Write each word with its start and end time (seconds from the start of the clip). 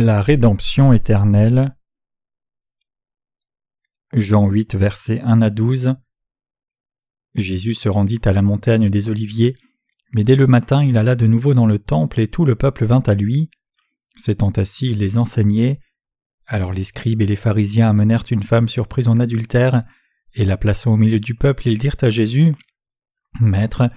La 0.00 0.20
rédemption 0.20 0.92
éternelle. 0.92 1.74
Jean 4.12 4.46
8, 4.46 4.76
versets 4.76 5.20
1 5.22 5.42
à 5.42 5.50
12. 5.50 5.96
Jésus 7.34 7.74
se 7.74 7.88
rendit 7.88 8.20
à 8.24 8.32
la 8.32 8.40
montagne 8.40 8.90
des 8.90 9.08
Oliviers, 9.08 9.56
mais 10.12 10.22
dès 10.22 10.36
le 10.36 10.46
matin 10.46 10.84
il 10.84 10.96
alla 10.96 11.16
de 11.16 11.26
nouveau 11.26 11.52
dans 11.52 11.66
le 11.66 11.80
temple 11.80 12.20
et 12.20 12.28
tout 12.28 12.44
le 12.44 12.54
peuple 12.54 12.84
vint 12.84 13.02
à 13.08 13.14
lui. 13.14 13.50
S'étant 14.14 14.50
assis, 14.50 14.90
il 14.90 14.98
les 14.98 15.18
enseignait. 15.18 15.80
Alors 16.46 16.72
les 16.72 16.84
scribes 16.84 17.22
et 17.22 17.26
les 17.26 17.34
pharisiens 17.34 17.90
amenèrent 17.90 18.26
une 18.30 18.44
femme 18.44 18.68
surprise 18.68 19.08
en 19.08 19.18
adultère, 19.18 19.82
et 20.32 20.44
la 20.44 20.56
plaçant 20.56 20.92
au 20.92 20.96
milieu 20.96 21.18
du 21.18 21.34
peuple, 21.34 21.66
ils 21.66 21.78
dirent 21.78 21.96
à 22.02 22.10
Jésus 22.10 22.54
Maître, 23.40 23.90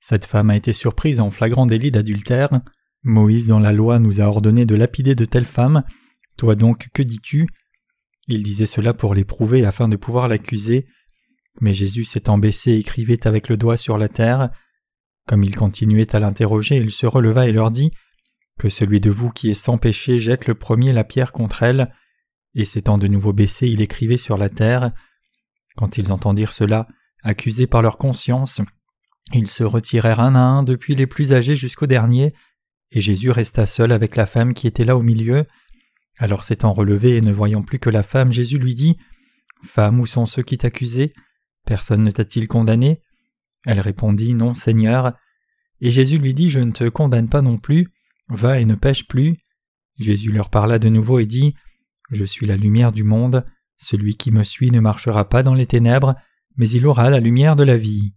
cette 0.00 0.24
femme 0.24 0.48
a 0.48 0.56
été 0.56 0.72
surprise 0.72 1.20
en 1.20 1.28
flagrant 1.30 1.66
délit 1.66 1.90
d'adultère. 1.90 2.62
Moïse 3.04 3.46
dans 3.46 3.58
la 3.58 3.72
loi 3.72 3.98
nous 3.98 4.20
a 4.20 4.24
ordonné 4.24 4.64
de 4.64 4.74
lapider 4.74 5.14
de 5.14 5.24
telles 5.24 5.44
femmes. 5.44 5.82
Toi 6.36 6.54
donc, 6.54 6.88
que 6.94 7.02
dis-tu? 7.02 7.48
Il 8.28 8.42
disait 8.42 8.66
cela 8.66 8.94
pour 8.94 9.14
l'éprouver 9.14 9.64
afin 9.64 9.88
de 9.88 9.96
pouvoir 9.96 10.28
l'accuser. 10.28 10.86
Mais 11.60 11.74
Jésus 11.74 12.04
s'étant 12.04 12.38
baissé 12.38 12.72
écrivait 12.72 13.26
avec 13.26 13.48
le 13.48 13.56
doigt 13.56 13.76
sur 13.76 13.98
la 13.98 14.08
terre. 14.08 14.50
Comme 15.26 15.42
il 15.42 15.56
continuait 15.56 16.14
à 16.14 16.20
l'interroger, 16.20 16.76
il 16.76 16.90
se 16.90 17.06
releva 17.06 17.48
et 17.48 17.52
leur 17.52 17.70
dit 17.70 17.90
Que 18.58 18.68
celui 18.68 19.00
de 19.00 19.10
vous 19.10 19.30
qui 19.30 19.50
est 19.50 19.54
sans 19.54 19.78
péché 19.78 20.18
jette 20.18 20.46
le 20.46 20.54
premier 20.54 20.92
la 20.92 21.04
pierre 21.04 21.32
contre 21.32 21.62
elle. 21.62 21.92
Et 22.54 22.64
s'étant 22.64 22.98
de 22.98 23.08
nouveau 23.08 23.32
baissé, 23.32 23.68
il 23.68 23.80
écrivait 23.80 24.16
sur 24.16 24.36
la 24.36 24.48
terre. 24.48 24.92
Quand 25.76 25.98
ils 25.98 26.12
entendirent 26.12 26.52
cela, 26.52 26.86
accusés 27.22 27.66
par 27.66 27.82
leur 27.82 27.98
conscience, 27.98 28.60
ils 29.32 29.48
se 29.48 29.64
retirèrent 29.64 30.20
un 30.20 30.34
à 30.34 30.40
un 30.40 30.62
depuis 30.62 30.94
les 30.94 31.06
plus 31.06 31.32
âgés 31.32 31.56
jusqu'au 31.56 31.86
dernier, 31.86 32.34
et 32.92 33.00
Jésus 33.00 33.30
resta 33.30 33.64
seul 33.66 33.90
avec 33.90 34.16
la 34.16 34.26
femme 34.26 34.52
qui 34.52 34.66
était 34.66 34.84
là 34.84 34.96
au 34.96 35.02
milieu. 35.02 35.46
Alors 36.18 36.44
s'étant 36.44 36.74
relevé 36.74 37.16
et 37.16 37.20
ne 37.22 37.32
voyant 37.32 37.62
plus 37.62 37.78
que 37.78 37.90
la 37.90 38.02
femme, 38.02 38.32
Jésus 38.32 38.58
lui 38.58 38.74
dit 38.74 38.98
Femme, 39.64 39.98
où 39.98 40.06
sont 40.06 40.26
ceux 40.26 40.42
qui 40.42 40.58
t'accusaient? 40.58 41.12
Personne 41.64 42.02
ne 42.02 42.10
t'a-t-il 42.10 42.48
condamné? 42.48 43.00
Elle 43.64 43.80
répondit 43.80 44.34
Non, 44.34 44.52
Seigneur. 44.52 45.14
Et 45.80 45.90
Jésus 45.90 46.18
lui 46.18 46.34
dit 46.34 46.50
Je 46.50 46.60
ne 46.60 46.70
te 46.70 46.88
condamne 46.88 47.28
pas 47.30 47.40
non 47.40 47.56
plus, 47.56 47.88
va 48.28 48.60
et 48.60 48.66
ne 48.66 48.74
pêche 48.74 49.08
plus. 49.08 49.36
Jésus 49.98 50.30
leur 50.30 50.50
parla 50.50 50.78
de 50.78 50.90
nouveau 50.90 51.18
et 51.18 51.26
dit 51.26 51.54
Je 52.10 52.24
suis 52.24 52.46
la 52.46 52.56
lumière 52.56 52.92
du 52.92 53.04
monde, 53.04 53.46
celui 53.78 54.16
qui 54.16 54.32
me 54.32 54.44
suit 54.44 54.70
ne 54.70 54.80
marchera 54.80 55.28
pas 55.28 55.42
dans 55.42 55.54
les 55.54 55.66
ténèbres, 55.66 56.14
mais 56.56 56.68
il 56.68 56.86
aura 56.86 57.08
la 57.08 57.20
lumière 57.20 57.56
de 57.56 57.64
la 57.64 57.78
vie. 57.78 58.12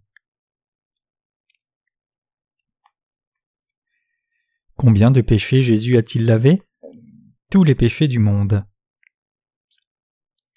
Combien 4.76 5.10
de 5.10 5.22
péchés 5.22 5.62
Jésus 5.62 5.96
a-t-il 5.96 6.26
lavé? 6.26 6.60
Tous 7.50 7.64
les 7.64 7.74
péchés 7.74 8.08
du 8.08 8.18
monde. 8.18 8.62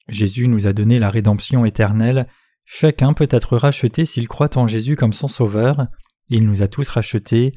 Jésus 0.09 0.49
nous 0.49 0.67
a 0.67 0.73
donné 0.73 0.99
la 0.99 1.09
rédemption 1.09 1.63
éternelle. 1.63 2.27
Chacun 2.65 3.13
peut 3.13 3.29
être 3.31 3.55
racheté 3.55 4.05
s'il 4.05 4.27
croit 4.27 4.57
en 4.57 4.67
Jésus 4.67 4.97
comme 4.97 5.13
son 5.13 5.29
Sauveur. 5.29 5.87
Il 6.27 6.45
nous 6.45 6.61
a 6.61 6.67
tous 6.67 6.89
rachetés. 6.89 7.53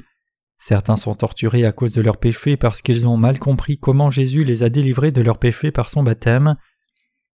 Certains 0.57 0.95
sont 0.95 1.15
torturés 1.15 1.65
à 1.65 1.73
cause 1.73 1.91
de 1.91 2.01
leurs 2.01 2.17
péchés 2.17 2.55
parce 2.55 2.81
qu'ils 2.81 3.07
ont 3.07 3.17
mal 3.17 3.39
compris 3.39 3.77
comment 3.77 4.09
Jésus 4.09 4.45
les 4.45 4.63
a 4.63 4.69
délivrés 4.69 5.11
de 5.11 5.21
leurs 5.21 5.39
péchés 5.39 5.71
par 5.71 5.89
son 5.89 6.01
baptême. 6.01 6.55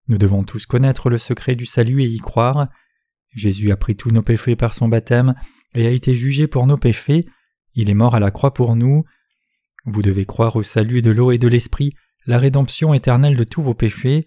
Nous 0.08 0.18
devons 0.18 0.46
tous 0.46 0.66
connaître 0.66 1.10
le 1.10 1.18
secret 1.18 1.56
du 1.56 1.66
salut 1.66 2.02
et 2.02 2.08
y 2.08 2.20
croire. 2.20 2.70
Jésus 3.36 3.72
a 3.72 3.76
pris 3.76 3.98
tous 3.98 4.12
nos 4.12 4.24
péchés 4.24 4.56
par 4.56 4.74
son 4.74 4.88
baptême 4.88 5.36
et 5.76 5.86
a 5.86 5.90
été 5.92 6.16
jugé 6.16 6.48
pour 6.48 6.66
nos 6.66 6.78
péchés. 6.78 7.26
Il 7.74 7.90
est 7.90 7.94
mort 7.94 8.16
à 8.16 8.22
la 8.22 8.32
croix 8.32 8.54
pour 8.54 8.78
nous. 8.78 9.04
Vous 9.90 10.02
devez 10.02 10.26
croire 10.26 10.58
au 10.58 10.64
salut 10.64 11.02
de 11.02 11.12
l'eau 11.12 11.32
et 11.32 11.38
de 11.38 11.48
l'esprit, 11.48 11.94
la 12.26 12.38
rédemption 12.38 12.94
éternelle 12.94 13.38
de 13.38 13.46
tous 13.46 13.62
vos 13.62 13.74
péchés. 13.74 14.26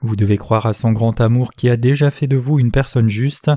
Vous 0.00 0.14
devez 0.14 0.36
croire 0.36 0.64
à 0.64 0.72
son 0.72 0.92
grand 0.92 1.20
amour 1.20 1.50
qui 1.50 1.68
a 1.68 1.76
déjà 1.76 2.12
fait 2.12 2.28
de 2.28 2.36
vous 2.36 2.60
une 2.60 2.70
personne 2.70 3.08
juste. 3.08 3.50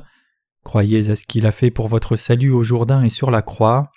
Croyez 0.63 1.11
à 1.11 1.15
ce 1.15 1.23
qu'il 1.23 1.45
a 1.45 1.51
fait 1.51 1.69
pour 1.69 1.87
votre 1.87 2.15
salut 2.15 2.49
au 2.49 2.63
Jourdain 2.63 3.03
et 3.03 3.09
sur 3.09 3.29
la 3.29 3.43
croix. 3.43 3.91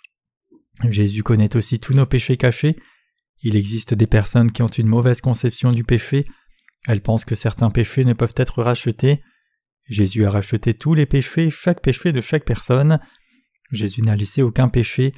Jésus 0.91 1.22
connaît 1.22 1.56
aussi 1.56 1.81
tous 1.81 1.94
nos 1.94 2.04
péchés 2.04 2.37
cachés. 2.37 2.76
Il 3.42 3.56
existe 3.56 3.94
des 3.94 4.06
personnes 4.06 4.53
qui 4.53 4.62
ont 4.62 4.69
une 4.69 4.87
mauvaise 4.87 5.22
conception 5.22 5.72
du 5.72 5.84
péché. 5.84 6.26
Elles 6.87 7.00
pensent 7.00 7.25
que 7.25 7.34
certains 7.34 7.70
péchés 7.70 8.04
ne 8.04 8.12
peuvent 8.12 8.34
être 8.37 8.62
rachetés. 8.62 9.22
Jésus 9.87 10.26
a 10.26 10.31
racheté 10.31 10.75
tous 10.75 10.92
les 10.92 11.06
péchés, 11.06 11.48
chaque 11.48 11.81
péché 11.81 12.12
de 12.12 12.20
chaque 12.20 12.44
personne. 12.44 13.00
Jésus 13.72 14.03
n'a 14.03 14.16
laissé 14.16 14.42
aucun 14.42 14.69
péché. 14.69 15.14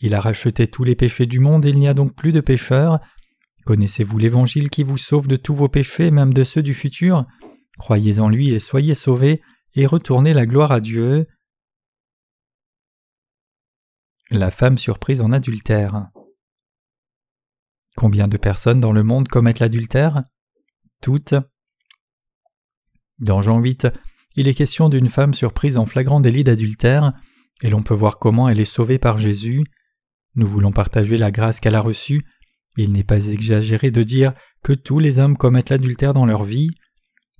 Il 0.00 0.14
a 0.14 0.20
racheté 0.20 0.68
tous 0.68 0.84
les 0.84 0.94
péchés 0.94 1.26
du 1.26 1.40
monde, 1.40 1.64
il 1.64 1.78
n'y 1.78 1.88
a 1.88 1.94
donc 1.94 2.14
plus 2.14 2.32
de 2.32 2.40
pécheurs. 2.40 3.00
Connaissez-vous 3.64 4.18
l'Évangile 4.18 4.70
qui 4.70 4.82
vous 4.82 4.98
sauve 4.98 5.26
de 5.26 5.36
tous 5.36 5.54
vos 5.54 5.68
péchés, 5.68 6.10
même 6.10 6.32
de 6.32 6.44
ceux 6.44 6.62
du 6.62 6.74
futur? 6.74 7.26
Croyez 7.78 8.20
en 8.20 8.28
lui 8.28 8.50
et 8.50 8.58
soyez 8.58 8.94
sauvés, 8.94 9.42
et 9.74 9.86
retournez 9.86 10.32
la 10.32 10.46
gloire 10.46 10.72
à 10.72 10.80
Dieu. 10.80 11.26
La 14.30 14.50
femme 14.50 14.78
surprise 14.78 15.20
en 15.20 15.32
adultère. 15.32 16.08
Combien 17.96 18.28
de 18.28 18.36
personnes 18.36 18.80
dans 18.80 18.92
le 18.92 19.02
monde 19.02 19.28
commettent 19.28 19.60
l'adultère? 19.60 20.22
Toutes. 21.00 21.34
Dans 23.18 23.42
Jean 23.42 23.58
8, 23.58 23.88
il 24.36 24.46
est 24.46 24.54
question 24.54 24.88
d'une 24.88 25.08
femme 25.08 25.34
surprise 25.34 25.76
en 25.76 25.86
flagrant 25.86 26.20
délit 26.20 26.44
d'adultère, 26.44 27.12
et 27.62 27.70
l'on 27.70 27.82
peut 27.82 27.94
voir 27.94 28.18
comment 28.18 28.48
elle 28.48 28.60
est 28.60 28.64
sauvée 28.64 28.98
par 28.98 29.18
Jésus. 29.18 29.64
Nous 30.34 30.46
voulons 30.46 30.72
partager 30.72 31.18
la 31.18 31.30
grâce 31.30 31.60
qu'elle 31.60 31.74
a 31.74 31.80
reçue. 31.80 32.24
Il 32.76 32.92
n'est 32.92 33.04
pas 33.04 33.26
exagéré 33.26 33.90
de 33.90 34.02
dire 34.02 34.32
que 34.62 34.72
tous 34.72 34.98
les 34.98 35.18
hommes 35.18 35.36
commettent 35.36 35.70
l'adultère 35.70 36.14
dans 36.14 36.26
leur 36.26 36.44
vie. 36.44 36.70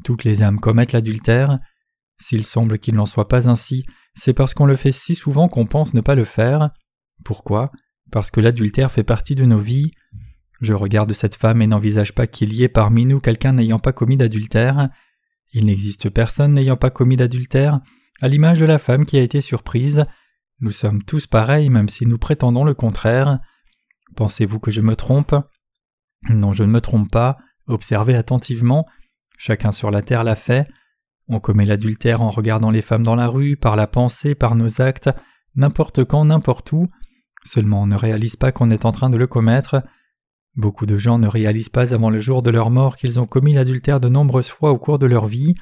Toutes 0.05 0.25
les 0.25 0.43
âmes 0.43 0.61
commettent 0.61 0.93
l'adultère. 0.93 1.59
S'il 2.21 2.45
semble 2.45 2.79
qu'il 2.79 2.95
n'en 2.95 3.07
soit 3.07 3.29
pas 3.29 3.49
ainsi, 3.49 3.85
c'est 4.15 4.33
parce 4.33 4.55
qu'on 4.55 4.67
le 4.67 4.77
fait 4.77 4.93
si 4.93 5.15
souvent 5.15 5.49
qu'on 5.49 5.67
pense 5.67 5.95
ne 5.95 6.01
pas 6.01 6.17
le 6.17 6.25
faire. 6.25 6.71
Pourquoi? 7.25 7.71
Parce 8.11 8.31
que 8.31 8.41
l'adultère 8.41 8.91
fait 8.91 9.05
partie 9.05 9.35
de 9.35 9.45
nos 9.45 9.59
vies. 9.59 9.93
Je 10.61 10.73
regarde 10.73 11.13
cette 11.13 11.37
femme 11.37 11.63
et 11.63 11.67
n'envisage 11.69 12.15
pas 12.15 12.27
qu'il 12.27 12.53
y 12.53 12.65
ait 12.65 12.69
parmi 12.69 13.07
nous 13.07 13.21
quelqu'un 13.21 13.53
n'ayant 13.53 13.79
pas 13.79 13.93
commis 13.93 14.17
d'adultère. 14.17 14.89
Il 15.53 15.67
n'existe 15.67 16.11
personne 16.11 16.55
n'ayant 16.55 16.77
pas 16.77 16.91
commis 16.91 17.17
d'adultère, 17.17 17.81
à 18.21 18.29
l'image 18.29 18.59
de 18.59 18.67
la 18.67 18.79
femme 18.79 19.07
qui 19.07 19.17
a 19.17 19.23
été 19.23 19.41
surprise. 19.41 20.05
Nous 20.61 20.73
sommes 20.73 21.03
tous 21.03 21.27
pareils 21.27 21.71
même 21.71 21.89
si 21.89 22.07
nous 22.07 22.19
prétendons 22.19 22.65
le 22.65 22.75
contraire. 22.75 23.39
Pensez-vous 24.17 24.59
que 24.59 24.71
je 24.71 24.81
me 24.81 24.97
trompe? 24.97 25.35
Non, 26.29 26.53
je 26.53 26.65
ne 26.65 26.71
me 26.71 26.81
trompe 26.81 27.11
pas. 27.11 27.39
Observez 27.67 28.17
attentivement. 28.17 28.87
Chacun 29.37 29.71
sur 29.71 29.91
la 29.91 30.03
terre 30.03 30.25
l'a 30.25 30.35
fait. 30.35 30.69
On 31.29 31.41
commet 31.41 31.65
l'adultère 31.65 32.23
en 32.23 32.31
regardant 32.31 32.71
les 32.71 32.83
femmes 32.83 33.05
dans 33.05 33.15
la 33.15 33.29
rue, 33.29 33.57
par 33.57 33.77
la 33.77 33.87
pensée, 33.87 34.35
par 34.35 34.57
nos 34.57 34.81
actes, 34.81 35.11
n'importe 35.55 36.05
quand, 36.05 36.25
n'importe 36.25 36.73
où. 36.73 36.89
Seulement 37.45 37.83
on 37.83 37.87
ne 37.87 37.97
réalise 37.97 38.37
pas 38.37 38.51
qu'on 38.51 38.71
est 38.71 38.85
en 38.85 38.93
train 38.93 39.11
de 39.11 39.17
le 39.17 39.27
commettre. 39.27 39.83
Beaucoup 40.57 40.87
de 40.87 40.99
gens 40.99 41.19
ne 41.19 41.29
réalisent 41.29 41.69
pas 41.69 41.95
avant 41.95 42.11
le 42.11 42.19
jour 42.19 42.43
de 42.43 42.51
leur 42.51 42.71
mort 42.71 42.97
qu'ils 42.97 43.21
ont 43.21 43.27
commis 43.27 43.53
l'adultère 43.53 44.01
de 44.01 44.09
nombreuses 44.09 44.49
fois 44.49 44.73
au 44.73 44.79
cours 44.79 44.99
de 44.99 45.07
leur 45.07 45.27
vie. 45.27 45.55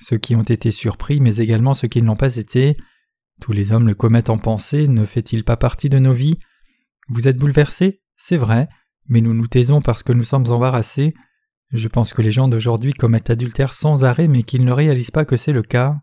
Ceux 0.00 0.18
qui 0.18 0.34
ont 0.34 0.42
été 0.42 0.72
surpris, 0.72 1.20
mais 1.20 1.36
également 1.36 1.74
ceux 1.74 1.88
qui 1.88 2.02
ne 2.02 2.06
l'ont 2.06 2.16
pas 2.16 2.36
été. 2.36 2.76
Tous 3.40 3.52
les 3.52 3.72
hommes 3.72 3.86
le 3.86 3.94
commettent 3.94 4.30
en 4.30 4.38
pensée, 4.38 4.88
ne 4.88 5.04
fait-il 5.04 5.44
pas 5.44 5.56
partie 5.56 5.88
de 5.88 5.98
nos 5.98 6.12
vies? 6.12 6.38
Vous 7.08 7.28
êtes 7.28 7.36
bouleversés 7.36 8.02
C'est 8.16 8.36
vrai, 8.36 8.68
mais 9.08 9.20
nous 9.20 9.34
nous 9.34 9.46
taisons 9.46 9.80
parce 9.80 10.02
que 10.02 10.12
nous 10.12 10.24
sommes 10.24 10.50
embarrassés. 10.50 11.14
Je 11.72 11.88
pense 11.88 12.12
que 12.12 12.22
les 12.22 12.32
gens 12.32 12.48
d'aujourd'hui 12.48 12.92
commettent 12.92 13.28
l'adultère 13.28 13.72
sans 13.72 14.04
arrêt, 14.04 14.28
mais 14.28 14.42
qu'ils 14.42 14.64
ne 14.64 14.72
réalisent 14.72 15.10
pas 15.10 15.24
que 15.24 15.36
c'est 15.36 15.52
le 15.52 15.62
cas. 15.62 15.96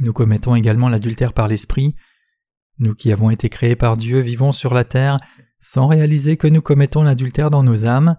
Nous 0.00 0.12
commettons 0.12 0.54
également 0.54 0.88
l'adultère 0.88 1.32
par 1.32 1.48
l'esprit. 1.48 1.94
Nous 2.78 2.94
qui 2.94 3.12
avons 3.12 3.30
été 3.30 3.48
créés 3.48 3.76
par 3.76 3.96
Dieu 3.96 4.20
vivons 4.20 4.52
sur 4.52 4.74
la 4.74 4.84
terre 4.84 5.18
sans 5.60 5.86
réaliser 5.86 6.36
que 6.36 6.48
nous 6.48 6.60
commettons 6.60 7.02
l'adultère 7.02 7.50
dans 7.50 7.62
nos 7.62 7.86
âmes. 7.86 8.16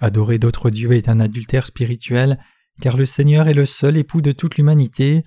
Adorer 0.00 0.38
d'autres 0.38 0.70
dieux 0.70 0.92
est 0.92 1.08
un 1.08 1.20
adultère 1.20 1.66
spirituel, 1.66 2.38
car 2.80 2.96
le 2.96 3.06
Seigneur 3.06 3.46
est 3.46 3.54
le 3.54 3.64
seul 3.64 3.96
époux 3.96 4.20
de 4.20 4.32
toute 4.32 4.56
l'humanité. 4.56 5.22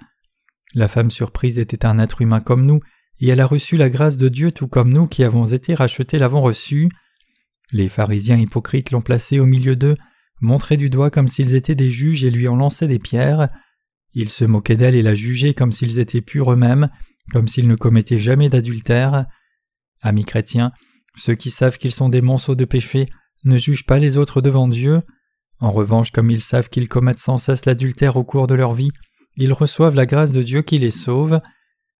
La 0.77 0.87
femme 0.87 1.09
surprise 1.09 1.57
était 1.57 1.87
un 1.87 1.97
être 1.97 2.21
humain 2.21 2.39
comme 2.39 2.63
nous, 2.63 2.81
et 3.19 3.29
elle 3.29 3.41
a 3.41 3.47
reçu 3.47 3.77
la 3.77 3.89
grâce 3.89 4.15
de 4.15 4.29
Dieu 4.29 4.51
tout 4.51 4.67
comme 4.67 4.93
nous 4.93 5.07
qui 5.07 5.23
avons 5.23 5.47
été 5.47 5.73
rachetés 5.73 6.19
l'avons 6.19 6.43
reçue. 6.43 6.87
Les 7.71 7.89
pharisiens 7.89 8.37
hypocrites 8.37 8.91
l'ont 8.91 9.01
placée 9.01 9.39
au 9.39 9.47
milieu 9.47 9.75
d'eux, 9.75 9.97
montré 10.39 10.77
du 10.77 10.91
doigt 10.91 11.09
comme 11.09 11.27
s'ils 11.29 11.55
étaient 11.55 11.73
des 11.73 11.89
juges 11.89 12.23
et 12.23 12.29
lui 12.29 12.47
ont 12.47 12.55
lancé 12.55 12.85
des 12.85 12.99
pierres. 12.99 13.49
Ils 14.13 14.29
se 14.29 14.45
moquaient 14.45 14.75
d'elle 14.75 14.93
et 14.93 15.01
la 15.01 15.15
jugeaient 15.15 15.55
comme 15.55 15.71
s'ils 15.71 15.97
étaient 15.97 16.21
purs 16.21 16.53
eux-mêmes, 16.53 16.91
comme 17.31 17.47
s'ils 17.47 17.67
ne 17.67 17.73
commettaient 17.73 18.19
jamais 18.19 18.47
d'adultère. 18.47 19.25
Amis 20.03 20.25
chrétiens, 20.25 20.73
ceux 21.15 21.33
qui 21.33 21.49
savent 21.49 21.79
qu'ils 21.79 21.91
sont 21.91 22.07
des 22.07 22.21
monceaux 22.21 22.53
de 22.53 22.65
péché 22.65 23.07
ne 23.45 23.57
jugent 23.57 23.87
pas 23.87 23.97
les 23.97 24.15
autres 24.15 24.41
devant 24.41 24.67
Dieu. 24.67 25.01
En 25.59 25.71
revanche, 25.71 26.11
comme 26.11 26.29
ils 26.29 26.39
savent 26.39 26.69
qu'ils 26.69 26.87
commettent 26.87 27.17
sans 27.17 27.37
cesse 27.37 27.65
l'adultère 27.65 28.15
au 28.15 28.23
cours 28.23 28.45
de 28.45 28.53
leur 28.53 28.75
vie, 28.75 28.91
ils 29.37 29.53
reçoivent 29.53 29.95
la 29.95 30.05
grâce 30.05 30.31
de 30.31 30.43
Dieu 30.43 30.61
qui 30.63 30.79
les 30.79 30.91
sauve. 30.91 31.39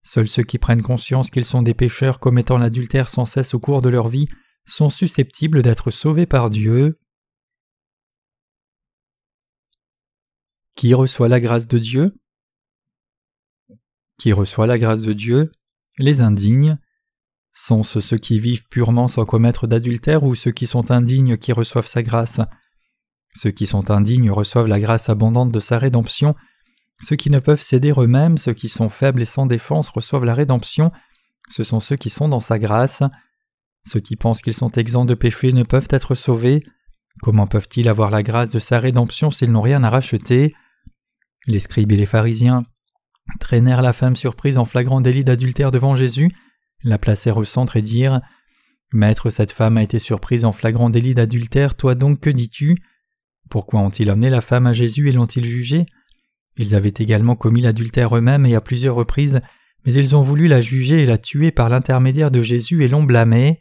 Seuls 0.04 0.28
ceux 0.28 0.44
qui 0.44 0.58
prennent 0.58 0.82
conscience 0.82 1.30
qu'ils 1.30 1.46
sont 1.46 1.62
des 1.62 1.74
pécheurs 1.74 2.20
commettant 2.20 2.58
l'adultère 2.58 3.10
sans 3.10 3.26
cesse 3.26 3.54
au 3.54 3.60
cours 3.60 3.82
de 3.82 3.90
leur 3.90 4.10
vie 4.10 4.28
sont 4.66 4.90
susceptibles 4.90 5.62
d'être 5.62 5.92
sauvés 5.92 6.26
par 6.26 6.50
Dieu. 6.50 7.00
Qui 10.76 10.94
reçoit 10.94 11.30
la 11.30 11.40
grâce 11.40 11.68
de 11.68 11.78
Dieu? 11.78 12.16
Qui 14.18 14.34
reçoit 14.34 14.68
la 14.68 14.78
grâce 14.78 15.02
de 15.02 15.14
Dieu? 15.14 15.52
Les 15.98 16.22
indignes. 16.22 16.78
Sont-ce 17.54 18.00
ceux 18.00 18.18
qui 18.18 18.40
vivent 18.40 18.68
purement 18.68 19.08
sans 19.08 19.26
commettre 19.26 19.68
d'adultère 19.68 20.24
ou 20.24 20.36
ceux 20.36 20.52
qui 20.52 20.68
sont 20.68 20.92
indignes 20.92 21.38
qui 21.38 21.52
reçoivent 21.54 21.88
sa 21.88 22.04
grâce? 22.04 22.40
Ceux 23.36 23.52
qui 23.52 23.68
sont 23.68 23.92
indignes 23.92 24.32
reçoivent 24.32 24.68
la 24.68 24.80
grâce 24.80 25.10
abondante 25.10 25.52
de 25.52 25.60
sa 25.60 25.78
rédemption. 25.78 26.36
Ceux 27.02 27.16
qui 27.16 27.30
ne 27.30 27.40
peuvent 27.40 27.62
céder 27.62 27.94
eux-mêmes, 27.96 28.38
ceux 28.38 28.54
qui 28.54 28.70
sont 28.70 28.90
faibles 28.90 29.22
et 29.22 29.26
sans 29.26 29.46
défense 29.46 29.90
reçoivent 29.90 30.26
la 30.26 30.34
rédemption. 30.34 30.92
Ce 31.50 31.64
sont 31.64 31.80
ceux 31.80 31.96
qui 31.96 32.10
sont 32.10 32.28
dans 32.28 32.40
sa 32.40 32.60
grâce. 32.60 33.04
Ceux 33.88 34.00
qui 34.00 34.16
pensent 34.16 34.42
qu'ils 34.42 34.54
sont 34.54 34.72
exempts 34.72 35.06
de 35.06 35.14
péché 35.14 35.54
ne 35.54 35.64
peuvent 35.64 35.88
être 35.92 36.16
sauvés. 36.16 36.64
Comment 37.22 37.48
peuvent-ils 37.48 37.88
avoir 37.88 38.10
la 38.10 38.24
grâce 38.24 38.50
de 38.50 38.60
sa 38.60 38.80
rédemption 38.80 39.32
s'ils 39.32 39.52
n'ont 39.52 39.62
rien 39.62 39.84
à 39.84 39.90
racheter? 39.90 40.56
Les 41.46 41.60
scribes 41.60 41.92
et 41.92 41.98
les 41.98 42.06
pharisiens 42.06 42.64
traînèrent 43.40 43.82
la 43.82 43.94
femme 43.94 44.16
surprise 44.16 44.58
en 44.58 44.66
flagrant 44.66 45.02
délit 45.02 45.24
d'adultère 45.24 45.72
devant 45.72 45.96
Jésus 45.96 46.32
la 46.84 46.98
placèrent 46.98 47.38
au 47.38 47.44
centre 47.44 47.78
et 47.78 47.82
dirent 47.82 48.22
Maître, 48.94 49.30
cette 49.30 49.52
femme 49.52 49.78
a 49.78 49.84
été 49.84 50.00
surprise 50.00 50.46
en 50.46 50.54
flagrant 50.54 50.90
délit 50.90 51.14
d'adultère, 51.14 51.76
toi 51.76 51.96
donc 51.96 52.22
que 52.22 52.30
dis-tu? 52.30 52.78
Pourquoi 53.50 53.82
ont-ils 53.82 54.10
amené 54.10 54.30
la 54.30 54.42
femme 54.42 54.68
à 54.68 54.74
Jésus 54.74 55.10
et 55.10 55.12
l'ont-ils 55.12 55.44
jugée? 55.44 55.86
Ils 56.58 56.76
avaient 56.76 56.94
également 56.98 57.36
commis 57.36 57.62
l'adultère 57.62 58.16
eux-mêmes 58.16 58.46
et 58.46 58.56
à 58.56 58.62
plusieurs 58.62 58.96
reprises, 58.96 59.42
mais 59.86 59.94
ils 59.94 60.16
ont 60.16 60.24
voulu 60.24 60.48
la 60.48 60.62
juger 60.62 61.04
et 61.04 61.06
la 61.06 61.18
tuer 61.18 61.52
par 61.52 61.70
l'intermédiaire 61.70 62.32
de 62.32 62.42
Jésus 62.42 62.84
et 62.84 62.88
l'ont 62.88 63.04
blâmée. 63.04 63.60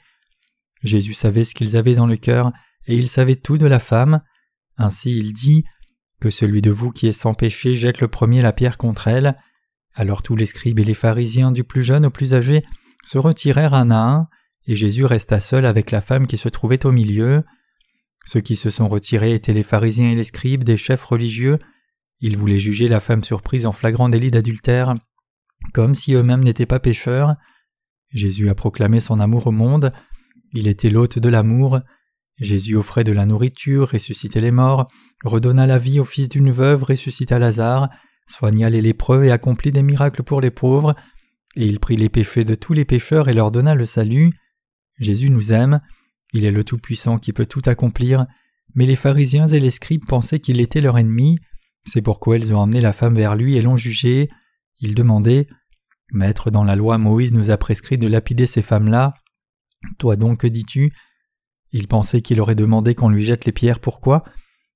Jésus 0.82 1.14
savait 1.14 1.44
ce 1.44 1.54
qu'ils 1.54 1.76
avaient 1.76 1.94
dans 1.94 2.06
le 2.06 2.16
cœur, 2.16 2.52
et 2.86 2.96
il 2.96 3.08
savait 3.08 3.36
tout 3.36 3.58
de 3.58 3.66
la 3.66 3.78
femme. 3.78 4.22
Ainsi 4.78 5.16
il 5.16 5.32
dit 5.32 5.64
Que 6.20 6.30
celui 6.30 6.62
de 6.62 6.70
vous 6.70 6.90
qui 6.90 7.06
est 7.06 7.12
sans 7.12 7.34
péché 7.34 7.76
jette 7.76 8.00
le 8.00 8.08
premier 8.08 8.42
la 8.42 8.52
pierre 8.52 8.78
contre 8.78 9.08
elle. 9.08 9.36
Alors 9.94 10.22
tous 10.22 10.36
les 10.36 10.46
scribes 10.46 10.78
et 10.78 10.84
les 10.84 10.94
pharisiens, 10.94 11.52
du 11.52 11.64
plus 11.64 11.82
jeune 11.82 12.06
au 12.06 12.10
plus 12.10 12.34
âgé, 12.34 12.62
se 13.04 13.18
retirèrent 13.18 13.74
un 13.74 13.90
à 13.90 13.96
un, 13.96 14.28
et 14.66 14.76
Jésus 14.76 15.04
resta 15.04 15.40
seul 15.40 15.64
avec 15.64 15.90
la 15.90 16.00
femme 16.00 16.26
qui 16.26 16.36
se 16.36 16.48
trouvait 16.48 16.86
au 16.86 16.92
milieu. 16.92 17.44
Ceux 18.24 18.40
qui 18.40 18.56
se 18.56 18.70
sont 18.70 18.88
retirés 18.88 19.34
étaient 19.34 19.52
les 19.52 19.62
pharisiens 19.62 20.10
et 20.10 20.16
les 20.16 20.24
scribes, 20.24 20.64
des 20.64 20.76
chefs 20.76 21.04
religieux. 21.04 21.58
Ils 22.20 22.36
voulaient 22.36 22.58
juger 22.58 22.88
la 22.88 23.00
femme 23.00 23.24
surprise 23.24 23.66
en 23.66 23.72
flagrant 23.72 24.08
délit 24.08 24.30
d'adultère, 24.30 24.94
comme 25.72 25.94
si 25.94 26.14
eux-mêmes 26.14 26.44
n'étaient 26.44 26.66
pas 26.66 26.80
pécheurs. 26.80 27.36
Jésus 28.12 28.48
a 28.48 28.54
proclamé 28.54 29.00
son 29.00 29.20
amour 29.20 29.46
au 29.46 29.52
monde. 29.52 29.92
Il 30.52 30.68
était 30.68 30.90
l'hôte 30.90 31.18
de 31.18 31.28
l'amour. 31.28 31.80
Jésus 32.38 32.76
offrait 32.76 33.04
de 33.04 33.12
la 33.12 33.26
nourriture, 33.26 33.90
ressuscitait 33.90 34.40
les 34.40 34.50
morts, 34.50 34.88
redonna 35.24 35.66
la 35.66 35.78
vie 35.78 36.00
au 36.00 36.04
fils 36.04 36.28
d'une 36.28 36.50
veuve, 36.50 36.84
ressuscita 36.84 37.38
Lazare, 37.38 37.88
soigna 38.28 38.68
les 38.68 38.82
lépreux 38.82 39.24
et 39.24 39.30
accomplit 39.30 39.72
des 39.72 39.82
miracles 39.82 40.22
pour 40.22 40.40
les 40.40 40.50
pauvres, 40.50 40.94
et 41.56 41.66
il 41.66 41.80
prit 41.80 41.96
les 41.96 42.10
péchés 42.10 42.44
de 42.44 42.54
tous 42.54 42.74
les 42.74 42.84
pécheurs 42.84 43.28
et 43.28 43.32
leur 43.32 43.50
donna 43.50 43.74
le 43.74 43.86
salut. 43.86 44.32
Jésus 44.98 45.30
nous 45.30 45.52
aime, 45.52 45.80
il 46.32 46.44
est 46.44 46.50
le 46.50 46.64
Tout-Puissant 46.64 47.18
qui 47.18 47.32
peut 47.32 47.46
tout 47.46 47.62
accomplir, 47.64 48.26
mais 48.74 48.84
les 48.84 48.96
pharisiens 48.96 49.46
et 49.46 49.60
les 49.60 49.70
scribes 49.70 50.04
pensaient 50.06 50.40
qu'il 50.40 50.60
était 50.60 50.82
leur 50.82 50.98
ennemi, 50.98 51.38
c'est 51.86 52.02
pourquoi 52.02 52.36
ils 52.36 52.52
ont 52.52 52.58
emmené 52.58 52.80
la 52.80 52.92
femme 52.92 53.14
vers 53.14 53.36
lui 53.36 53.56
et 53.56 53.62
l'ont 53.62 53.76
jugée. 53.76 54.28
Ils 54.80 54.94
demandaient 54.94 55.48
Maître, 56.12 56.50
dans 56.50 56.64
la 56.64 56.76
loi, 56.76 56.98
Moïse 56.98 57.32
nous 57.32 57.50
a 57.50 57.56
prescrit 57.56 57.98
de 57.98 58.06
lapider 58.06 58.46
ces 58.46 58.62
femmes-là. 58.62 59.14
Toi 59.98 60.16
donc, 60.16 60.40
que 60.40 60.46
dis-tu? 60.46 60.92
Ils 61.72 61.88
pensaient 61.88 62.22
qu'il 62.22 62.40
aurait 62.40 62.54
demandé 62.54 62.94
qu'on 62.94 63.08
lui 63.08 63.24
jette 63.24 63.44
les 63.44 63.52
pierres. 63.52 63.80
Pourquoi? 63.80 64.22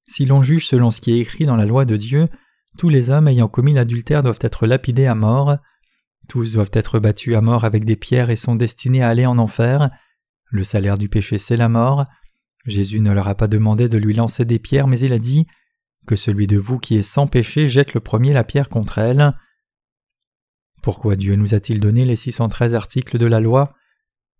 Si 0.07 0.27
l'on 0.27 0.43
juge 0.43 0.67
selon 0.67 0.91
ce 0.91 1.01
qui 1.01 1.13
est 1.13 1.21
écrit 1.21 1.47
dans 1.47 1.57
la 1.57 1.67
loi 1.67 1.85
de 1.85 1.97
Dieu, 1.97 2.29
tous 2.79 2.89
les 2.89 3.11
hommes 3.11 3.29
ayant 3.29 3.49
commis 3.49 3.73
l'adultère 3.73 4.23
doivent 4.23 4.41
être 4.41 4.67
lapidés 4.67 5.07
à 5.07 5.15
mort. 5.15 5.57
Tous 6.29 6.53
doivent 6.53 6.71
être 6.73 6.99
battus 6.99 7.37
à 7.37 7.41
mort 7.41 7.65
avec 7.65 7.85
des 7.85 7.97
pierres 7.97 8.31
et 8.31 8.37
sont 8.37 8.57
destinés 8.57 9.03
à 9.03 9.09
aller 9.09 9.27
en 9.27 9.39
enfer. 9.39 9.91
Le 10.51 10.65
salaire 10.65 10.99
du 10.99 11.09
péché, 11.09 11.39
c'est 11.39 11.57
la 11.57 11.69
mort. 11.69 12.07
Jésus 12.67 13.01
ne 13.01 13.13
leur 13.13 13.29
a 13.29 13.35
pas 13.35 13.49
demandé 13.49 13.89
de 13.89 13.99
lui 13.99 14.15
lancer 14.15 14.45
des 14.45 14.59
pierres, 14.59 14.89
mais 14.89 14.99
il 14.99 15.13
a 15.13 15.19
dit 15.19 15.47
Que 16.07 16.17
celui 16.17 16.47
de 16.47 16.59
vous 16.59 16.79
qui 16.79 16.97
est 16.97 17.03
sans 17.03 17.27
péché 17.27 17.69
jette 17.69 17.95
le 17.95 18.01
premier 18.01 18.33
la 18.33 18.45
pierre 18.45 18.69
contre 18.69 18.99
elle. 18.99 19.35
Pourquoi 20.83 21.17
Dieu 21.17 21.37
nous 21.37 21.55
a-t-il 21.55 21.81
donné 21.81 22.05
les 22.05 22.17
613 22.17 22.75
articles 22.75 23.19
de 23.19 23.27
la 23.27 23.41
loi? 23.41 23.75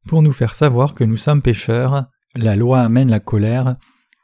Pour 0.07 0.23
nous 0.23 0.33
faire 0.33 0.55
savoir 0.55 0.95
que 0.95 1.05
nous 1.05 1.19
sommes 1.19 1.43
pécheurs. 1.43 2.07
La 2.35 2.57
loi 2.57 2.81
amène 2.81 3.11
la 3.11 3.21
colère. 3.21 3.77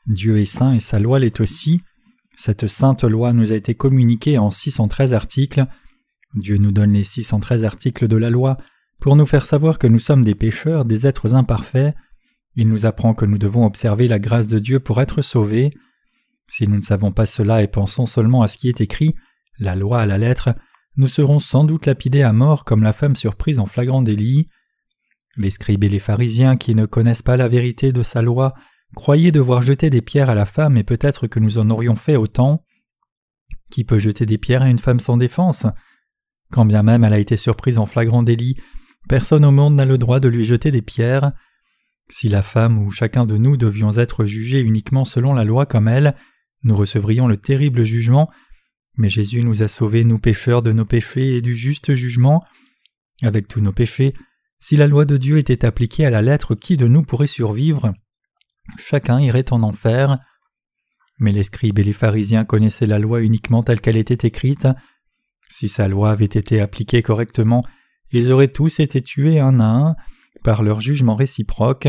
Dieu 0.07 0.39
est 0.39 0.47
saint 0.47 0.73
et 0.73 0.81
sa 0.81 0.99
loi 0.99 1.19
l'est 1.19 1.41
aussi. 1.41 1.83
Cette 2.37 2.69
sainte 2.69 3.05
loi 3.05 3.33
nous 3.33 3.53
a 3.53 3.57
été 3.57 3.75
communiquée 3.75 4.39
en 4.39 4.51
613 4.51 5.15
articles. 5.15 5.67
Dieu 6.35 6.59
nous 6.59 6.73
donne 6.73 6.93
les 6.93 7.05
613 7.05 7.65
articles 7.65 8.09
de 8.09 8.17
la 8.17 8.31
loi 8.31 8.57
pour 9.01 9.17
nous 9.17 9.27
faire 9.27 9.45
savoir 9.45 9.79
que 9.79 9.87
nous 9.87 9.99
sommes 9.99 10.25
des 10.25 10.35
pécheurs, 10.35 10.85
des 10.85 11.07
êtres 11.07 11.35
imparfaits. 11.35 11.95
Il 12.55 12.69
nous 12.69 12.87
apprend 12.87 13.15
que 13.15 13.27
nous 13.27 13.39
devons 13.39 13.67
observer 13.67 14.09
la 14.09 14.19
grâce 14.19 14.49
de 14.49 14.59
Dieu 14.59 14.81
pour 14.81 15.01
être 15.01 15.23
sauvés. 15.23 15.71
Si 16.49 16.69
nous 16.69 16.77
ne 16.77 16.83
savons 16.83 17.13
pas 17.13 17.27
cela 17.27 17.63
et 17.63 17.69
pensons 17.69 18.07
seulement 18.07 18.43
à 18.43 18.49
ce 18.49 18.57
qui 18.57 18.69
est 18.69 18.81
écrit, 18.81 19.15
la 19.59 19.75
loi 19.75 20.01
à 20.01 20.07
la 20.07 20.19
lettre, 20.19 20.55
nous 20.97 21.09
serons 21.09 21.39
sans 21.39 21.65
doute 21.65 21.87
lapidés 21.87 22.23
à 22.23 22.33
mort 22.33 22.65
comme 22.65 22.83
la 22.83 22.93
femme 22.93 23.17
surprise 23.17 23.59
en 23.59 23.67
flagrant 23.67 24.03
délit. 24.03 24.49
Les 25.37 25.51
scribes 25.51 25.85
et 25.85 25.89
les 25.89 25.99
pharisiens 25.99 26.57
qui 26.57 26.75
ne 26.75 26.87
connaissent 26.87 27.23
pas 27.23 27.37
la 27.37 27.49
vérité 27.49 27.93
de 27.93 28.03
sa 28.03 28.23
loi 28.23 28.55
croyaient 28.95 29.33
devoir 29.33 29.61
jeter 29.61 29.91
des 29.91 30.01
pierres 30.01 30.31
à 30.31 30.35
la 30.35 30.47
femme 30.47 30.77
et 30.77 30.85
peut-être 30.85 31.27
que 31.27 31.39
nous 31.41 31.59
en 31.59 31.69
aurions 31.69 31.97
fait 31.97 32.17
autant. 32.17 32.65
Qui 33.71 33.85
peut 33.85 33.99
jeter 33.99 34.25
des 34.25 34.39
pierres 34.39 34.63
à 34.63 34.69
une 34.69 34.79
femme 34.79 35.01
sans 35.01 35.17
défense? 35.17 35.67
Quand 36.51 36.65
bien 36.65 36.83
même 36.83 37.05
elle 37.05 37.13
a 37.13 37.19
été 37.19 37.37
surprise 37.37 37.79
en 37.79 37.87
flagrant 37.87 38.23
délit, 38.23 38.57
personne 39.09 39.45
au 39.45 39.51
monde 39.51 39.75
n'a 39.75 39.85
le 39.85 39.99
droit 39.99 40.21
de 40.21 40.29
lui 40.29 40.45
jeter 40.45 40.71
des 40.71 40.83
pierres. 40.83 41.33
Si 42.09 42.29
la 42.29 42.43
femme 42.43 42.79
ou 42.79 42.91
chacun 42.91 43.27
de 43.27 43.37
nous 43.37 43.57
devions 43.57 43.99
être 43.99 44.25
jugés 44.25 44.61
uniquement 44.61 45.05
selon 45.05 45.35
la 45.35 45.45
loi 45.45 45.67
comme 45.67 45.89
elle, 45.89 46.15
nous 46.63 46.77
recevrions 46.77 47.27
le 47.27 47.37
terrible 47.37 47.85
jugement, 47.85 48.31
mais 48.97 49.09
Jésus 49.09 49.45
nous 49.45 49.63
a 49.63 49.69
sauvés, 49.69 50.05
nous 50.05 50.19
pécheurs, 50.19 50.63
de 50.63 50.73
nos 50.73 50.85
péchés 50.85 51.37
et 51.37 51.43
du 51.43 51.55
juste 51.55 51.95
jugement. 51.95 52.45
Avec 53.23 53.49
tous 53.49 53.61
nos 53.61 53.73
péchés, 53.73 54.15
si 54.59 54.77
la 54.77 54.87
loi 54.87 55.05
de 55.05 55.17
Dieu 55.17 55.39
était 55.39 55.65
appliquée 55.65 56.07
à 56.07 56.11
la 56.11 56.23
lettre, 56.23 56.55
qui 56.55 56.77
de 56.77 56.89
nous 56.89 57.03
pourrait 57.03 57.27
survivre? 57.27 57.93
Chacun 58.79 59.21
irait 59.21 59.53
en 59.53 59.63
enfer. 59.63 60.17
Mais 61.19 61.33
les 61.33 61.45
scribes 61.45 61.79
et 61.79 61.85
les 61.85 61.93
pharisiens 61.93 62.45
connaissaient 62.45 62.87
la 62.87 62.99
loi 62.99 63.23
uniquement 63.23 63.63
telle 63.63 63.81
qu'elle 63.81 63.97
était 63.97 64.27
écrite. 64.27 64.69
Si 65.49 65.69
sa 65.69 65.89
loi 65.89 66.11
avait 66.11 66.25
été 66.25 66.61
appliquée 66.61 67.03
correctement, 67.03 67.63
ils 68.11 68.33
auraient 68.33 68.49
tous 68.49 68.81
été 68.81 69.03
tués 69.03 69.41
un 69.41 69.61
à 69.61 69.65
un 69.65 69.97
par 70.43 70.63
leur 70.63 70.81
jugement 70.81 71.15
réciproque. 71.17 71.89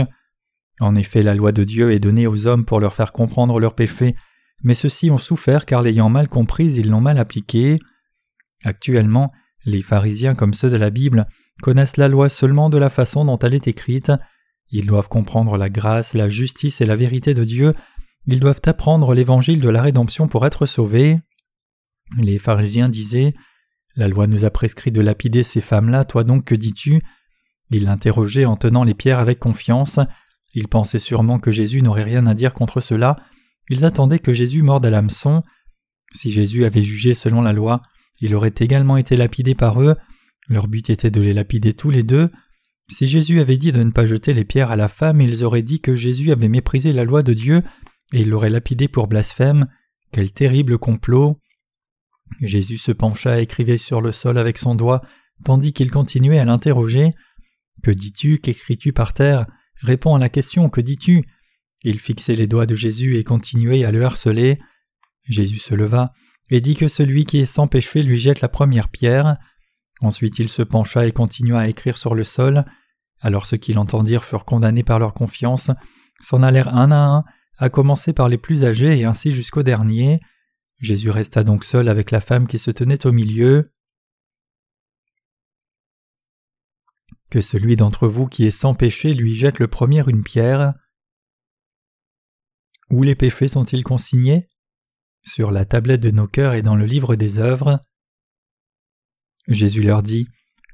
En 0.80 0.96
effet, 0.96 1.24
la 1.24 1.36
loi 1.36 1.52
de 1.52 1.64
Dieu 1.64 1.92
est 1.92 2.00
donnée 2.00 2.28
aux 2.28 2.48
hommes 2.48 2.66
pour 2.66 2.80
leur 2.80 2.94
faire 2.94 3.12
comprendre 3.12 3.60
leurs 3.60 3.76
péchés, 3.76 4.16
mais 4.64 4.74
ceux-ci 4.74 5.12
ont 5.12 5.18
souffert 5.18 5.66
car 5.66 5.82
l'ayant 5.82 6.10
mal 6.10 6.28
comprise, 6.28 6.78
ils 6.78 6.90
l'ont 6.90 7.02
mal 7.02 7.18
appliquée. 7.18 7.80
Actuellement, 8.64 9.32
les 9.66 9.82
pharisiens 9.82 10.36
comme 10.36 10.54
ceux 10.54 10.70
de 10.70 10.78
la 10.78 10.90
Bible 10.90 11.28
connaissent 11.62 11.98
la 11.98 12.08
loi 12.08 12.30
seulement 12.30 12.70
de 12.70 12.78
la 12.78 12.90
façon 12.90 13.26
dont 13.26 13.38
elle 13.40 13.54
est 13.54 13.68
écrite. 13.68 14.12
Ils 14.70 14.86
doivent 14.86 15.10
comprendre 15.10 15.58
la 15.58 15.70
grâce, 15.70 16.14
la 16.14 16.30
justice 16.30 16.82
et 16.82 16.86
la 16.86 16.96
vérité 16.96 17.34
de 17.34 17.44
Dieu. 17.44 17.74
Ils 18.26 18.40
doivent 18.40 18.62
apprendre 18.66 19.14
l'évangile 19.14 19.62
de 19.62 19.70
la 19.70 19.82
rédemption 19.82 20.28
pour 20.28 20.46
être 20.46 20.66
sauvés. 20.66 21.20
Les 22.18 22.38
pharisiens 22.38 22.90
disaient 22.90 23.34
La 23.96 24.08
loi 24.08 24.28
nous 24.28 24.46
a 24.46 24.50
prescrit 24.50 24.92
de 24.92 25.02
lapider 25.02 25.44
ces 25.44 25.62
femmes-là, 25.62 26.06
toi 26.06 26.24
donc 26.24 26.46
que 26.46 26.56
dis-tu? 26.56 27.02
Ils 27.70 27.86
l'interrogeaient 27.86 28.46
en 28.46 28.56
tenant 28.56 28.84
les 28.84 28.94
pierres 28.94 29.20
avec 29.20 29.40
confiance. 29.40 30.00
Ils 30.54 30.68
pensaient 30.68 31.00
sûrement 31.00 31.40
que 31.40 31.52
Jésus 31.52 31.82
n'aurait 31.82 32.04
rien 32.04 32.26
à 32.28 32.34
dire 32.34 32.54
contre 32.54 32.80
cela. 32.82 33.18
Ils 33.70 33.86
attendaient 33.86 34.20
que 34.20 34.34
Jésus 34.34 34.62
morde 34.62 34.86
à 34.86 34.90
l'hameçon. 34.90 35.44
Si 36.14 36.32
Jésus 36.32 36.66
avait 36.66 36.84
jugé 36.84 37.14
selon 37.14 37.42
la 37.42 37.54
loi, 37.54 37.82
il 38.22 38.34
aurait 38.36 38.54
également 38.60 38.98
été 38.98 39.16
lapidé 39.16 39.56
par 39.56 39.82
eux. 39.82 39.96
Leur 40.48 40.68
but 40.68 40.90
était 40.90 41.12
de 41.12 41.22
les 41.22 41.34
lapider 41.34 41.74
tous 41.74 41.90
les 41.90 42.04
deux. 42.04 42.30
Si 42.90 43.06
Jésus 43.06 43.42
avait 43.42 43.58
dit 43.58 43.74
de 43.74 43.84
ne 43.84 43.92
pas 43.92 44.06
jeter 44.06 44.34
les 44.34 44.46
pierres 44.46 44.72
à 44.72 44.78
la 44.78 44.88
femme, 44.88 45.20
ils 45.20 45.44
auraient 45.44 45.62
dit 45.62 45.82
que 45.82 45.96
Jésus 45.96 46.32
avait 46.32 46.48
méprisé 46.48 46.94
la 46.94 47.04
loi 47.04 47.22
de 47.22 47.34
Dieu 47.34 47.64
et 48.14 48.22
il 48.22 48.30
l'aurait 48.30 48.50
lapidé 48.50 48.88
pour 48.88 49.08
blasphème. 49.08 49.68
Quel 50.12 50.32
terrible 50.32 50.78
complot. 50.78 51.38
Jésus 52.42 52.78
se 52.78 52.92
pencha 52.94 53.40
et 53.40 53.44
écrivait 53.44 53.78
sur 53.78 54.00
le 54.00 54.14
sol 54.14 54.38
avec 54.38 54.58
son 54.58 54.76
doigt, 54.76 55.02
tandis 55.44 55.74
qu'il 55.74 55.92
continuait 55.92 56.40
à 56.40 56.46
l'interroger. 56.46 57.12
Que 57.84 57.92
dis-tu? 57.92 58.40
Qu'écris-tu 58.40 58.94
par 58.94 59.14
terre? 59.14 59.46
Réponds 59.82 60.16
à 60.16 60.20
la 60.20 60.30
question 60.30 60.70
Que 60.70 60.82
dis-tu? 60.82 61.24
Il 61.84 62.00
fixait 62.00 62.36
les 62.36 62.48
doigts 62.48 62.66
de 62.66 62.76
Jésus 62.76 63.18
et 63.18 63.24
continuait 63.24 63.86
à 63.86 63.92
le 63.92 64.04
harceler. 64.04 64.60
Jésus 65.24 65.60
se 65.60 65.76
leva 65.76 66.14
et 66.50 66.62
dit 66.62 66.76
que 66.76 66.88
celui 66.88 67.26
qui 67.26 67.40
est 67.40 67.46
sans 67.46 67.68
péché 67.68 68.02
lui 68.02 68.18
jette 68.18 68.42
la 68.42 68.50
première 68.50 68.90
pierre. 68.90 69.38
Ensuite 70.02 70.40
il 70.40 70.50
se 70.50 70.62
pencha 70.62 71.06
et 71.06 71.12
continua 71.12 71.60
à 71.60 71.68
écrire 71.68 71.98
sur 71.98 72.16
le 72.16 72.24
sol. 72.24 72.66
Alors 73.20 73.46
ceux 73.46 73.58
qui 73.58 73.74
l'entendirent 73.74 74.24
furent 74.24 74.46
condamnés 74.46 74.84
par 74.84 75.00
leur 75.00 75.14
confiance, 75.14 75.72
s'en 76.22 76.44
allèrent 76.44 76.76
un 76.76 76.92
à 76.92 76.96
un, 76.96 77.26
à 77.58 77.70
commencer 77.70 78.14
par 78.14 78.30
les 78.30 78.38
plus 78.38 78.64
âgés 78.64 78.98
et 78.98 79.06
ainsi 79.06 79.32
jusqu'au 79.32 79.64
dernier. 79.64 80.20
Jésus 80.80 81.10
resta 81.10 81.44
donc 81.44 81.64
seul 81.64 81.90
avec 81.90 82.12
la 82.12 82.20
femme 82.20 82.48
qui 82.48 82.60
se 82.60 82.72
tenait 82.72 83.06
au 83.06 83.12
milieu. 83.12 83.72
Que 87.30 87.42
celui 87.42 87.76
d'entre 87.76 88.08
vous 88.08 88.28
qui 88.28 88.46
est 88.46 88.52
sans 88.52 88.74
péché 88.74 89.14
lui 89.14 89.36
jette 89.36 89.60
le 89.60 89.68
premier 89.68 90.04
une 90.08 90.24
pierre. 90.24 90.74
Où 92.90 93.04
les 93.04 93.16
péchés 93.16 93.48
sont-ils 93.48 93.84
consignés? 93.84 94.48
Sur 95.24 95.52
la 95.52 95.66
tablette 95.66 96.02
de 96.02 96.12
nos 96.12 96.28
cœurs 96.28 96.54
et 96.54 96.62
dans 96.62 96.76
le 96.76 96.86
livre 96.86 97.16
des 97.16 97.40
œuvres. 97.40 97.82
Jésus 99.48 99.82
leur 99.82 100.04
dit 100.04 100.28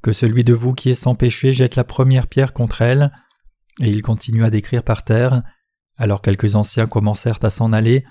Que 0.03 0.13
celui 0.13 0.43
de 0.43 0.53
vous 0.53 0.73
qui 0.73 0.91
est 0.91 0.95
sans 0.95 1.15
péché 1.15 1.53
jette 1.53 1.75
la 1.75 1.83
première 1.83 2.27
pierre 2.27 2.53
contre 2.53 2.81
elle. 2.81 3.11
Et 3.81 3.89
il 3.89 4.03
continua 4.03 4.51
d'écrire 4.51 4.83
par 4.83 5.03
terre. 5.03 5.41
Alors 5.97 6.21
quelques 6.21 6.55
anciens 6.55 6.87
commencèrent 6.87 7.43
à 7.43 7.49
s'en 7.49 7.73
aller. 7.73 8.05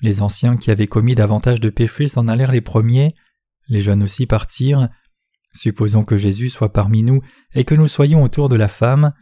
Les 0.00 0.22
anciens 0.22 0.56
qui 0.56 0.70
avaient 0.70 0.86
commis 0.86 1.14
davantage 1.14 1.60
de 1.60 1.70
péchés 1.70 2.08
s'en 2.08 2.28
allèrent 2.28 2.52
les 2.52 2.60
premiers. 2.60 3.14
Les 3.68 3.82
jeunes 3.82 4.02
aussi 4.02 4.26
partirent. 4.26 4.88
Supposons 5.54 6.04
que 6.04 6.16
Jésus 6.16 6.50
soit 6.50 6.72
parmi 6.72 7.02
nous 7.02 7.20
et 7.54 7.64
que 7.64 7.74
nous 7.74 7.88
soyons 7.88 8.22
autour 8.22 8.48
de 8.48 8.56
la 8.56 8.68
femme. 8.68 9.12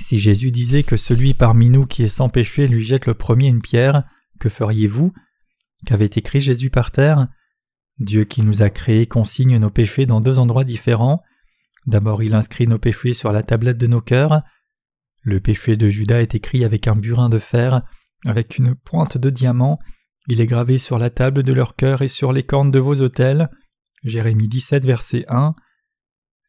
Si 0.00 0.18
Jésus 0.18 0.50
disait 0.50 0.82
que 0.82 0.96
celui 0.96 1.34
parmi 1.34 1.70
nous 1.70 1.86
qui 1.86 2.02
est 2.02 2.08
sans 2.08 2.28
péché 2.28 2.66
lui 2.66 2.84
jette 2.84 3.06
le 3.06 3.14
premier 3.14 3.48
une 3.48 3.62
pierre, 3.62 4.04
que 4.40 4.48
feriez-vous? 4.48 5.12
Qu'avait 5.86 6.06
écrit 6.06 6.40
Jésus 6.40 6.70
par 6.70 6.90
terre? 6.90 7.28
Dieu 7.98 8.24
qui 8.24 8.42
nous 8.42 8.62
a 8.62 8.70
créés 8.70 9.06
consigne 9.06 9.58
nos 9.58 9.70
péchés 9.70 10.06
dans 10.06 10.20
deux 10.20 10.38
endroits 10.38 10.64
différents. 10.64 11.22
D'abord 11.86 12.22
il 12.22 12.34
inscrit 12.34 12.66
nos 12.66 12.78
péchés 12.78 13.12
sur 13.12 13.32
la 13.32 13.42
tablette 13.42 13.78
de 13.78 13.86
nos 13.86 14.00
cœurs. 14.00 14.42
Le 15.22 15.40
péché 15.40 15.76
de 15.76 15.88
Judas 15.88 16.20
est 16.20 16.34
écrit 16.34 16.64
avec 16.64 16.88
un 16.88 16.96
burin 16.96 17.28
de 17.28 17.38
fer, 17.38 17.82
avec 18.26 18.58
une 18.58 18.74
pointe 18.74 19.16
de 19.18 19.30
diamant. 19.30 19.78
Il 20.26 20.40
est 20.40 20.46
gravé 20.46 20.78
sur 20.78 20.98
la 20.98 21.10
table 21.10 21.42
de 21.42 21.52
leur 21.52 21.76
cœur 21.76 22.02
et 22.02 22.08
sur 22.08 22.32
les 22.32 22.42
cornes 22.42 22.70
de 22.70 22.78
vos 22.78 23.00
autels. 23.00 23.48
Jérémie 24.02 24.48
17, 24.48 24.84
verset 24.84 25.24
1. 25.28 25.54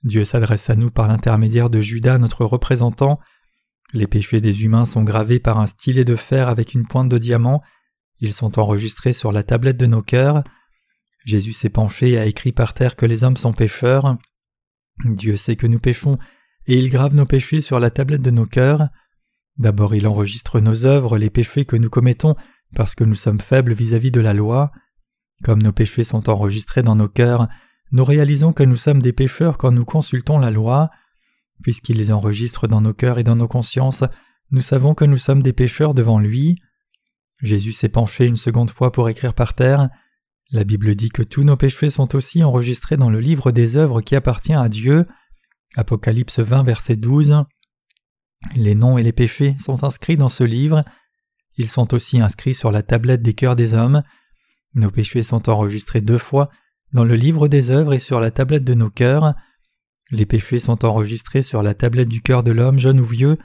Dieu 0.03 0.23
s'adresse 0.23 0.69
à 0.69 0.75
nous 0.75 0.91
par 0.91 1.07
l'intermédiaire 1.07 1.69
de 1.69 1.79
Judas, 1.79 2.17
notre 2.17 2.45
représentant. 2.45 3.19
Les 3.93 4.07
péchés 4.07 4.39
des 4.39 4.63
humains 4.63 4.85
sont 4.85 5.03
gravés 5.03 5.39
par 5.39 5.59
un 5.59 5.67
stylet 5.67 6.05
de 6.05 6.15
fer 6.15 6.49
avec 6.49 6.73
une 6.73 6.87
pointe 6.87 7.09
de 7.09 7.17
diamant. 7.17 7.61
Ils 8.19 8.33
sont 8.33 8.59
enregistrés 8.59 9.13
sur 9.13 9.31
la 9.31 9.43
tablette 9.43 9.77
de 9.77 9.85
nos 9.85 10.01
cœurs. 10.01 10.43
Jésus 11.25 11.53
s'est 11.53 11.69
penché 11.69 12.11
et 12.11 12.17
a 12.17 12.25
écrit 12.25 12.51
par 12.51 12.73
terre 12.73 12.95
que 12.95 13.05
les 13.05 13.23
hommes 13.23 13.37
sont 13.37 13.53
pécheurs. 13.53 14.17
Dieu 15.03 15.37
sait 15.37 15.55
que 15.55 15.67
nous 15.67 15.79
péchons, 15.79 16.17
et 16.67 16.77
il 16.77 16.89
grave 16.89 17.15
nos 17.15 17.25
péchés 17.25 17.61
sur 17.61 17.79
la 17.79 17.91
tablette 17.91 18.21
de 18.21 18.31
nos 18.31 18.45
cœurs. 18.45 18.89
D'abord 19.57 19.95
il 19.95 20.07
enregistre 20.07 20.59
nos 20.59 20.85
œuvres, 20.85 21.17
les 21.17 21.29
péchés 21.29 21.65
que 21.65 21.75
nous 21.75 21.89
commettons, 21.89 22.35
parce 22.75 22.95
que 22.95 23.03
nous 23.03 23.15
sommes 23.15 23.39
faibles 23.39 23.73
vis-à-vis 23.73 24.09
-vis 24.09 24.13
de 24.13 24.21
la 24.21 24.33
loi. 24.33 24.71
Comme 25.43 25.61
nos 25.61 25.71
péchés 25.71 26.03
sont 26.03 26.29
enregistrés 26.29 26.83
dans 26.83 26.95
nos 26.95 27.09
cœurs, 27.09 27.47
nous 27.91 28.03
réalisons 28.03 28.53
que 28.53 28.63
nous 28.63 28.75
sommes 28.75 29.01
des 29.01 29.13
pécheurs 29.13 29.57
quand 29.57 29.71
nous 29.71 29.85
consultons 29.85 30.37
la 30.37 30.51
loi. 30.51 30.89
Puisqu'il 31.63 31.97
les 31.97 32.11
enregistre 32.11 32.67
dans 32.67 32.81
nos 32.81 32.93
cœurs 32.93 33.17
et 33.17 33.23
dans 33.23 33.35
nos 33.35 33.47
consciences, 33.47 34.03
nous 34.51 34.61
savons 34.61 34.93
que 34.93 35.05
nous 35.05 35.17
sommes 35.17 35.41
des 35.41 35.53
pécheurs 35.53 35.93
devant 35.93 36.19
lui. 36.19 36.61
Jésus 37.41 37.73
s'est 37.73 37.89
penché 37.89 38.25
une 38.25 38.37
seconde 38.37 38.69
fois 38.69 38.91
pour 38.91 39.09
écrire 39.09 39.33
par 39.33 39.53
terre. 39.53 39.89
La 40.51 40.63
Bible 40.63 40.95
dit 40.95 41.09
que 41.09 41.23
tous 41.23 41.43
nos 41.43 41.57
péchés 41.57 41.89
sont 41.89 42.15
aussi 42.15 42.43
enregistrés 42.43 42.97
dans 42.97 43.09
le 43.09 43.19
livre 43.19 43.51
des 43.51 43.77
œuvres 43.77 44.01
qui 44.01 44.15
appartient 44.15 44.53
à 44.53 44.69
Dieu. 44.69 45.05
Apocalypse 45.75 46.39
20, 46.39 46.63
verset 46.63 46.95
12. 46.95 47.43
Les 48.55 48.75
noms 48.75 48.97
et 48.97 49.03
les 49.03 49.11
péchés 49.11 49.55
sont 49.59 49.83
inscrits 49.83 50.17
dans 50.17 50.29
ce 50.29 50.43
livre. 50.43 50.85
Ils 51.57 51.69
sont 51.69 51.93
aussi 51.93 52.21
inscrits 52.21 52.53
sur 52.53 52.71
la 52.71 52.83
tablette 52.83 53.21
des 53.21 53.33
cœurs 53.33 53.55
des 53.55 53.73
hommes. 53.73 54.03
Nos 54.75 54.91
péchés 54.91 55.23
sont 55.23 55.49
enregistrés 55.49 56.01
deux 56.01 56.17
fois 56.17 56.49
dans 56.93 57.03
le 57.03 57.15
livre 57.15 57.47
des 57.47 57.71
œuvres 57.71 57.93
et 57.93 57.99
sur 57.99 58.19
la 58.19 58.31
tablette 58.31 58.63
de 58.63 58.73
nos 58.73 58.89
cœurs. 58.89 59.33
Les 60.11 60.25
péchés 60.25 60.59
sont 60.59 60.85
enregistrés 60.85 61.41
sur 61.41 61.63
la 61.63 61.73
tablette 61.73 62.09
du 62.09 62.21
cœur 62.21 62.43
de 62.43 62.51
l'homme, 62.51 62.79
jeune 62.79 62.99
ou 62.99 63.05
vieux. 63.05 63.37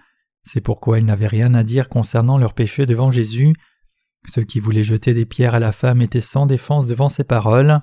C'est 0.44 0.60
pourquoi 0.60 0.98
ils 0.98 1.04
n'avaient 1.04 1.26
rien 1.26 1.54
à 1.54 1.62
dire 1.62 1.88
concernant 1.88 2.38
leurs 2.38 2.54
péchés 2.54 2.86
devant 2.86 3.10
Jésus. 3.10 3.54
Ceux 4.28 4.44
qui 4.44 4.60
voulaient 4.60 4.84
jeter 4.84 5.14
des 5.14 5.24
pierres 5.24 5.54
à 5.54 5.60
la 5.60 5.72
femme 5.72 6.02
étaient 6.02 6.20
sans 6.20 6.46
défense 6.46 6.86
devant 6.86 7.08
ses 7.08 7.24
paroles. 7.24 7.80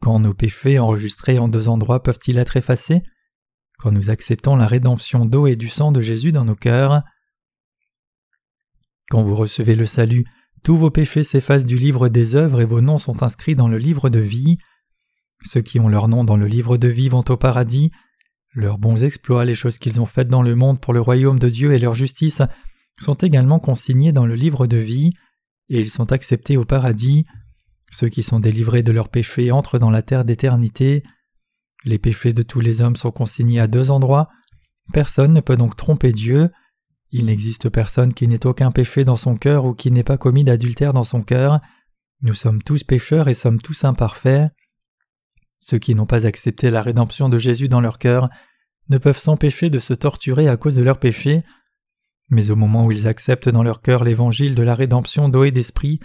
Quand 0.00 0.20
nos 0.20 0.34
péchés 0.34 0.78
enregistrés 0.78 1.38
en 1.38 1.48
deux 1.48 1.68
endroits 1.68 2.02
peuvent-ils 2.02 2.38
être 2.38 2.56
effacés? 2.56 3.02
Quand 3.78 3.92
nous 3.92 4.10
acceptons 4.10 4.56
la 4.56 4.66
rédemption 4.66 5.24
d'eau 5.24 5.46
et 5.46 5.56
du 5.56 5.68
sang 5.68 5.92
de 5.92 6.00
Jésus 6.00 6.32
dans 6.32 6.44
nos 6.44 6.54
cœurs? 6.54 7.02
Quand 9.10 9.22
vous 9.22 9.34
recevez 9.34 9.74
le 9.74 9.86
salut, 9.86 10.24
tous 10.62 10.76
vos 10.76 10.90
péchés 10.90 11.24
s'effacent 11.24 11.64
du 11.64 11.78
livre 11.78 12.08
des 12.08 12.34
œuvres 12.34 12.60
et 12.60 12.64
vos 12.64 12.80
noms 12.80 12.98
sont 12.98 13.22
inscrits 13.22 13.54
dans 13.54 13.68
le 13.68 13.78
livre 13.78 14.10
de 14.10 14.18
vie. 14.18 14.56
Ceux 15.44 15.60
qui 15.60 15.80
ont 15.80 15.88
leur 15.88 16.08
nom 16.08 16.24
dans 16.24 16.36
le 16.36 16.46
livre 16.46 16.76
de 16.76 16.88
vie 16.88 17.08
vont 17.08 17.24
au 17.28 17.36
paradis. 17.36 17.90
Leurs 18.54 18.78
bons 18.78 19.04
exploits, 19.04 19.44
les 19.44 19.54
choses 19.54 19.78
qu'ils 19.78 20.00
ont 20.00 20.06
faites 20.06 20.28
dans 20.28 20.42
le 20.42 20.54
monde 20.54 20.80
pour 20.80 20.92
le 20.92 21.00
royaume 21.00 21.38
de 21.38 21.48
Dieu 21.48 21.72
et 21.72 21.78
leur 21.78 21.94
justice 21.94 22.42
sont 23.00 23.14
également 23.14 23.58
consignés 23.58 24.12
dans 24.12 24.26
le 24.26 24.34
livre 24.34 24.66
de 24.66 24.76
vie, 24.76 25.12
et 25.68 25.78
ils 25.78 25.90
sont 25.90 26.12
acceptés 26.12 26.56
au 26.56 26.64
paradis. 26.64 27.24
Ceux 27.90 28.08
qui 28.08 28.22
sont 28.22 28.40
délivrés 28.40 28.82
de 28.82 28.92
leurs 28.92 29.08
péchés 29.08 29.52
entrent 29.52 29.78
dans 29.78 29.90
la 29.90 30.02
terre 30.02 30.24
d'éternité. 30.24 31.04
Les 31.84 31.98
péchés 31.98 32.32
de 32.32 32.42
tous 32.42 32.60
les 32.60 32.80
hommes 32.80 32.96
sont 32.96 33.12
consignés 33.12 33.60
à 33.60 33.66
deux 33.66 33.90
endroits. 33.90 34.28
Personne 34.92 35.32
ne 35.32 35.40
peut 35.40 35.56
donc 35.56 35.76
tromper 35.76 36.12
Dieu. 36.12 36.50
Il 37.10 37.26
n'existe 37.26 37.68
personne 37.68 38.12
qui 38.12 38.28
n'ait 38.28 38.46
aucun 38.46 38.70
péché 38.70 39.04
dans 39.04 39.16
son 39.16 39.36
cœur 39.36 39.64
ou 39.64 39.74
qui 39.74 39.90
n'ait 39.90 40.02
pas 40.02 40.18
commis 40.18 40.44
d'adultère 40.44 40.92
dans 40.92 41.04
son 41.04 41.22
cœur. 41.22 41.60
Nous 42.20 42.34
sommes 42.34 42.62
tous 42.62 42.84
pécheurs 42.84 43.28
et 43.28 43.34
sommes 43.34 43.60
tous 43.60 43.84
imparfaits. 43.84 44.50
Ceux 45.60 45.78
qui 45.78 45.94
n'ont 45.94 46.06
pas 46.06 46.26
accepté 46.26 46.70
la 46.70 46.82
rédemption 46.82 47.28
de 47.28 47.38
Jésus 47.38 47.68
dans 47.68 47.80
leur 47.80 47.98
cœur 47.98 48.28
ne 48.88 48.98
peuvent 48.98 49.18
s'empêcher 49.18 49.70
de 49.70 49.78
se 49.78 49.94
torturer 49.94 50.48
à 50.48 50.56
cause 50.56 50.76
de 50.76 50.82
leurs 50.82 50.98
péchés, 50.98 51.42
mais 52.30 52.50
au 52.50 52.56
moment 52.56 52.86
où 52.86 52.92
ils 52.92 53.06
acceptent 53.06 53.48
dans 53.48 53.62
leur 53.62 53.82
cœur 53.82 54.04
l'évangile 54.04 54.54
de 54.54 54.62
la 54.62 54.74
rédemption 54.74 55.28
d'eau 55.28 55.44
et 55.44 55.50
d'esprit, 55.50 56.00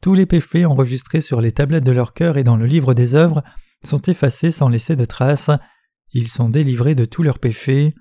tous 0.00 0.14
les 0.14 0.26
péchés 0.26 0.64
enregistrés 0.64 1.20
sur 1.20 1.40
les 1.40 1.52
tablettes 1.52 1.84
de 1.84 1.92
leur 1.92 2.14
cœur 2.14 2.36
et 2.36 2.44
dans 2.44 2.56
le 2.56 2.66
livre 2.66 2.94
des 2.94 3.14
œuvres 3.14 3.42
sont 3.84 4.00
effacés 4.02 4.50
sans 4.50 4.68
laisser 4.68 4.96
de 4.96 5.04
traces, 5.04 5.50
ils 6.12 6.28
sont 6.28 6.48
délivrés 6.48 6.94
de 6.94 7.04
tous 7.04 7.22
leurs 7.22 7.38
péchés. 7.38 7.94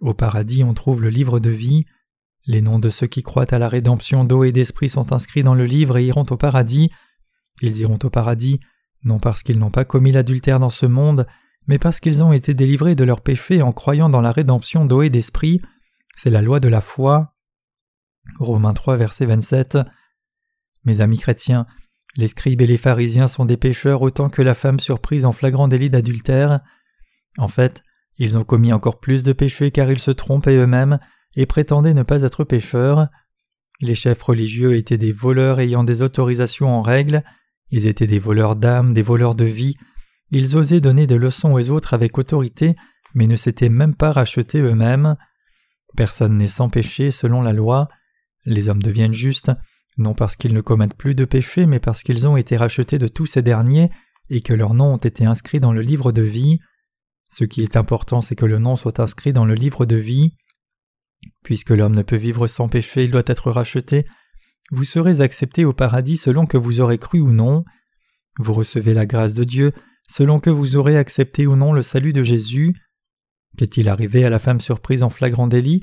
Au 0.00 0.14
paradis, 0.14 0.62
on 0.62 0.74
trouve 0.74 1.02
le 1.02 1.08
livre 1.08 1.40
de 1.40 1.50
vie. 1.50 1.84
Les 2.46 2.60
noms 2.60 2.78
de 2.78 2.90
ceux 2.90 3.06
qui 3.06 3.22
croient 3.22 3.52
à 3.54 3.58
la 3.58 3.68
rédemption 3.68 4.24
d'eau 4.24 4.44
et 4.44 4.52
d'esprit 4.52 4.90
sont 4.90 5.12
inscrits 5.12 5.42
dans 5.42 5.54
le 5.54 5.64
livre 5.64 5.96
et 5.96 6.04
iront 6.04 6.26
au 6.28 6.36
paradis. 6.36 6.90
Ils 7.62 7.78
iront 7.78 7.98
au 8.02 8.10
paradis 8.10 8.60
non 9.04 9.18
parce 9.18 9.42
qu'ils 9.42 9.58
n'ont 9.58 9.70
pas 9.70 9.84
commis 9.84 10.12
l'adultère 10.12 10.60
dans 10.60 10.70
ce 10.70 10.86
monde, 10.86 11.26
mais 11.66 11.78
parce 11.78 12.00
qu'ils 12.00 12.22
ont 12.22 12.32
été 12.32 12.54
délivrés 12.54 12.94
de 12.94 13.04
leurs 13.04 13.20
péchés 13.20 13.62
en 13.62 13.72
croyant 13.72 14.08
dans 14.08 14.20
la 14.20 14.32
rédemption 14.32 14.84
d'eau 14.84 15.02
et 15.02 15.10
d'esprit. 15.10 15.60
C'est 16.16 16.30
la 16.30 16.42
loi 16.42 16.60
de 16.60 16.68
la 16.68 16.80
foi. 16.80 17.34
Romains 18.38 18.74
3, 18.74 18.96
verset 18.96 19.26
27. 19.26 19.78
Mes 20.84 21.00
amis 21.00 21.18
chrétiens, 21.18 21.66
les 22.16 22.28
scribes 22.28 22.62
et 22.62 22.66
les 22.66 22.76
pharisiens 22.76 23.26
sont 23.26 23.44
des 23.44 23.56
pécheurs 23.56 24.02
autant 24.02 24.28
que 24.28 24.42
la 24.42 24.54
femme 24.54 24.80
surprise 24.80 25.24
en 25.24 25.32
flagrant 25.32 25.68
délit 25.68 25.90
d'adultère. 25.90 26.60
En 27.38 27.48
fait, 27.48 27.82
ils 28.18 28.38
ont 28.38 28.44
commis 28.44 28.72
encore 28.72 29.00
plus 29.00 29.22
de 29.22 29.32
péchés 29.32 29.70
car 29.70 29.90
ils 29.90 29.98
se 29.98 30.10
trompaient 30.10 30.56
eux-mêmes 30.56 30.98
et 31.36 31.46
prétendaient 31.46 31.94
ne 31.94 32.02
pas 32.02 32.22
être 32.22 32.44
pécheurs. 32.44 33.08
Les 33.80 33.94
chefs 33.94 34.22
religieux 34.22 34.76
étaient 34.76 34.98
des 34.98 35.12
voleurs 35.12 35.58
ayant 35.58 35.82
des 35.82 36.02
autorisations 36.02 36.68
en 36.68 36.80
règle, 36.80 37.24
ils 37.70 37.86
étaient 37.86 38.06
des 38.06 38.18
voleurs 38.18 38.56
d'âme, 38.56 38.94
des 38.94 39.02
voleurs 39.02 39.34
de 39.34 39.44
vie, 39.44 39.76
ils 40.30 40.56
osaient 40.56 40.80
donner 40.80 41.06
des 41.06 41.18
leçons 41.18 41.52
aux 41.52 41.70
autres 41.70 41.94
avec 41.94 42.18
autorité, 42.18 42.74
mais 43.14 43.26
ne 43.26 43.36
s'étaient 43.36 43.68
même 43.68 43.94
pas 43.94 44.10
rachetés 44.10 44.60
eux-mêmes. 44.60 45.16
Personne 45.96 46.36
n'est 46.36 46.48
sans 46.48 46.68
péché 46.68 47.10
selon 47.10 47.40
la 47.40 47.52
loi. 47.52 47.88
Les 48.44 48.68
hommes 48.68 48.82
deviennent 48.82 49.14
justes, 49.14 49.52
non 49.96 50.12
parce 50.12 50.34
qu'ils 50.34 50.52
ne 50.52 50.60
commettent 50.60 50.96
plus 50.96 51.14
de 51.14 51.24
péchés, 51.24 51.66
mais 51.66 51.78
parce 51.78 52.02
qu'ils 52.02 52.26
ont 52.26 52.36
été 52.36 52.56
rachetés 52.56 52.98
de 52.98 53.06
tous 53.06 53.26
ces 53.26 53.42
derniers 53.42 53.90
et 54.28 54.40
que 54.40 54.52
leurs 54.52 54.74
noms 54.74 54.94
ont 54.94 54.98
été 54.98 55.24
inscrits 55.24 55.60
dans 55.60 55.72
le 55.72 55.82
livre 55.82 56.10
de 56.10 56.22
vie. 56.22 56.58
Ce 57.30 57.44
qui 57.44 57.62
est 57.62 57.76
important, 57.76 58.20
c'est 58.20 58.36
que 58.36 58.46
le 58.46 58.58
nom 58.58 58.76
soit 58.76 59.00
inscrit 59.00 59.32
dans 59.32 59.44
le 59.44 59.54
livre 59.54 59.86
de 59.86 59.96
vie. 59.96 60.34
Puisque 61.42 61.70
l'homme 61.70 61.94
ne 61.94 62.02
peut 62.02 62.16
vivre 62.16 62.46
sans 62.46 62.68
péché, 62.68 63.04
il 63.04 63.10
doit 63.10 63.22
être 63.26 63.50
racheté. 63.50 64.04
Vous 64.70 64.84
serez 64.84 65.20
accepté 65.20 65.64
au 65.64 65.72
paradis 65.72 66.16
selon 66.16 66.46
que 66.46 66.56
vous 66.56 66.80
aurez 66.80 66.98
cru 66.98 67.20
ou 67.20 67.32
non. 67.32 67.62
Vous 68.38 68.52
recevez 68.52 68.94
la 68.94 69.06
grâce 69.06 69.34
de 69.34 69.44
Dieu 69.44 69.72
selon 70.08 70.40
que 70.40 70.50
vous 70.50 70.76
aurez 70.76 70.96
accepté 70.96 71.46
ou 71.46 71.56
non 71.56 71.72
le 71.72 71.82
salut 71.82 72.12
de 72.12 72.22
Jésus. 72.22 72.74
Qu'est-il 73.56 73.88
arrivé 73.88 74.24
à 74.24 74.30
la 74.30 74.38
femme 74.38 74.60
surprise 74.60 75.02
en 75.02 75.10
flagrant 75.10 75.46
délit? 75.46 75.82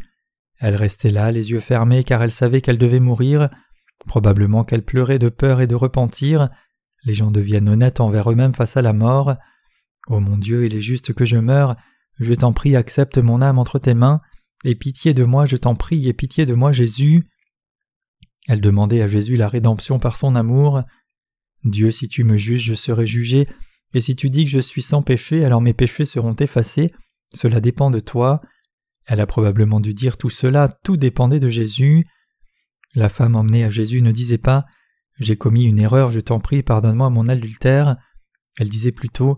Elle 0.60 0.76
restait 0.76 1.10
là, 1.10 1.32
les 1.32 1.52
yeux 1.52 1.60
fermés, 1.60 2.04
car 2.04 2.22
elle 2.22 2.32
savait 2.32 2.62
qu'elle 2.62 2.78
devait 2.78 3.00
mourir. 3.00 3.50
Probablement 4.06 4.64
qu'elle 4.64 4.86
pleurait 4.86 5.20
de 5.20 5.30
peur 5.30 5.62
et 5.62 5.68
de 5.68 5.76
repentir. 5.76 6.50
Les 7.04 7.14
gens 7.14 7.32
deviennent 7.32 7.70
honnêtes 7.70 8.00
envers 8.00 8.30
eux-mêmes 8.32 8.54
face 8.54 8.78
à 8.78 8.82
la 8.82 8.94
mort. 8.94 9.36
Oh 10.08 10.20
mon 10.20 10.38
Dieu, 10.38 10.66
il 10.66 10.76
est 10.76 10.82
juste 10.82 11.14
que 11.14 11.26
je 11.26 11.38
meure. 11.38 11.76
Je 12.20 12.34
t'en 12.34 12.54
prie, 12.54 12.76
accepte 12.76 13.18
mon 13.18 13.42
âme 13.42 13.58
entre 13.58 13.80
tes 13.80 13.96
mains, 13.96 14.22
et 14.64 14.76
pitié 14.76 15.14
de 15.14 15.24
moi, 15.24 15.46
je 15.46 15.58
t'en 15.58 15.76
prie, 15.76 16.08
et 16.08 16.14
pitié 16.14 16.46
de 16.46 16.54
moi, 16.54 16.72
Jésus. 16.72 17.28
Elle 18.48 18.62
demandait 18.62 19.02
à 19.02 19.08
Jésus 19.08 19.36
la 19.36 19.48
rédemption 19.48 20.00
par 20.00 20.16
son 20.16 20.36
amour. 20.36 20.82
Dieu, 21.64 21.92
si 21.92 22.08
tu 22.08 22.24
me 22.24 22.38
juges, 22.38 22.64
je 22.64 22.74
serai 22.74 23.06
jugé, 23.06 23.48
et 23.94 24.02
si 24.02 24.16
tu 24.16 24.30
dis 24.30 24.46
que 24.46 24.52
je 24.52 24.60
suis 24.60 24.82
sans 24.82 25.02
péché, 25.02 25.46
alors 25.46 25.62
mes 25.62 25.74
péchés 25.74 26.06
seront 26.06 26.34
effacés, 26.34 26.92
cela 27.34 27.60
dépend 27.60 27.92
de 27.92 28.00
toi. 28.00 28.42
Elle 29.06 29.20
a 29.20 29.26
probablement 29.26 29.80
dû 29.80 29.94
dire 29.94 30.18
tout 30.18 30.30
cela, 30.30 30.70
tout 30.84 30.98
dépendait 30.98 31.40
de 31.40 31.50
Jésus. 31.50 32.06
La 32.96 33.10
femme 33.10 33.36
emmenée 33.36 33.64
à 33.64 33.70
Jésus 33.70 34.02
ne 34.02 34.12
disait 34.12 34.38
pas 34.38 34.66
J'ai 35.20 35.38
commis 35.38 35.66
une 35.66 35.80
erreur, 35.80 36.12
je 36.12 36.20
t'en 36.20 36.40
prie, 36.40 36.64
pardonne-moi 36.64 37.10
mon 37.10 37.28
adultère. 37.28 37.98
Elle 38.60 38.70
disait 38.70 38.92
plutôt 38.92 39.38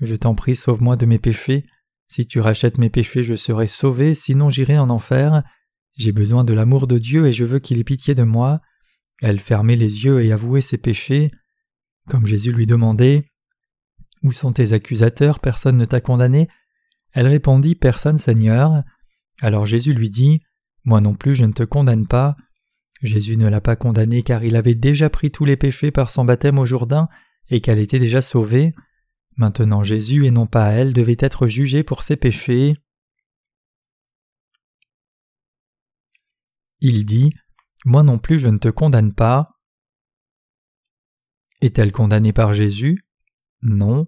Je 0.00 0.14
t'en 0.14 0.34
prie, 0.34 0.56
sauve-moi 0.56 0.96
de 0.96 1.06
mes 1.06 1.18
péchés. 1.18 1.64
Si 2.08 2.26
tu 2.26 2.40
rachètes 2.40 2.78
mes 2.78 2.90
péchés, 2.90 3.24
je 3.24 3.34
serai 3.34 3.66
sauvé, 3.66 4.14
sinon 4.14 4.50
j'irai 4.50 4.78
en 4.78 4.90
enfer. 4.90 5.42
J'ai 5.96 6.12
besoin 6.12 6.44
de 6.44 6.52
l'amour 6.52 6.86
de 6.86 6.98
Dieu 6.98 7.26
et 7.26 7.32
je 7.32 7.44
veux 7.44 7.58
qu'il 7.58 7.78
ait 7.78 7.84
pitié 7.84 8.14
de 8.14 8.22
moi. 8.22 8.60
Elle 9.22 9.40
fermait 9.40 9.76
les 9.76 10.04
yeux 10.04 10.22
et 10.22 10.30
avouait 10.30 10.60
ses 10.60 10.76
péchés. 10.76 11.30
Comme 12.08 12.26
Jésus 12.26 12.52
lui 12.52 12.66
demandait 12.66 13.24
Où 14.22 14.30
sont 14.30 14.52
tes 14.52 14.74
accusateurs? 14.74 15.40
Personne 15.40 15.78
ne 15.78 15.86
t'a 15.86 16.02
condamné? 16.02 16.48
Elle 17.12 17.26
répondit 17.26 17.74
Personne, 17.74 18.18
Seigneur. 18.18 18.82
Alors 19.40 19.64
Jésus 19.64 19.94
lui 19.94 20.10
dit 20.10 20.42
Moi 20.84 21.00
non 21.00 21.14
plus 21.14 21.34
je 21.34 21.44
ne 21.44 21.52
te 21.52 21.62
condamne 21.62 22.06
pas. 22.06 22.36
Jésus 23.02 23.38
ne 23.38 23.48
l'a 23.48 23.62
pas 23.62 23.76
condamnée 23.76 24.22
car 24.22 24.44
il 24.44 24.56
avait 24.56 24.74
déjà 24.74 25.08
pris 25.08 25.30
tous 25.30 25.46
les 25.46 25.56
péchés 25.56 25.90
par 25.90 26.10
son 26.10 26.24
baptême 26.24 26.58
au 26.58 26.66
Jourdain 26.66 27.08
et 27.48 27.60
qu'elle 27.60 27.78
était 27.78 27.98
déjà 27.98 28.20
sauvée. 28.20 28.74
Maintenant 29.36 29.82
Jésus 29.82 30.26
et 30.26 30.30
non 30.30 30.46
pas 30.46 30.72
elle 30.72 30.92
devait 30.92 31.16
être 31.18 31.46
jugé 31.46 31.82
pour 31.82 32.02
ses 32.02 32.16
péchés. 32.16 32.74
Il 36.88 37.04
dit 37.04 37.34
Moi 37.84 38.04
non 38.04 38.16
plus 38.16 38.38
je 38.38 38.48
ne 38.48 38.58
te 38.58 38.68
condamne 38.68 39.12
pas. 39.12 39.58
Est-elle 41.60 41.90
condamnée 41.90 42.32
par 42.32 42.54
Jésus? 42.54 43.04
Non. 43.60 44.06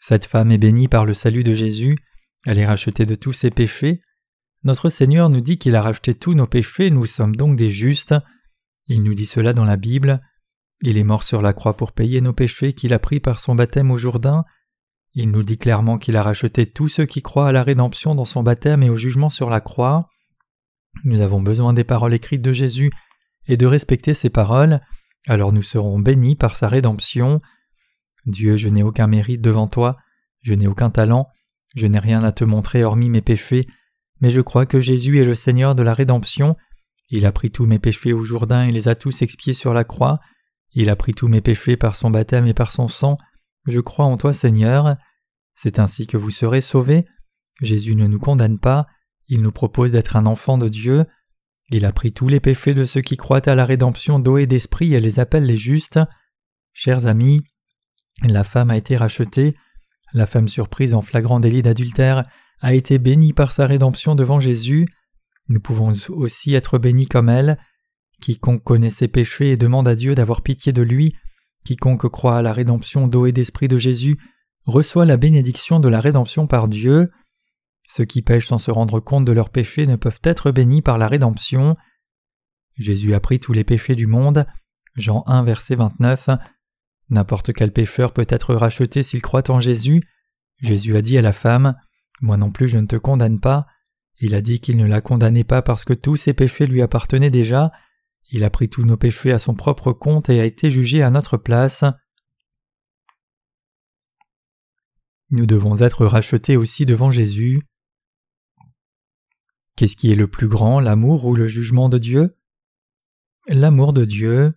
Cette 0.00 0.24
femme 0.24 0.50
est 0.50 0.58
bénie 0.58 0.88
par 0.88 1.06
le 1.06 1.14
salut 1.14 1.44
de 1.44 1.54
Jésus, 1.54 1.96
elle 2.46 2.58
est 2.58 2.66
rachetée 2.66 3.06
de 3.06 3.14
tous 3.14 3.32
ses 3.32 3.52
péchés. 3.52 4.00
Notre 4.64 4.88
Seigneur 4.88 5.28
nous 5.28 5.40
dit 5.40 5.56
qu'il 5.56 5.76
a 5.76 5.82
racheté 5.82 6.14
tous 6.14 6.34
nos 6.34 6.48
péchés, 6.48 6.90
nous 6.90 7.06
sommes 7.06 7.36
donc 7.36 7.56
des 7.56 7.70
justes. 7.70 8.16
Il 8.88 9.04
nous 9.04 9.14
dit 9.14 9.26
cela 9.26 9.52
dans 9.52 9.64
la 9.64 9.76
Bible. 9.76 10.20
Il 10.80 10.98
est 10.98 11.04
mort 11.04 11.22
sur 11.22 11.42
la 11.42 11.52
croix 11.52 11.76
pour 11.76 11.92
payer 11.92 12.20
nos 12.20 12.32
péchés 12.32 12.72
qu'il 12.72 12.92
a 12.92 12.98
pris 12.98 13.20
par 13.20 13.38
son 13.38 13.54
baptême 13.54 13.92
au 13.92 13.98
Jourdain. 13.98 14.42
Il 15.14 15.30
nous 15.30 15.44
dit 15.44 15.58
clairement 15.58 15.98
qu'il 15.98 16.16
a 16.16 16.24
racheté 16.24 16.68
tous 16.68 16.88
ceux 16.88 17.06
qui 17.06 17.22
croient 17.22 17.50
à 17.50 17.52
la 17.52 17.62
rédemption 17.62 18.16
dans 18.16 18.24
son 18.24 18.42
baptême 18.42 18.82
et 18.82 18.90
au 18.90 18.96
jugement 18.96 19.30
sur 19.30 19.48
la 19.48 19.60
croix. 19.60 20.08
Nous 21.04 21.20
avons 21.20 21.40
besoin 21.40 21.72
des 21.72 21.84
paroles 21.84 22.14
écrites 22.14 22.42
de 22.42 22.52
Jésus 22.52 22.90
et 23.46 23.56
de 23.56 23.66
respecter 23.66 24.14
ces 24.14 24.30
paroles, 24.30 24.80
alors 25.28 25.52
nous 25.52 25.62
serons 25.62 25.98
bénis 25.98 26.36
par 26.36 26.56
sa 26.56 26.68
rédemption. 26.68 27.40
Dieu, 28.26 28.56
je 28.56 28.68
n'ai 28.68 28.82
aucun 28.82 29.06
mérite 29.06 29.40
devant 29.40 29.66
toi, 29.66 29.96
je 30.42 30.54
n'ai 30.54 30.66
aucun 30.66 30.90
talent, 30.90 31.28
je 31.74 31.86
n'ai 31.86 31.98
rien 31.98 32.22
à 32.22 32.32
te 32.32 32.44
montrer 32.44 32.84
hormis 32.84 33.10
mes 33.10 33.22
péchés, 33.22 33.66
mais 34.20 34.30
je 34.30 34.40
crois 34.40 34.66
que 34.66 34.80
Jésus 34.80 35.18
est 35.18 35.24
le 35.24 35.34
Seigneur 35.34 35.74
de 35.74 35.82
la 35.82 35.94
rédemption. 35.94 36.56
Il 37.08 37.26
a 37.26 37.32
pris 37.32 37.50
tous 37.50 37.66
mes 37.66 37.78
péchés 37.78 38.12
au 38.12 38.24
Jourdain 38.24 38.64
et 38.64 38.72
les 38.72 38.88
a 38.88 38.94
tous 38.94 39.22
expiés 39.22 39.54
sur 39.54 39.74
la 39.74 39.84
croix. 39.84 40.20
Il 40.72 40.88
a 40.90 40.96
pris 40.96 41.12
tous 41.12 41.28
mes 41.28 41.40
péchés 41.40 41.76
par 41.76 41.96
son 41.96 42.10
baptême 42.10 42.46
et 42.46 42.54
par 42.54 42.70
son 42.70 42.88
sang. 42.88 43.16
Je 43.66 43.80
crois 43.80 44.06
en 44.06 44.16
toi, 44.16 44.32
Seigneur. 44.32 44.96
C'est 45.54 45.78
ainsi 45.78 46.06
que 46.06 46.16
vous 46.16 46.30
serez 46.30 46.60
sauvés. 46.60 47.04
Jésus 47.60 47.96
ne 47.96 48.06
nous 48.06 48.18
condamne 48.18 48.58
pas. 48.58 48.86
Il 49.28 49.42
nous 49.42 49.52
propose 49.52 49.92
d'être 49.92 50.16
un 50.16 50.26
enfant 50.26 50.58
de 50.58 50.68
Dieu. 50.68 51.04
Il 51.70 51.84
a 51.84 51.92
pris 51.92 52.12
tous 52.12 52.28
les 52.28 52.40
péchés 52.40 52.74
de 52.74 52.84
ceux 52.84 53.00
qui 53.00 53.16
croient 53.16 53.48
à 53.48 53.54
la 53.54 53.64
rédemption 53.64 54.18
d'eau 54.18 54.38
et 54.38 54.46
d'esprit 54.46 54.94
et 54.94 55.00
les 55.00 55.20
appelle 55.20 55.46
les 55.46 55.56
justes. 55.56 56.00
Chers 56.72 57.06
amis, 57.06 57.42
la 58.24 58.44
femme 58.44 58.70
a 58.70 58.76
été 58.76 58.96
rachetée. 58.96 59.54
La 60.12 60.26
femme 60.26 60.48
surprise 60.48 60.94
en 60.94 61.00
flagrant 61.00 61.40
délit 61.40 61.62
d'adultère 61.62 62.24
a 62.60 62.74
été 62.74 62.98
bénie 62.98 63.32
par 63.32 63.52
sa 63.52 63.66
rédemption 63.66 64.14
devant 64.14 64.40
Jésus. 64.40 64.86
Nous 65.48 65.60
pouvons 65.60 65.92
aussi 66.10 66.54
être 66.54 66.78
bénis 66.78 67.06
comme 67.06 67.28
elle. 67.28 67.58
Quiconque 68.22 68.62
connaît 68.62 68.90
ses 68.90 69.08
péchés 69.08 69.50
et 69.50 69.56
demande 69.56 69.88
à 69.88 69.96
Dieu 69.96 70.14
d'avoir 70.14 70.42
pitié 70.42 70.72
de 70.72 70.82
lui, 70.82 71.16
quiconque 71.64 72.08
croit 72.08 72.38
à 72.38 72.42
la 72.42 72.52
rédemption 72.52 73.08
d'eau 73.08 73.26
et 73.26 73.32
d'esprit 73.32 73.68
de 73.68 73.78
Jésus, 73.78 74.16
reçoit 74.64 75.04
la 75.04 75.16
bénédiction 75.16 75.80
de 75.80 75.88
la 75.88 76.00
rédemption 76.00 76.46
par 76.46 76.68
Dieu. 76.68 77.10
Ceux 77.94 78.06
qui 78.06 78.22
pêchent 78.22 78.46
sans 78.46 78.56
se 78.56 78.70
rendre 78.70 79.00
compte 79.00 79.26
de 79.26 79.32
leurs 79.32 79.50
péchés 79.50 79.84
ne 79.84 79.96
peuvent 79.96 80.20
être 80.24 80.50
bénis 80.50 80.80
par 80.80 80.96
la 80.96 81.06
rédemption. 81.06 81.76
Jésus 82.78 83.12
a 83.12 83.20
pris 83.20 83.38
tous 83.38 83.52
les 83.52 83.64
péchés 83.64 83.94
du 83.94 84.06
monde. 84.06 84.46
Jean 84.96 85.24
1 85.26 85.44
verset 85.44 85.74
29. 85.74 86.30
N'importe 87.10 87.52
quel 87.52 87.70
pécheur 87.70 88.14
peut 88.14 88.24
être 88.30 88.54
racheté 88.54 89.02
s'il 89.02 89.20
croit 89.20 89.50
en 89.50 89.60
Jésus. 89.60 90.08
Jésus 90.56 90.96
a 90.96 91.02
dit 91.02 91.18
à 91.18 91.20
la 91.20 91.34
femme 91.34 91.76
Moi 92.22 92.38
non 92.38 92.50
plus 92.50 92.66
je 92.66 92.78
ne 92.78 92.86
te 92.86 92.96
condamne 92.96 93.40
pas. 93.40 93.66
Il 94.20 94.34
a 94.34 94.40
dit 94.40 94.60
qu'il 94.60 94.78
ne 94.78 94.86
la 94.86 95.02
condamnait 95.02 95.44
pas 95.44 95.60
parce 95.60 95.84
que 95.84 95.92
tous 95.92 96.16
ses 96.16 96.32
péchés 96.32 96.64
lui 96.64 96.80
appartenaient 96.80 97.28
déjà. 97.28 97.72
Il 98.30 98.42
a 98.42 98.48
pris 98.48 98.70
tous 98.70 98.86
nos 98.86 98.96
péchés 98.96 99.32
à 99.32 99.38
son 99.38 99.54
propre 99.54 99.92
compte 99.92 100.30
et 100.30 100.40
a 100.40 100.46
été 100.46 100.70
jugé 100.70 101.02
à 101.02 101.10
notre 101.10 101.36
place. 101.36 101.84
Nous 105.28 105.44
devons 105.44 105.76
être 105.82 106.06
rachetés 106.06 106.56
aussi 106.56 106.86
devant 106.86 107.10
Jésus. 107.10 107.60
Qu'est-ce 109.76 109.96
qui 109.96 110.12
est 110.12 110.16
le 110.16 110.28
plus 110.28 110.48
grand, 110.48 110.80
l'amour 110.80 111.24
ou 111.24 111.34
le 111.34 111.48
jugement 111.48 111.88
de 111.88 111.98
Dieu? 111.98 112.36
L'amour 113.48 113.92
de 113.92 114.04
Dieu. 114.04 114.54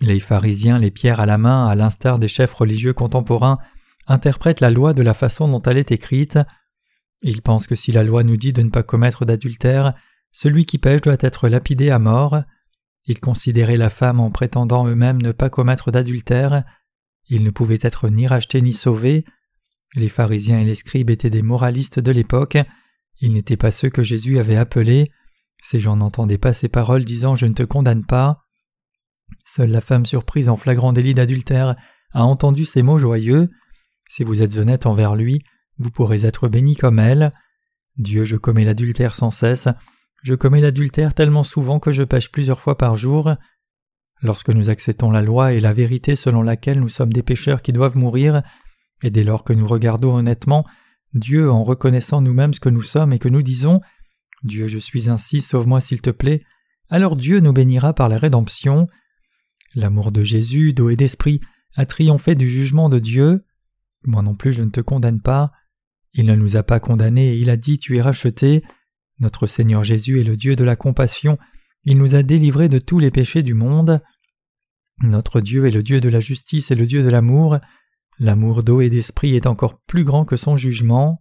Les 0.00 0.20
pharisiens, 0.20 0.78
les 0.78 0.90
pierres 0.90 1.20
à 1.20 1.26
la 1.26 1.38
main, 1.38 1.66
à 1.66 1.74
l'instar 1.74 2.18
des 2.18 2.28
chefs 2.28 2.54
religieux 2.54 2.92
contemporains, 2.92 3.58
interprètent 4.06 4.60
la 4.60 4.70
loi 4.70 4.94
de 4.94 5.02
la 5.02 5.14
façon 5.14 5.48
dont 5.48 5.62
elle 5.62 5.78
est 5.78 5.92
écrite. 5.92 6.38
Ils 7.22 7.42
pensent 7.42 7.66
que 7.66 7.74
si 7.74 7.92
la 7.92 8.02
loi 8.02 8.24
nous 8.24 8.36
dit 8.36 8.52
de 8.52 8.62
ne 8.62 8.70
pas 8.70 8.82
commettre 8.82 9.24
d'adultère, 9.24 9.94
celui 10.32 10.64
qui 10.64 10.78
pêche 10.78 11.02
doit 11.02 11.16
être 11.20 11.48
lapidé 11.48 11.90
à 11.90 11.98
mort. 11.98 12.42
Ils 13.04 13.20
considéraient 13.20 13.76
la 13.76 13.90
femme 13.90 14.20
en 14.20 14.30
prétendant 14.30 14.86
eux-mêmes 14.86 15.20
ne 15.20 15.32
pas 15.32 15.50
commettre 15.50 15.90
d'adultère. 15.90 16.64
Ils 17.28 17.44
ne 17.44 17.50
pouvaient 17.50 17.78
être 17.82 18.08
ni 18.08 18.26
rachetés 18.26 18.60
ni 18.60 18.72
sauvés. 18.72 19.24
Les 19.94 20.08
pharisiens 20.08 20.60
et 20.60 20.64
les 20.64 20.74
scribes 20.74 21.10
étaient 21.10 21.30
des 21.30 21.42
moralistes 21.42 22.00
de 22.00 22.10
l'époque. 22.10 22.58
Ils 23.22 23.32
n'étaient 23.32 23.56
pas 23.56 23.70
ceux 23.70 23.88
que 23.88 24.02
Jésus 24.02 24.40
avait 24.40 24.56
appelés. 24.56 25.10
Ces 25.62 25.78
gens 25.78 25.96
n'entendaient 25.96 26.38
pas 26.38 26.52
ces 26.52 26.68
paroles 26.68 27.04
disant 27.04 27.36
Je 27.36 27.46
ne 27.46 27.54
te 27.54 27.62
condamne 27.62 28.04
pas. 28.04 28.42
Seule 29.46 29.70
la 29.70 29.80
femme 29.80 30.04
surprise 30.04 30.48
en 30.48 30.56
flagrant 30.56 30.92
délit 30.92 31.14
d'adultère 31.14 31.76
a 32.12 32.24
entendu 32.24 32.64
ces 32.64 32.82
mots 32.82 32.98
joyeux. 32.98 33.48
Si 34.08 34.24
vous 34.24 34.42
êtes 34.42 34.56
honnête 34.56 34.86
envers 34.86 35.14
lui, 35.14 35.42
vous 35.78 35.90
pourrez 35.90 36.26
être 36.26 36.48
béni 36.48 36.74
comme 36.74 36.98
elle. 36.98 37.32
Dieu, 37.96 38.24
je 38.24 38.36
commets 38.36 38.64
l'adultère 38.64 39.14
sans 39.14 39.30
cesse. 39.30 39.68
Je 40.24 40.34
commets 40.34 40.60
l'adultère 40.60 41.14
tellement 41.14 41.44
souvent 41.44 41.78
que 41.78 41.92
je 41.92 42.02
pêche 42.02 42.30
plusieurs 42.30 42.60
fois 42.60 42.76
par 42.76 42.96
jour. 42.96 43.32
Lorsque 44.20 44.50
nous 44.50 44.68
acceptons 44.68 45.12
la 45.12 45.22
loi 45.22 45.52
et 45.52 45.60
la 45.60 45.72
vérité 45.72 46.16
selon 46.16 46.42
laquelle 46.42 46.80
nous 46.80 46.88
sommes 46.88 47.12
des 47.12 47.22
pécheurs 47.22 47.62
qui 47.62 47.72
doivent 47.72 47.96
mourir, 47.96 48.42
et 49.04 49.10
dès 49.10 49.24
lors 49.24 49.44
que 49.44 49.52
nous 49.52 49.66
regardons 49.66 50.16
honnêtement 50.16 50.64
Dieu 51.14 51.50
en 51.50 51.62
reconnaissant 51.62 52.20
nous-mêmes 52.20 52.54
ce 52.54 52.60
que 52.60 52.68
nous 52.68 52.82
sommes 52.82 53.12
et 53.12 53.18
que 53.18 53.28
nous 53.28 53.42
disons 53.42 53.80
Dieu, 54.42 54.66
je 54.68 54.78
suis 54.78 55.08
ainsi, 55.08 55.40
sauve-moi 55.40 55.80
s'il 55.80 56.02
te 56.02 56.10
plaît, 56.10 56.42
alors 56.88 57.16
Dieu 57.16 57.40
nous 57.40 57.52
bénira 57.52 57.94
par 57.94 58.08
la 58.08 58.18
rédemption. 58.18 58.86
L'amour 59.74 60.10
de 60.10 60.24
Jésus, 60.24 60.72
d'eau 60.72 60.90
et 60.90 60.96
d'esprit, 60.96 61.40
a 61.76 61.86
triomphé 61.86 62.34
du 62.34 62.48
jugement 62.48 62.88
de 62.88 62.98
Dieu. 62.98 63.44
Moi 64.04 64.22
non 64.22 64.34
plus 64.34 64.52
je 64.52 64.62
ne 64.62 64.70
te 64.70 64.80
condamne 64.80 65.20
pas. 65.20 65.52
Il 66.12 66.26
ne 66.26 66.34
nous 66.34 66.56
a 66.56 66.62
pas 66.62 66.80
condamnés 66.80 67.36
il 67.36 67.50
a 67.50 67.56
dit 67.56 67.78
Tu 67.78 67.96
es 67.96 68.02
racheté. 68.02 68.62
Notre 69.20 69.46
Seigneur 69.46 69.84
Jésus 69.84 70.20
est 70.20 70.24
le 70.24 70.36
Dieu 70.36 70.56
de 70.56 70.64
la 70.64 70.74
compassion, 70.74 71.38
il 71.84 71.98
nous 71.98 72.14
a 72.14 72.22
délivrés 72.22 72.68
de 72.68 72.78
tous 72.78 72.98
les 72.98 73.10
péchés 73.10 73.42
du 73.42 73.54
monde. 73.54 74.00
Notre 75.02 75.40
Dieu 75.40 75.66
est 75.66 75.72
le 75.72 75.82
Dieu 75.82 76.00
de 76.00 76.08
la 76.08 76.20
justice 76.20 76.70
et 76.70 76.74
le 76.74 76.86
Dieu 76.86 77.02
de 77.02 77.08
l'amour. 77.08 77.58
L'amour 78.18 78.62
d'eau 78.62 78.80
et 78.80 78.90
d'esprit 78.90 79.34
est 79.34 79.46
encore 79.46 79.80
plus 79.80 80.04
grand 80.04 80.24
que 80.24 80.36
son 80.36 80.56
jugement. 80.56 81.20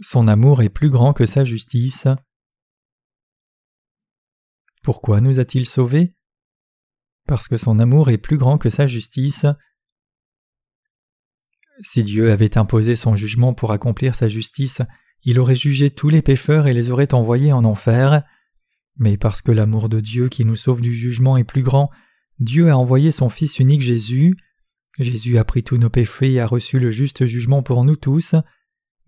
Son 0.00 0.28
amour 0.28 0.62
est 0.62 0.68
plus 0.68 0.90
grand 0.90 1.12
que 1.12 1.26
sa 1.26 1.44
justice. 1.44 2.08
Pourquoi 4.82 5.20
nous 5.20 5.38
a-t-il 5.38 5.66
sauvés? 5.66 6.14
Parce 7.26 7.46
que 7.46 7.56
son 7.56 7.78
amour 7.78 8.10
est 8.10 8.18
plus 8.18 8.36
grand 8.36 8.58
que 8.58 8.68
sa 8.68 8.86
justice. 8.86 9.46
Si 11.82 12.04
Dieu 12.04 12.30
avait 12.30 12.58
imposé 12.58 12.96
son 12.96 13.16
jugement 13.16 13.54
pour 13.54 13.72
accomplir 13.72 14.14
sa 14.14 14.28
justice, 14.28 14.82
il 15.22 15.38
aurait 15.38 15.54
jugé 15.54 15.90
tous 15.90 16.08
les 16.08 16.22
pécheurs 16.22 16.66
et 16.66 16.72
les 16.72 16.90
aurait 16.90 17.14
envoyés 17.14 17.52
en 17.52 17.64
enfer. 17.64 18.22
Mais 18.96 19.16
parce 19.16 19.40
que 19.40 19.52
l'amour 19.52 19.88
de 19.88 20.00
Dieu 20.00 20.28
qui 20.28 20.44
nous 20.44 20.56
sauve 20.56 20.80
du 20.80 20.94
jugement 20.94 21.36
est 21.36 21.44
plus 21.44 21.62
grand, 21.62 21.90
Dieu 22.42 22.70
a 22.70 22.76
envoyé 22.76 23.12
son 23.12 23.28
Fils 23.28 23.60
unique 23.60 23.82
Jésus. 23.82 24.36
Jésus 24.98 25.38
a 25.38 25.44
pris 25.44 25.62
tous 25.62 25.78
nos 25.78 25.90
péchés 25.90 26.32
et 26.32 26.40
a 26.40 26.46
reçu 26.46 26.80
le 26.80 26.90
juste 26.90 27.24
jugement 27.26 27.62
pour 27.62 27.84
nous 27.84 27.94
tous. 27.94 28.34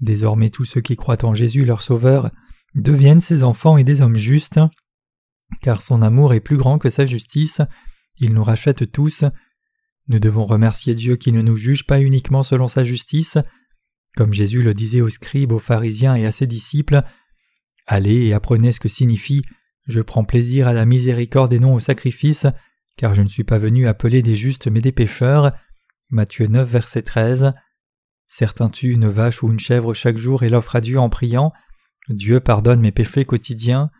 Désormais 0.00 0.50
tous 0.50 0.64
ceux 0.64 0.80
qui 0.80 0.96
croient 0.96 1.24
en 1.24 1.34
Jésus 1.34 1.64
leur 1.64 1.82
Sauveur 1.82 2.30
deviennent 2.76 3.20
ses 3.20 3.42
enfants 3.42 3.76
et 3.76 3.82
des 3.82 4.02
hommes 4.02 4.16
justes, 4.16 4.60
car 5.60 5.82
son 5.82 6.00
amour 6.02 6.32
est 6.32 6.40
plus 6.40 6.56
grand 6.56 6.78
que 6.78 6.90
sa 6.90 7.06
justice, 7.06 7.60
il 8.18 8.32
nous 8.32 8.44
rachète 8.44 8.90
tous. 8.92 9.24
Nous 10.06 10.20
devons 10.20 10.44
remercier 10.44 10.94
Dieu 10.94 11.16
qui 11.16 11.32
ne 11.32 11.42
nous 11.42 11.56
juge 11.56 11.86
pas 11.86 12.00
uniquement 12.00 12.44
selon 12.44 12.68
sa 12.68 12.84
justice, 12.84 13.38
comme 14.16 14.32
Jésus 14.32 14.62
le 14.62 14.74
disait 14.74 15.00
aux 15.00 15.10
scribes, 15.10 15.52
aux 15.52 15.58
pharisiens 15.58 16.14
et 16.14 16.24
à 16.24 16.30
ses 16.30 16.46
disciples. 16.46 17.02
Allez 17.86 18.26
et 18.26 18.32
apprenez 18.32 18.70
ce 18.70 18.80
que 18.80 18.88
signifie 18.88 19.42
Je 19.88 20.00
prends 20.00 20.24
plaisir 20.24 20.68
à 20.68 20.72
la 20.72 20.84
miséricorde 20.84 21.52
et 21.52 21.58
non 21.58 21.74
au 21.74 21.80
sacrifice, 21.80 22.46
car 22.96 23.14
je 23.14 23.22
ne 23.22 23.28
suis 23.28 23.44
pas 23.44 23.59
venu 23.59 23.87
appeler 23.87 24.22
des 24.22 24.37
justes 24.37 24.68
mais 24.68 24.80
des 24.80 24.92
pécheurs. 24.92 25.52
Matthieu 26.11 26.46
9, 26.46 26.68
verset 26.68 27.02
13. 27.02 27.54
Certains 28.26 28.68
tuent 28.68 28.92
une 28.92 29.09
vache 29.09 29.42
ou 29.42 29.50
une 29.50 29.61
chèvre 29.61 29.94
chaque 29.94 30.16
jour 30.16 30.42
et 30.42 30.48
l'offrent 30.48 30.76
à 30.76 30.80
Dieu 30.80 30.98
en 30.98 31.09
priant. 31.09 31.52
Dieu 32.09 32.40
pardonne 32.40 32.80
mes 32.80 32.92
péchés 32.92 33.24
quotidiens. 33.24 33.90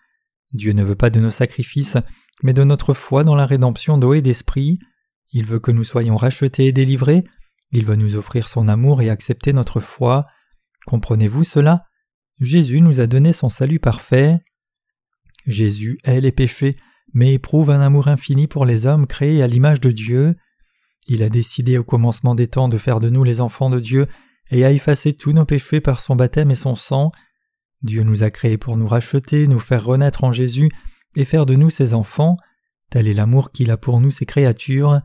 Dieu 0.53 0.73
ne 0.73 0.85
veut 0.85 0.95
pas 0.95 1.11
de 1.11 1.21
nos 1.21 1.31
sacrifices, 1.31 1.99
mais 2.43 2.53
de 2.53 2.65
notre 2.65 2.95
foi 2.95 3.25
dans 3.25 3.35
la 3.35 3.47
rédemption 3.47 3.99
d'eau 3.99 4.15
et 4.15 4.23
d'esprit. 4.23 4.79
Il 5.33 5.47
veut 5.47 5.61
que 5.61 5.73
nous 5.73 5.85
soyons 5.85 6.17
rachetés 6.17 6.67
et 6.67 6.73
délivrés. 6.73 7.25
Il 7.73 7.85
veut 7.85 7.97
nous 7.97 8.17
offrir 8.17 8.49
son 8.49 8.69
amour 8.69 9.03
et 9.03 9.11
accepter 9.11 9.53
notre 9.53 9.81
foi. 9.81 10.27
Comprenez-vous 10.87 11.45
cela? 11.45 11.87
Jésus 12.41 12.81
nous 12.81 13.01
a 13.01 13.07
donné 13.07 13.33
son 13.33 13.49
salut 13.49 13.81
parfait. 13.81 14.39
Jésus 15.47 15.99
hait 16.05 16.21
les 16.21 16.33
péchés, 16.33 16.77
mais 17.15 17.33
éprouve 17.33 17.71
un 17.71 17.81
amour 17.81 18.09
infini 18.09 18.47
pour 18.47 18.67
les 18.67 18.87
hommes 18.87 19.07
créés 19.07 19.43
à 19.43 19.47
l'image 19.47 19.81
de 19.81 19.91
Dieu. 19.91 20.37
Il 21.07 21.23
a 21.23 21.29
décidé 21.29 21.79
au 21.79 21.85
commencement 21.85 22.35
des 22.35 22.49
temps 22.49 22.69
de 22.69 22.77
faire 22.77 23.01
de 23.01 23.09
nous 23.09 23.25
les 23.25 23.41
enfants 23.41 23.71
de 23.71 23.81
Dieu 23.81 24.09
et 24.51 24.65
a 24.65 24.73
effacé 24.73 25.15
tous 25.15 25.33
nos 25.33 25.45
péchés 25.45 25.81
par 25.81 26.01
son 26.01 26.17
baptême 26.17 26.51
et 26.51 26.57
son 26.57 26.75
sang. 26.75 27.13
Dieu 27.83 28.03
nous 28.03 28.23
a 28.25 28.31
créés 28.31 28.59
pour 28.59 28.77
nous 28.77 28.89
racheter, 28.89 29.47
nous 29.47 29.61
faire 29.61 29.85
renaître 29.85 30.25
en 30.25 30.33
Jésus 30.33 30.71
et 31.17 31.25
faire 31.25 31.47
de 31.47 31.55
nous 31.55 31.71
ses 31.71 31.95
enfants. 31.95 32.37
Tel 32.91 33.07
est 33.07 33.15
l'amour 33.15 33.53
qu'il 33.53 33.71
a 33.71 33.77
pour 33.77 34.01
nous 34.01 34.11
ses 34.11 34.27
créatures. 34.27 35.01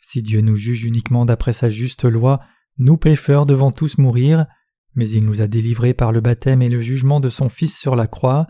Si 0.00 0.22
Dieu 0.22 0.40
nous 0.40 0.56
juge 0.56 0.84
uniquement 0.84 1.24
d'après 1.24 1.52
sa 1.52 1.70
juste 1.70 2.04
loi, 2.04 2.40
nous 2.78 2.96
pécheurs 2.96 3.46
devons 3.46 3.70
tous 3.70 3.98
mourir, 3.98 4.46
mais 4.94 5.08
il 5.08 5.24
nous 5.24 5.42
a 5.42 5.46
délivrés 5.46 5.94
par 5.94 6.12
le 6.12 6.20
baptême 6.20 6.62
et 6.62 6.68
le 6.68 6.80
jugement 6.80 7.20
de 7.20 7.28
son 7.28 7.48
Fils 7.48 7.76
sur 7.76 7.96
la 7.96 8.06
croix. 8.06 8.46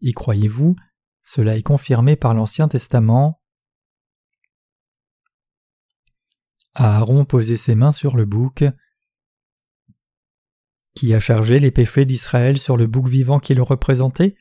Y 0.00 0.12
croyez-vous? 0.12 0.76
Cela 1.26 1.56
est 1.56 1.62
confirmé 1.62 2.14
par 2.14 2.34
l'Ancien 2.34 2.68
Testament. 2.68 3.42
Aaron 6.74 7.24
posait 7.24 7.56
ses 7.56 7.74
mains 7.74 7.90
sur 7.90 8.16
le 8.16 8.24
bouc. 8.24 8.64
Qui 10.94 11.12
a 11.14 11.20
chargé 11.20 11.58
les 11.58 11.72
péchés 11.72 12.04
d'Israël 12.04 12.58
sur 12.58 12.76
le 12.76 12.86
bouc 12.86 13.08
vivant 13.08 13.40
qui 13.40 13.54
le 13.54 13.62
représentait 13.62 14.36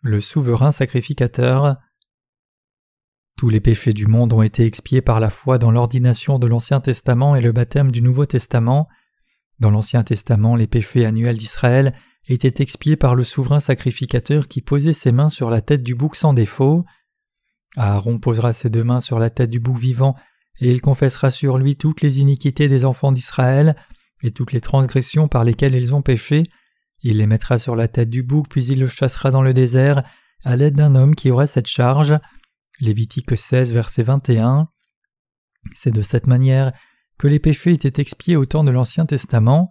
Le 0.00 0.22
souverain 0.22 0.72
sacrificateur. 0.72 1.76
Tous 3.36 3.50
les 3.50 3.60
péchés 3.60 3.92
du 3.92 4.06
monde 4.06 4.32
ont 4.32 4.42
été 4.42 4.64
expiés 4.64 5.02
par 5.02 5.20
la 5.20 5.28
foi 5.28 5.58
dans 5.58 5.70
l'ordination 5.70 6.38
de 6.38 6.46
l'Ancien 6.46 6.80
Testament 6.80 7.36
et 7.36 7.42
le 7.42 7.52
baptême 7.52 7.92
du 7.92 8.00
Nouveau 8.00 8.24
Testament. 8.24 8.88
Dans 9.58 9.70
l'Ancien 9.70 10.04
Testament, 10.04 10.56
les 10.56 10.66
péchés 10.66 11.04
annuels 11.04 11.36
d'Israël 11.36 11.94
étaient 12.28 12.62
expiés 12.62 12.96
par 12.96 13.14
le 13.14 13.24
souverain 13.24 13.60
sacrificateur 13.60 14.48
qui 14.48 14.60
posait 14.60 14.92
ses 14.92 15.12
mains 15.12 15.28
sur 15.28 15.50
la 15.50 15.60
tête 15.60 15.82
du 15.82 15.94
bouc 15.94 16.16
sans 16.16 16.34
défaut. 16.34 16.84
Aaron 17.76 18.18
posera 18.18 18.52
ses 18.52 18.70
deux 18.70 18.84
mains 18.84 19.00
sur 19.00 19.18
la 19.18 19.30
tête 19.30 19.50
du 19.50 19.60
bouc 19.60 19.78
vivant 19.78 20.14
et 20.60 20.70
il 20.70 20.80
confessera 20.80 21.30
sur 21.30 21.58
lui 21.58 21.76
toutes 21.76 22.02
les 22.02 22.20
iniquités 22.20 22.68
des 22.68 22.84
enfants 22.84 23.12
d'Israël 23.12 23.76
et 24.22 24.30
toutes 24.30 24.52
les 24.52 24.60
transgressions 24.60 25.28
par 25.28 25.44
lesquelles 25.44 25.74
ils 25.74 25.94
ont 25.94 26.02
péché. 26.02 26.44
Il 27.02 27.18
les 27.18 27.26
mettra 27.26 27.58
sur 27.58 27.76
la 27.76 27.86
tête 27.86 28.10
du 28.10 28.22
bouc, 28.22 28.48
puis 28.48 28.64
il 28.66 28.80
le 28.80 28.88
chassera 28.88 29.30
dans 29.30 29.42
le 29.42 29.54
désert, 29.54 30.02
à 30.44 30.56
l'aide 30.56 30.74
d'un 30.74 30.96
homme 30.96 31.14
qui 31.14 31.30
aurait 31.30 31.46
cette 31.46 31.68
charge. 31.68 32.14
Lévitique 32.80 33.36
16, 33.36 33.72
verset 33.72 34.02
21. 34.02 34.68
C'est 35.74 35.92
de 35.92 36.02
cette 36.02 36.26
manière 36.26 36.72
que 37.18 37.28
les 37.28 37.38
péchés 37.38 37.72
étaient 37.72 38.00
expiés 38.00 38.36
au 38.36 38.46
temps 38.46 38.64
de 38.64 38.70
l'Ancien 38.70 39.06
Testament. 39.06 39.70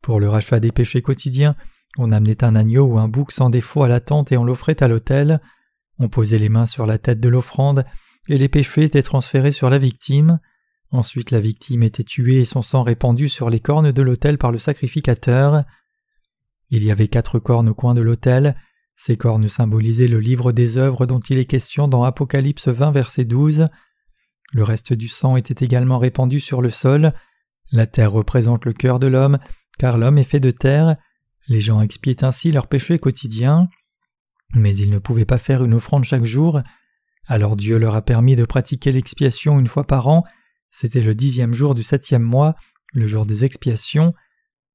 Pour 0.00 0.18
le 0.18 0.28
rachat 0.28 0.60
des 0.60 0.72
péchés 0.72 1.02
quotidiens, 1.02 1.56
on 1.98 2.12
amenait 2.12 2.44
un 2.44 2.56
agneau 2.56 2.86
ou 2.86 2.98
un 2.98 3.08
bouc 3.08 3.32
sans 3.32 3.50
défaut 3.50 3.82
à 3.82 3.88
la 3.88 4.00
tente 4.00 4.32
et 4.32 4.36
on 4.36 4.44
l'offrait 4.44 4.82
à 4.82 4.88
l'autel. 4.88 5.40
On 5.98 6.08
posait 6.08 6.38
les 6.38 6.48
mains 6.48 6.66
sur 6.66 6.86
la 6.86 6.98
tête 6.98 7.20
de 7.20 7.28
l'offrande 7.28 7.84
et 8.28 8.38
les 8.38 8.48
péchés 8.48 8.84
étaient 8.84 9.02
transférés 9.02 9.50
sur 9.50 9.68
la 9.68 9.78
victime. 9.78 10.40
Ensuite 10.90 11.30
la 11.30 11.40
victime 11.40 11.82
était 11.82 12.04
tuée 12.04 12.40
et 12.40 12.44
son 12.44 12.62
sang 12.62 12.82
répandu 12.82 13.28
sur 13.28 13.50
les 13.50 13.60
cornes 13.60 13.92
de 13.92 14.02
l'autel 14.02 14.38
par 14.38 14.52
le 14.52 14.58
sacrificateur. 14.58 15.64
Il 16.70 16.84
y 16.84 16.90
avait 16.90 17.08
quatre 17.08 17.38
cornes 17.38 17.68
au 17.68 17.74
coin 17.74 17.94
de 17.94 18.00
l'autel. 18.00 18.56
Ces 18.96 19.16
cornes 19.16 19.48
symbolisaient 19.48 20.08
le 20.08 20.20
livre 20.20 20.52
des 20.52 20.78
œuvres 20.78 21.06
dont 21.06 21.20
il 21.20 21.38
est 21.38 21.44
question 21.44 21.88
dans 21.88 22.04
Apocalypse 22.04 22.68
20 22.68 22.90
verset 22.92 23.24
12. 23.24 23.68
Le 24.52 24.62
reste 24.62 24.92
du 24.92 25.08
sang 25.08 25.36
était 25.36 25.64
également 25.64 25.98
répandu 25.98 26.40
sur 26.40 26.62
le 26.62 26.70
sol. 26.70 27.12
La 27.70 27.86
terre 27.86 28.12
représente 28.12 28.64
le 28.64 28.72
cœur 28.74 28.98
de 28.98 29.06
l'homme, 29.06 29.38
car 29.78 29.96
l'homme 29.96 30.18
est 30.18 30.24
fait 30.24 30.40
de 30.40 30.50
terre. 30.50 30.96
Les 31.48 31.60
gens 31.60 31.80
expiaient 31.80 32.24
ainsi 32.24 32.50
leurs 32.50 32.68
péchés 32.68 32.98
quotidiens. 32.98 33.68
Mais 34.54 34.76
ils 34.76 34.90
ne 34.90 34.98
pouvaient 34.98 35.24
pas 35.24 35.38
faire 35.38 35.64
une 35.64 35.74
offrande 35.74 36.04
chaque 36.04 36.24
jour. 36.24 36.60
Alors 37.26 37.56
Dieu 37.56 37.78
leur 37.78 37.94
a 37.94 38.02
permis 38.02 38.36
de 38.36 38.44
pratiquer 38.44 38.92
l'expiation 38.92 39.58
une 39.58 39.68
fois 39.68 39.86
par 39.86 40.08
an, 40.08 40.24
c'était 40.72 41.02
le 41.02 41.14
dixième 41.14 41.54
jour 41.54 41.74
du 41.74 41.82
septième 41.82 42.22
mois, 42.22 42.56
le 42.94 43.06
jour 43.06 43.26
des 43.26 43.44
expiations. 43.44 44.14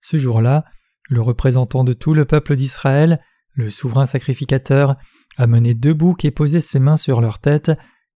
Ce 0.01 0.17
jour-là, 0.17 0.63
le 1.09 1.21
représentant 1.21 1.83
de 1.83 1.93
tout 1.93 2.13
le 2.13 2.25
peuple 2.25 2.55
d'Israël, 2.55 3.19
le 3.53 3.69
souverain 3.69 4.05
sacrificateur, 4.05 4.95
a 5.37 5.47
mené 5.47 5.73
deux 5.73 5.93
boucs 5.93 6.23
et 6.23 6.31
posé 6.31 6.61
ses 6.61 6.79
mains 6.79 6.97
sur 6.97 7.19
leur 7.19 7.39
tête 7.39 7.71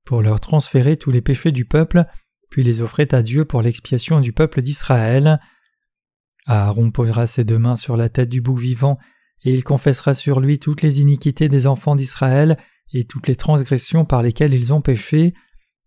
pour 0.05 0.21
leur 0.21 0.39
transférer 0.39 0.95
tous 0.95 1.11
les 1.11 1.21
péchés 1.21 1.51
du 1.51 1.65
peuple, 1.65 2.05
puis 2.49 2.63
les 2.63 2.81
offrait 2.81 3.13
à 3.13 3.23
Dieu 3.23 3.45
pour 3.45 3.61
l'expiation 3.61 4.21
du 4.21 4.31
peuple 4.31 4.61
d'Israël. 4.61 5.39
Aaron 6.47 6.91
posera 6.91 7.27
ses 7.27 7.43
deux 7.43 7.59
mains 7.59 7.75
sur 7.75 7.97
la 7.97 8.09
tête 8.09 8.29
du 8.29 8.41
bouc 8.41 8.59
vivant, 8.59 8.97
et 9.43 9.53
il 9.53 9.63
confessera 9.63 10.13
sur 10.13 10.39
lui 10.39 10.59
toutes 10.59 10.81
les 10.81 10.99
iniquités 10.99 11.49
des 11.49 11.67
enfants 11.67 11.95
d'Israël 11.95 12.57
et 12.93 13.05
toutes 13.05 13.27
les 13.27 13.35
transgressions 13.35 14.05
par 14.05 14.21
lesquelles 14.21 14.53
ils 14.53 14.73
ont 14.73 14.81
péché, 14.81 15.33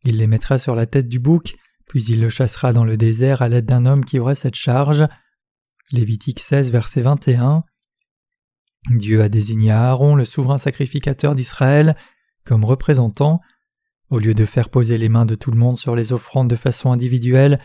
il 0.05 0.19
les 0.19 0.27
mettra 0.27 0.59
sur 0.59 0.75
la 0.75 0.87
tête 0.87 1.09
du 1.09 1.19
bouc, 1.19 1.55
puis 1.87 2.05
il 2.05 2.21
le 2.21 2.29
chassera 2.29 2.73
dans 2.73 2.85
le 2.85 2.97
désert 2.97 3.43
à 3.43 3.49
l'aide 3.49 3.67
d'un 3.67 3.87
homme 3.87 4.05
qui 4.05 4.19
aurait 4.19 4.35
cette 4.35 4.55
charge. 4.55 5.07
Lévitique 5.91 6.41
16, 6.41 6.71
verset 6.71 7.03
21. 7.03 7.65
Dieu 8.91 9.23
a 9.23 9.29
désigné 9.29 9.71
Aaron, 9.71 10.15
le 10.15 10.25
souverain 10.25 10.59
sacrificateur 10.59 11.35
d'Israël, 11.35 11.97
comme 12.45 12.65
représentant. 12.65 13.41
Au 14.11 14.19
lieu 14.19 14.35
de 14.35 14.45
faire 14.45 14.69
poser 14.69 14.99
les 14.99 15.09
mains 15.09 15.25
de 15.25 15.35
tout 15.35 15.51
le 15.51 15.59
monde 15.59 15.79
sur 15.79 15.97
les 15.97 16.13
offrandes 16.13 16.49
de 16.49 16.57
façon 16.57 16.93
individuelle, 16.93 17.61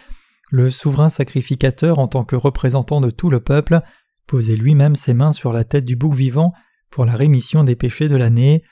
le 0.49 0.69
souverain 0.69 1.09
sacrificateur, 1.09 1.99
en 1.99 2.07
tant 2.07 2.23
que 2.23 2.35
représentant 2.35 3.01
de 3.01 3.09
tout 3.09 3.29
le 3.29 3.39
peuple, 3.39 3.81
posait 4.27 4.55
lui-même 4.55 4.95
ses 4.95 5.13
mains 5.13 5.31
sur 5.31 5.53
la 5.53 5.63
tête 5.63 5.85
du 5.85 5.95
bouc 5.95 6.13
vivant 6.13 6.53
pour 6.89 7.05
la 7.05 7.15
rémission 7.15 7.63
des 7.63 7.75
péchés 7.75 8.09
de 8.09 8.15
l'année. 8.15 8.63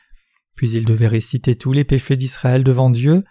Puis 0.56 0.72
il 0.72 0.86
devait 0.86 1.08
réciter 1.08 1.56
tous 1.56 1.74
les 1.74 1.84
péchés 1.84 2.18
d'Israël 2.18 2.64
devant 2.64 2.90
Dieu. 2.90 3.24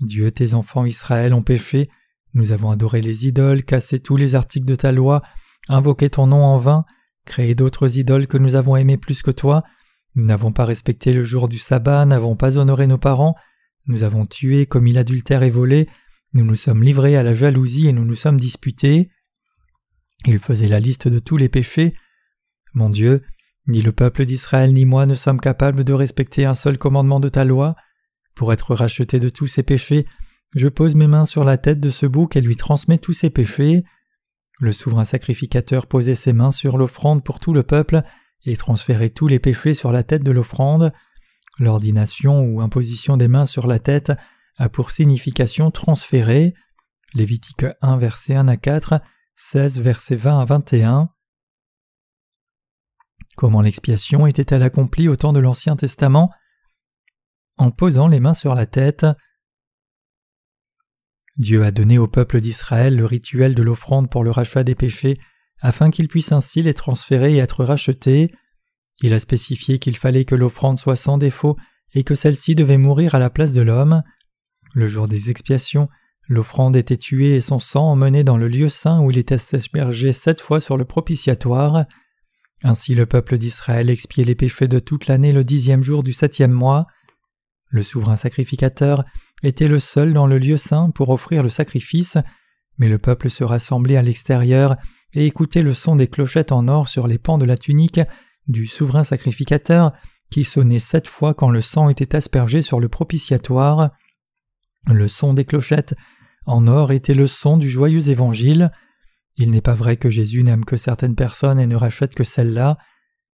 Dieu, 0.00 0.30
tes 0.30 0.54
enfants 0.54 0.84
Israël 0.84 1.32
ont 1.32 1.42
péché, 1.42 1.88
nous 2.34 2.52
avons 2.52 2.70
adoré 2.70 3.00
les 3.00 3.26
idoles, 3.26 3.62
cassé 3.62 4.00
tous 4.00 4.16
les 4.16 4.34
articles 4.34 4.66
de 4.66 4.74
ta 4.74 4.92
loi, 4.92 5.22
invoqué 5.68 6.10
ton 6.10 6.26
nom 6.26 6.42
en 6.42 6.58
vain, 6.58 6.84
créé 7.24 7.54
d'autres 7.54 7.98
idoles 7.98 8.26
que 8.26 8.38
nous 8.38 8.54
avons 8.54 8.76
aimées 8.76 8.96
plus 8.96 9.22
que 9.22 9.30
toi, 9.30 9.62
nous 10.14 10.24
n'avons 10.24 10.52
pas 10.52 10.64
respecté 10.64 11.12
le 11.12 11.24
jour 11.24 11.48
du 11.48 11.58
sabbat, 11.58 12.04
n'avons 12.04 12.36
pas 12.36 12.58
honoré 12.58 12.86
nos 12.86 12.98
parents, 12.98 13.34
nous 13.86 14.02
avons 14.02 14.26
tué, 14.26 14.66
commis 14.66 14.92
l'adultère 14.92 15.42
et 15.42 15.50
volé, 15.50 15.88
nous 16.34 16.44
nous 16.44 16.56
sommes 16.56 16.82
livrés 16.82 17.16
à 17.16 17.22
la 17.22 17.34
jalousie 17.34 17.88
et 17.88 17.92
nous 17.92 18.04
nous 18.04 18.14
sommes 18.14 18.40
disputés. 18.40 19.10
Il 20.26 20.38
faisait 20.38 20.68
la 20.68 20.80
liste 20.80 21.08
de 21.08 21.18
tous 21.18 21.36
les 21.36 21.48
péchés. 21.48 21.94
Mon 22.74 22.88
Dieu, 22.88 23.22
ni 23.66 23.82
le 23.82 23.92
peuple 23.92 24.24
d'Israël 24.24 24.72
ni 24.72 24.84
moi 24.84 25.04
ne 25.06 25.14
sommes 25.14 25.40
capables 25.40 25.84
de 25.84 25.92
respecter 25.92 26.44
un 26.44 26.54
seul 26.54 26.78
commandement 26.78 27.20
de 27.20 27.28
ta 27.28 27.44
loi. 27.44 27.76
Pour 28.34 28.52
être 28.52 28.74
racheté 28.74 29.20
de 29.20 29.28
tous 29.28 29.46
ses 29.46 29.62
péchés, 29.62 30.06
je 30.54 30.68
pose 30.68 30.94
mes 30.94 31.06
mains 31.06 31.26
sur 31.26 31.44
la 31.44 31.58
tête 31.58 31.80
de 31.80 31.90
ce 31.90 32.06
bouc 32.06 32.36
et 32.36 32.40
lui 32.40 32.56
transmets 32.56 32.98
tous 32.98 33.12
ses 33.12 33.30
péchés. 33.30 33.84
Le 34.58 34.72
souverain 34.72 35.04
sacrificateur 35.04 35.86
posait 35.86 36.14
ses 36.14 36.32
mains 36.32 36.50
sur 36.50 36.78
l'offrande 36.78 37.24
pour 37.24 37.40
tout 37.40 37.52
le 37.52 37.62
peuple 37.62 38.02
et 38.44 38.56
transférait 38.56 39.10
tous 39.10 39.28
les 39.28 39.38
péchés 39.38 39.74
sur 39.74 39.92
la 39.92 40.02
tête 40.02 40.24
de 40.24 40.30
l'offrande. 40.30 40.92
L'ordination 41.58 42.40
ou 42.40 42.60
imposition 42.60 43.16
des 43.16 43.28
mains 43.28 43.46
sur 43.46 43.66
la 43.66 43.78
tête 43.78 44.12
a 44.62 44.68
pour 44.68 44.92
signification 44.92 45.72
transférer. 45.72 46.54
Lévitique 47.14 47.66
1 47.80 47.98
verset 47.98 48.36
1 48.36 48.46
à 48.46 48.56
4, 48.56 49.00
16 49.34 49.80
verset 49.80 50.14
20 50.14 50.40
à 50.40 50.44
21. 50.44 51.08
Comment 53.36 53.60
l'expiation 53.60 54.24
était-elle 54.28 54.62
accomplie 54.62 55.08
au 55.08 55.16
temps 55.16 55.32
de 55.32 55.40
l'Ancien 55.40 55.74
Testament? 55.74 56.30
En 57.56 57.72
posant 57.72 58.06
les 58.06 58.20
mains 58.20 58.34
sur 58.34 58.54
la 58.54 58.66
tête. 58.66 59.04
Dieu 61.38 61.64
a 61.64 61.72
donné 61.72 61.98
au 61.98 62.06
peuple 62.06 62.40
d'Israël 62.40 62.94
le 62.94 63.04
rituel 63.04 63.56
de 63.56 63.62
l'offrande 63.62 64.10
pour 64.10 64.22
le 64.22 64.30
rachat 64.30 64.62
des 64.62 64.76
péchés, 64.76 65.18
afin 65.58 65.90
qu'ils 65.90 66.08
puissent 66.08 66.32
ainsi 66.32 66.62
les 66.62 66.74
transférer 66.74 67.34
et 67.34 67.38
être 67.38 67.64
rachetés. 67.64 68.30
Il 69.00 69.12
a 69.12 69.18
spécifié 69.18 69.80
qu'il 69.80 69.96
fallait 69.96 70.24
que 70.24 70.36
l'offrande 70.36 70.78
soit 70.78 70.94
sans 70.94 71.18
défaut 71.18 71.56
et 71.94 72.04
que 72.04 72.14
celle-ci 72.14 72.54
devait 72.54 72.78
mourir 72.78 73.16
à 73.16 73.18
la 73.18 73.30
place 73.30 73.52
de 73.52 73.62
l'homme. 73.62 74.04
Le 74.74 74.88
jour 74.88 75.06
des 75.06 75.30
expiations, 75.30 75.88
l'offrande 76.28 76.76
était 76.76 76.96
tuée 76.96 77.36
et 77.36 77.40
son 77.40 77.58
sang 77.58 77.90
emmené 77.90 78.24
dans 78.24 78.36
le 78.36 78.48
lieu 78.48 78.68
saint 78.68 79.00
où 79.00 79.10
il 79.10 79.18
était 79.18 79.34
aspergé 79.54 80.12
sept 80.12 80.40
fois 80.40 80.60
sur 80.60 80.76
le 80.76 80.84
propitiatoire. 80.84 81.84
Ainsi 82.62 82.94
le 82.94 83.06
peuple 83.06 83.38
d'Israël 83.38 83.90
expiait 83.90 84.24
les 84.24 84.34
péchés 84.34 84.68
de 84.68 84.78
toute 84.78 85.08
l'année 85.08 85.32
le 85.32 85.44
dixième 85.44 85.82
jour 85.82 86.02
du 86.02 86.12
septième 86.12 86.52
mois. 86.52 86.86
Le 87.68 87.82
souverain 87.82 88.16
sacrificateur 88.16 89.04
était 89.42 89.68
le 89.68 89.78
seul 89.78 90.14
dans 90.14 90.26
le 90.26 90.38
lieu 90.38 90.56
saint 90.56 90.90
pour 90.90 91.10
offrir 91.10 91.42
le 91.42 91.48
sacrifice, 91.48 92.16
mais 92.78 92.88
le 92.88 92.98
peuple 92.98 93.30
se 93.30 93.44
rassemblait 93.44 93.96
à 93.96 94.02
l'extérieur 94.02 94.76
et 95.12 95.26
écoutait 95.26 95.62
le 95.62 95.74
son 95.74 95.96
des 95.96 96.08
clochettes 96.08 96.52
en 96.52 96.68
or 96.68 96.88
sur 96.88 97.06
les 97.06 97.18
pans 97.18 97.38
de 97.38 97.44
la 97.44 97.56
tunique 97.56 98.00
du 98.46 98.66
souverain 98.66 99.04
sacrificateur 99.04 99.92
qui 100.30 100.44
sonnait 100.44 100.78
sept 100.78 101.08
fois 101.08 101.34
quand 101.34 101.50
le 101.50 101.60
sang 101.60 101.90
était 101.90 102.16
aspergé 102.16 102.62
sur 102.62 102.80
le 102.80 102.88
propitiatoire. 102.88 103.90
Le 104.88 105.08
son 105.08 105.34
des 105.34 105.44
clochettes 105.44 105.94
en 106.46 106.66
or 106.66 106.92
était 106.92 107.14
le 107.14 107.26
son 107.26 107.56
du 107.56 107.70
joyeux 107.70 108.10
évangile. 108.10 108.72
Il 109.36 109.50
n'est 109.50 109.60
pas 109.60 109.74
vrai 109.74 109.96
que 109.96 110.10
Jésus 110.10 110.42
n'aime 110.42 110.64
que 110.64 110.76
certaines 110.76 111.14
personnes 111.14 111.60
et 111.60 111.66
ne 111.66 111.76
rachète 111.76 112.14
que 112.14 112.24
celles-là. 112.24 112.78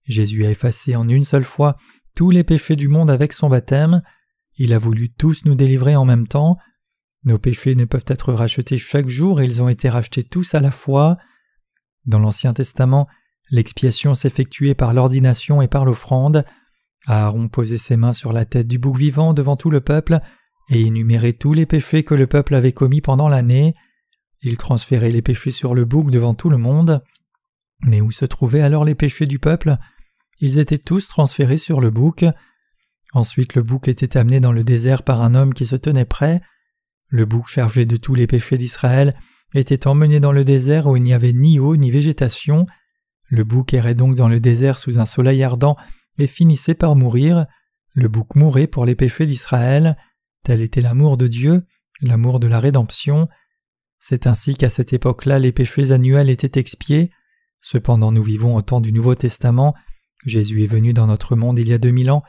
Jésus 0.07 0.45
a 0.45 0.51
effacé 0.51 0.97
en 0.97 1.09
une 1.09 1.25
seule 1.25 1.45
fois 1.45 1.77
tous 2.15 2.31
les 2.31 2.45
péchés 2.45 2.77
du 2.77 2.89
monde 2.89 3.11
avec 3.11 3.33
son 3.33 3.49
baptême. 3.49 4.03
Il 4.57 4.73
a 4.73 4.79
voulu 4.79 5.11
tous 5.11 5.45
nous 5.45 5.55
délivrer 5.55 5.97
en 5.97 6.05
même 6.05 6.29
temps. 6.29 6.59
Nos 7.25 7.39
péchés 7.39 7.75
ne 7.75 7.85
peuvent 7.85 8.05
être 8.07 8.33
rachetés 8.33 8.79
chaque 8.79 9.09
jour 9.09 9.41
et 9.41 9.45
ils 9.45 9.63
ont 9.63 9.69
été 9.69 9.89
rachetés 9.89 10.23
tous 10.23 10.55
à 10.55 10.61
la 10.61 10.71
fois. 10.71 11.19
Dans 12.05 12.19
l'Ancien 12.19 12.53
Testament, 12.53 13.09
l'expiation 13.51 14.15
s'effectuait 14.15 14.75
par 14.75 14.93
l'ordination 14.93 15.63
et 15.63 15.69
par 15.69 15.85
l'offrande. 15.85 16.45
Aaron 17.07 17.49
posait 17.49 17.79
ses 17.79 17.97
mains 17.97 18.13
sur 18.13 18.33
la 18.33 18.45
tête 18.45 18.69
du 18.69 18.79
bouc 18.79 18.97
vivant 18.97 19.35
devant 19.35 19.57
tout 19.57 19.71
le 19.71 19.81
peuple 19.81 20.21
et 20.73 20.87
énumérait 20.87 21.35
tous 21.35 21.53
les 21.53 21.67
péchés 21.67 22.03
que 22.03 22.15
le 22.15 22.27
peuple 22.27 22.55
avait 22.55 22.73
commis 22.73 23.03
pendant 23.03 23.29
l'année. 23.29 23.75
Il 24.41 24.57
transférait 24.57 25.11
les 25.11 25.21
péchés 25.21 25.51
sur 25.51 25.75
le 25.75 25.85
bouc 25.85 26.11
devant 26.11 26.33
tout 26.33 26.49
le 26.49 26.57
monde. 26.57 27.05
Mais 27.83 28.01
où 28.01 28.11
se 28.11 28.25
trouvaient 28.25 28.63
alors 28.63 28.87
les 28.87 28.95
péchés 28.95 29.27
du 29.27 29.39
peuple? 29.39 29.77
Ils 30.41 30.59
étaient 30.59 30.79
tous 30.79 31.09
transférés 31.09 31.59
sur 31.59 31.81
le 31.83 31.91
bouc. 31.91 32.25
Ensuite 33.13 33.55
le 33.55 33.63
bouc 33.63 33.87
était 33.87 34.17
amené 34.17 34.41
dans 34.41 34.51
le 34.51 34.65
désert 34.65 35.03
par 35.03 35.21
un 35.21 35.35
homme 35.35 35.53
qui 35.53 35.67
se 35.67 35.77
tenait 35.77 36.07
prêt. 36.07 36.41
Le 37.09 37.27
bouc 37.27 37.49
chargé 37.49 37.85
de 37.85 37.99
tous 37.99 38.15
les 38.15 38.27
péchés 38.27 38.57
d'Israël 38.57 39.15
était 39.53 39.87
emmené 39.87 40.21
dans 40.21 40.33
le 40.33 40.43
désert 40.43 40.87
où 40.87 40.97
il 40.97 41.03
n'y 41.03 41.13
avait 41.13 41.35
ni 41.35 41.59
eau 41.59 41.77
ni 41.77 41.91
végétation. 41.91 42.65
Le 43.29 43.45
bouc 43.45 43.75
errait 43.75 43.95
donc 43.95 44.15
dans 44.15 44.29
le 44.29 44.41
désert 44.41 44.79
sous 44.79 44.99
un 44.99 45.07
soleil 45.07 45.43
ardent 45.43 45.77
et 46.19 46.27
finissait 46.27 46.75
par 46.75 46.97
mourir. 46.97 47.45
Le 47.93 48.09
bouc 48.09 48.37
mourait 48.37 48.67
pour 48.67 48.87
les 48.87 48.95
péchés 48.95 49.27
d'Israël. 49.27 49.99
Tel 50.43 50.61
était 50.61 50.81
l'amour 50.81 51.17
de 51.17 51.27
Dieu, 51.27 51.65
l'amour 52.01 52.41
de 52.41 52.47
la 52.47 52.61
rédemption. 52.61 53.29
C'est 54.01 54.27
ainsi 54.27 54.55
qu'à 54.57 54.69
cette 54.69 54.93
époque-là 54.93 55.39
les 55.39 55.53
péchés 55.53 55.93
annuels 55.93 56.31
étaient 56.31 56.59
expiés. 56.59 57.11
Cependant 57.61 58.13
nous 58.13 58.25
vivons 58.25 58.57
au 58.57 58.63
temps 58.63 58.81
du 58.81 58.93
Nouveau 58.93 59.15
Testament. 59.15 59.75
Jésus 60.27 60.65
est 60.65 60.69
venu 60.69 60.93
dans 60.93 61.07
notre 61.07 61.37
monde 61.37 61.59
il 61.59 61.69
y 61.69 61.73
a 61.73 61.79
deux 61.79 61.91
mille 61.91 62.11
ans 62.11 62.23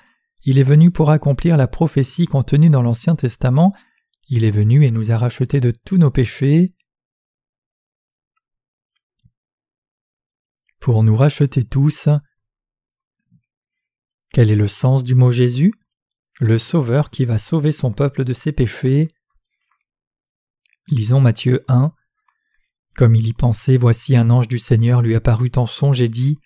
il 0.45 0.59
est 0.59 0.63
venu 0.63 0.91
pour 0.91 1.09
accomplir 1.09 1.55
la 1.55 1.67
prophétie 1.67 2.25
contenue 2.25 2.69
dans 2.69 2.81
l'Ancien 2.81 3.15
Testament. 3.15 3.73
Il 4.27 4.43
est 4.43 4.51
venu 4.51 4.85
et 4.85 4.91
nous 4.91 5.11
a 5.11 5.17
rachetés 5.17 5.61
de 5.61 5.71
tous 5.71 5.97
nos 5.97 6.11
péchés. 6.11 6.73
Pour 10.79 11.03
nous 11.03 11.15
racheter 11.15 11.63
tous. 11.63 12.09
Quel 14.33 14.51
est 14.51 14.57
le 14.57 14.67
sens 14.67 15.03
du 15.03 15.15
mot 15.15 15.31
Jésus? 15.31 15.73
Le 16.39 16.57
Sauveur 16.57 17.11
qui 17.11 17.25
va 17.25 17.37
sauver 17.37 17.71
son 17.71 17.91
peuple 17.91 18.23
de 18.23 18.33
ses 18.33 18.51
péchés. 18.51 19.09
Lisons 20.87 21.21
Matthieu 21.21 21.63
1. 21.67 21.93
Comme 22.95 23.15
il 23.15 23.27
y 23.27 23.33
pensait, 23.33 23.77
voici 23.77 24.15
un 24.15 24.29
ange 24.31 24.47
du 24.47 24.57
Seigneur 24.57 25.01
lui 25.01 25.15
apparut 25.15 25.51
en 25.55 25.67
songe 25.67 26.01
et 26.01 26.09
dit 26.09 26.39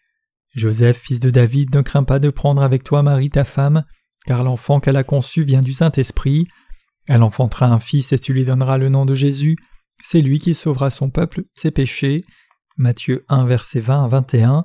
Joseph, 0.54 0.98
fils 0.98 1.20
de 1.20 1.30
David, 1.30 1.74
ne 1.74 1.82
crains 1.82 2.04
pas 2.04 2.20
de 2.20 2.30
prendre 2.30 2.62
avec 2.62 2.84
toi 2.84 3.02
Marie 3.02 3.30
ta 3.30 3.46
femme, 3.46 3.86
car 4.26 4.44
l'enfant 4.44 4.80
qu'elle 4.80 4.96
a 4.98 5.04
conçu 5.04 5.44
vient 5.44 5.62
du 5.62 5.74
Saint-Esprit. 5.74 6.48
Elle 7.08 7.24
enfantera 7.24 7.68
un 7.68 7.80
fils 7.80 8.12
et 8.12 8.20
tu 8.20 8.34
lui 8.34 8.44
donneras 8.44 8.78
le 8.78 8.90
nom 8.90 9.06
de 9.06 9.16
Jésus. 9.16 9.56
C'est 10.04 10.22
lui 10.22 10.40
qui 10.40 10.54
sauvera 10.54 10.90
son 10.90 11.10
peuple, 11.10 11.44
ses 11.56 11.72
péchés. 11.72 12.26
Matthieu 12.76 13.26
1, 13.30 13.46
verset 13.46 13.80
20 13.80 14.06
à 14.06 14.08
21. 14.10 14.64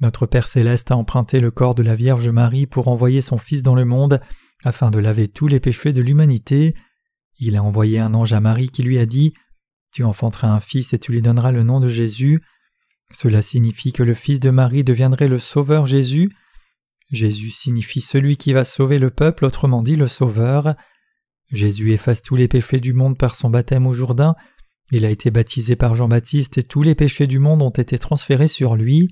Notre 0.00 0.26
Père 0.26 0.46
céleste 0.46 0.90
a 0.90 0.96
emprunté 0.96 1.40
le 1.40 1.50
corps 1.50 1.74
de 1.74 1.82
la 1.82 1.94
Vierge 1.94 2.28
Marie 2.28 2.66
pour 2.66 2.88
envoyer 2.88 3.22
son 3.22 3.38
Fils 3.38 3.62
dans 3.62 3.74
le 3.74 3.84
monde, 3.84 4.20
afin 4.64 4.90
de 4.90 4.98
laver 4.98 5.28
tous 5.28 5.48
les 5.48 5.60
péchés 5.60 5.92
de 5.92 6.02
l'humanité. 6.02 6.74
Il 7.38 7.56
a 7.56 7.62
envoyé 7.62 7.98
un 7.98 8.14
ange 8.14 8.32
à 8.32 8.40
Marie 8.40 8.68
qui 8.68 8.82
lui 8.82 8.98
a 8.98 9.06
dit 9.06 9.32
Tu 9.92 10.04
enfanteras 10.04 10.48
un 10.48 10.60
fils 10.60 10.92
et 10.92 10.98
tu 10.98 11.12
lui 11.12 11.22
donneras 11.22 11.50
le 11.50 11.62
nom 11.62 11.80
de 11.80 11.88
Jésus. 11.88 12.42
Cela 13.12 13.40
signifie 13.40 13.92
que 13.92 14.02
le 14.02 14.14
Fils 14.14 14.40
de 14.40 14.50
Marie 14.50 14.84
deviendrait 14.84 15.28
le 15.28 15.38
Sauveur 15.38 15.86
Jésus. 15.86 16.30
Jésus 17.10 17.50
signifie 17.50 18.00
celui 18.00 18.36
qui 18.36 18.52
va 18.52 18.64
sauver 18.64 18.98
le 18.98 19.10
peuple, 19.10 19.44
autrement 19.44 19.82
dit 19.82 19.96
le 19.96 20.08
Sauveur. 20.08 20.74
Jésus 21.52 21.92
efface 21.92 22.20
tous 22.20 22.36
les 22.36 22.48
péchés 22.48 22.80
du 22.80 22.92
monde 22.92 23.16
par 23.16 23.34
son 23.36 23.48
baptême 23.48 23.86
au 23.86 23.94
Jourdain. 23.94 24.34
Il 24.90 25.04
a 25.04 25.10
été 25.10 25.30
baptisé 25.30 25.76
par 25.76 25.94
Jean-Baptiste 25.94 26.58
et 26.58 26.62
tous 26.62 26.82
les 26.82 26.94
péchés 26.94 27.26
du 27.26 27.38
monde 27.38 27.62
ont 27.62 27.70
été 27.70 27.98
transférés 27.98 28.48
sur 28.48 28.74
lui. 28.74 29.08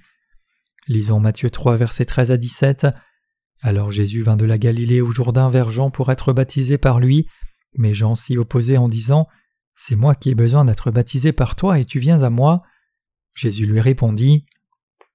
Lisons 0.87 1.19
Matthieu 1.19 1.49
3, 1.49 1.77
versets 1.77 2.05
13 2.05 2.31
à 2.31 2.37
17. 2.37 2.87
Alors 3.63 3.91
Jésus 3.91 4.23
vint 4.23 4.37
de 4.37 4.45
la 4.45 4.59
Galilée 4.59 5.01
au 5.01 5.13
Jourdain 5.13 5.49
vers 5.49 5.71
Jean 5.71 5.91
pour 5.91 6.13
être 6.13 6.35
baptisé 6.35 6.77
par 6.77 7.01
lui, 7.01 7.27
mais 7.79 7.95
Jean 7.95 8.15
s'y 8.15 8.37
opposait 8.37 8.77
en 8.77 8.89
disant 8.89 9.27
C'est 9.75 9.97
moi 9.97 10.15
qui 10.15 10.29
ai 10.29 10.35
besoin 10.35 10.67
d'être 10.67 10.91
baptisé 10.91 11.33
par 11.33 11.57
toi 11.57 11.79
et 11.79 11.87
tu 11.87 12.01
viens 12.01 12.23
à 12.23 12.29
moi. 12.29 12.63
Jésus 13.35 13.65
lui 13.65 13.81
répondit 13.81 14.45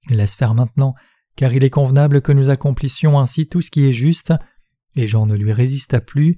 Laisse 0.10 0.34
faire 0.34 0.56
maintenant, 0.56 0.96
car 1.36 1.54
il 1.54 1.64
est 1.64 1.70
convenable 1.70 2.24
que 2.24 2.32
nous 2.32 2.50
accomplissions 2.50 3.20
ainsi 3.20 3.48
tout 3.48 3.62
ce 3.62 3.70
qui 3.70 3.86
est 3.86 3.94
juste. 3.94 4.34
Et 4.96 5.06
Jean 5.06 5.28
ne 5.28 5.36
lui 5.36 5.54
résista 5.54 6.02
plus. 6.02 6.36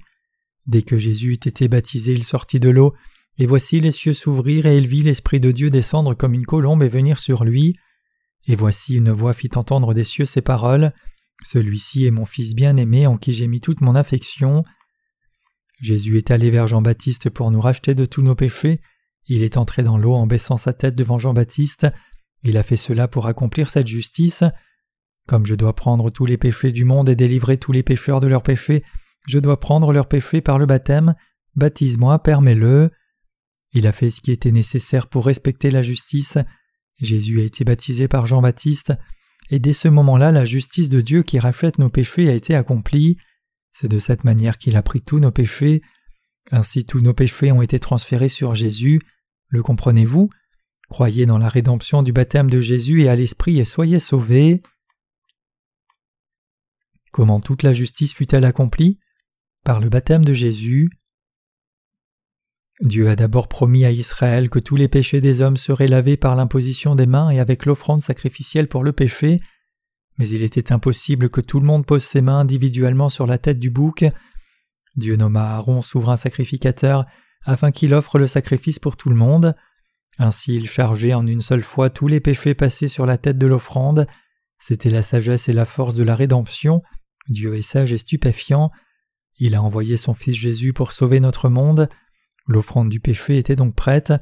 Dès 0.66 0.82
que 0.82 0.98
Jésus 0.98 1.32
eut 1.32 1.48
été 1.48 1.68
baptisé, 1.68 2.12
il 2.12 2.24
sortit 2.24 2.60
de 2.60 2.68
l'eau, 2.68 2.94
et 3.38 3.46
voici 3.46 3.80
les 3.80 3.92
cieux 3.92 4.12
s'ouvrir, 4.12 4.66
et 4.66 4.76
il 4.76 4.86
vit 4.86 5.02
l'Esprit 5.02 5.40
de 5.40 5.52
Dieu 5.52 5.70
descendre 5.70 6.12
comme 6.14 6.34
une 6.34 6.44
colombe 6.44 6.82
et 6.82 6.90
venir 6.90 7.18
sur 7.18 7.44
lui. 7.44 7.76
Et 8.46 8.56
voici 8.56 8.96
une 8.96 9.10
voix 9.10 9.32
fit 9.34 9.50
entendre 9.54 9.94
des 9.94 10.04
cieux 10.04 10.24
ces 10.24 10.42
paroles. 10.42 10.92
Celui-ci 11.44 12.06
est 12.06 12.10
mon 12.10 12.26
Fils 12.26 12.54
bien-aimé 12.54 13.06
en 13.06 13.16
qui 13.16 13.32
j'ai 13.32 13.46
mis 13.46 13.60
toute 13.60 13.80
mon 13.80 13.94
affection. 13.94 14.64
Jésus 15.80 16.18
est 16.18 16.30
allé 16.30 16.50
vers 16.50 16.66
Jean-Baptiste 16.66 17.30
pour 17.30 17.50
nous 17.50 17.60
racheter 17.60 17.94
de 17.94 18.04
tous 18.04 18.22
nos 18.22 18.34
péchés, 18.36 18.80
il 19.26 19.42
est 19.42 19.56
entré 19.56 19.82
dans 19.82 19.98
l'eau 19.98 20.14
en 20.14 20.26
baissant 20.26 20.56
sa 20.56 20.72
tête 20.72 20.96
devant 20.96 21.18
Jean-Baptiste. 21.18 21.86
Il 22.42 22.56
a 22.56 22.62
fait 22.62 22.76
cela 22.76 23.06
pour 23.06 23.26
accomplir 23.26 23.70
cette 23.70 23.86
justice. 23.86 24.44
Comme 25.26 25.46
je 25.46 25.54
dois 25.54 25.74
prendre 25.74 26.10
tous 26.10 26.26
les 26.26 26.36
péchés 26.36 26.72
du 26.72 26.84
monde 26.84 27.08
et 27.08 27.14
délivrer 27.14 27.56
tous 27.56 27.72
les 27.72 27.84
pécheurs 27.84 28.20
de 28.20 28.26
leurs 28.26 28.42
péchés, 28.42 28.82
je 29.28 29.38
dois 29.38 29.60
prendre 29.60 29.92
leurs 29.92 30.08
péchés 30.08 30.40
par 30.40 30.58
le 30.58 30.66
baptême. 30.66 31.14
Baptise-moi, 31.54 32.18
permets-le. 32.20 32.90
Il 33.72 33.86
a 33.86 33.92
fait 33.92 34.10
ce 34.10 34.20
qui 34.20 34.32
était 34.32 34.50
nécessaire 34.50 35.06
pour 35.06 35.26
respecter 35.26 35.70
la 35.70 35.82
justice. 35.82 36.36
Jésus 37.02 37.40
a 37.40 37.44
été 37.44 37.64
baptisé 37.64 38.08
par 38.08 38.26
Jean-Baptiste, 38.26 38.94
et 39.50 39.58
dès 39.58 39.72
ce 39.72 39.88
moment-là, 39.88 40.32
la 40.32 40.44
justice 40.44 40.88
de 40.88 41.00
Dieu 41.00 41.22
qui 41.22 41.38
rachète 41.38 41.78
nos 41.78 41.90
péchés 41.90 42.30
a 42.30 42.34
été 42.34 42.54
accomplie. 42.54 43.18
C'est 43.72 43.88
de 43.88 43.98
cette 43.98 44.24
manière 44.24 44.56
qu'il 44.56 44.76
a 44.76 44.82
pris 44.82 45.02
tous 45.02 45.18
nos 45.18 45.32
péchés. 45.32 45.82
Ainsi 46.50 46.84
tous 46.84 47.00
nos 47.00 47.12
péchés 47.12 47.52
ont 47.52 47.62
été 47.62 47.78
transférés 47.78 48.28
sur 48.28 48.54
Jésus. 48.54 49.00
Le 49.48 49.62
comprenez-vous? 49.62 50.30
Croyez 50.88 51.26
dans 51.26 51.38
la 51.38 51.48
rédemption 51.48 52.02
du 52.02 52.12
baptême 52.12 52.50
de 52.50 52.60
Jésus 52.60 53.02
et 53.02 53.08
à 53.08 53.16
l'Esprit 53.16 53.58
et 53.58 53.64
soyez 53.64 53.98
sauvés. 53.98 54.62
Comment 57.12 57.40
toute 57.40 57.62
la 57.62 57.72
justice 57.72 58.14
fut-elle 58.14 58.44
accomplie? 58.44 58.98
Par 59.64 59.80
le 59.80 59.88
baptême 59.88 60.24
de 60.24 60.32
Jésus. 60.32 60.90
Dieu 62.82 63.08
a 63.08 63.16
d'abord 63.16 63.48
promis 63.48 63.84
à 63.84 63.90
Israël 63.90 64.50
que 64.50 64.58
tous 64.58 64.76
les 64.76 64.88
péchés 64.88 65.20
des 65.20 65.40
hommes 65.40 65.56
seraient 65.56 65.86
lavés 65.86 66.16
par 66.16 66.34
l'imposition 66.34 66.96
des 66.96 67.06
mains 67.06 67.30
et 67.30 67.38
avec 67.38 67.64
l'offrande 67.64 68.02
sacrificielle 68.02 68.68
pour 68.68 68.82
le 68.82 68.92
péché, 68.92 69.40
mais 70.18 70.28
il 70.28 70.42
était 70.42 70.72
impossible 70.72 71.30
que 71.30 71.40
tout 71.40 71.60
le 71.60 71.66
monde 71.66 71.86
pose 71.86 72.02
ses 72.02 72.20
mains 72.20 72.40
individuellement 72.40 73.08
sur 73.08 73.26
la 73.26 73.38
tête 73.38 73.58
du 73.58 73.70
bouc, 73.70 74.04
Dieu 74.96 75.16
nomma 75.16 75.54
Aaron 75.54 75.80
souverain 75.80 76.16
sacrificateur 76.16 77.06
afin 77.44 77.70
qu'il 77.70 77.94
offre 77.94 78.18
le 78.18 78.26
sacrifice 78.26 78.78
pour 78.78 78.96
tout 78.96 79.08
le 79.08 79.16
monde. 79.16 79.54
Ainsi 80.18 80.54
il 80.54 80.68
chargeait 80.68 81.14
en 81.14 81.26
une 81.26 81.40
seule 81.40 81.62
fois 81.62 81.88
tous 81.88 82.08
les 82.08 82.20
péchés 82.20 82.54
passés 82.54 82.88
sur 82.88 83.06
la 83.06 83.16
tête 83.16 83.38
de 83.38 83.46
l'offrande. 83.46 84.06
C'était 84.58 84.90
la 84.90 85.02
sagesse 85.02 85.48
et 85.48 85.52
la 85.52 85.64
force 85.64 85.94
de 85.94 86.04
la 86.04 86.14
rédemption. 86.14 86.82
Dieu 87.28 87.54
est 87.54 87.62
sage 87.62 87.92
et 87.92 87.98
stupéfiant. 87.98 88.70
Il 89.38 89.54
a 89.54 89.62
envoyé 89.62 89.96
son 89.96 90.14
Fils 90.14 90.36
Jésus 90.36 90.72
pour 90.72 90.92
sauver 90.92 91.20
notre 91.20 91.48
monde. 91.48 91.88
L'offrande 92.52 92.90
du 92.90 93.00
péché 93.00 93.38
était 93.38 93.56
donc 93.56 93.74
prête. 93.74 94.12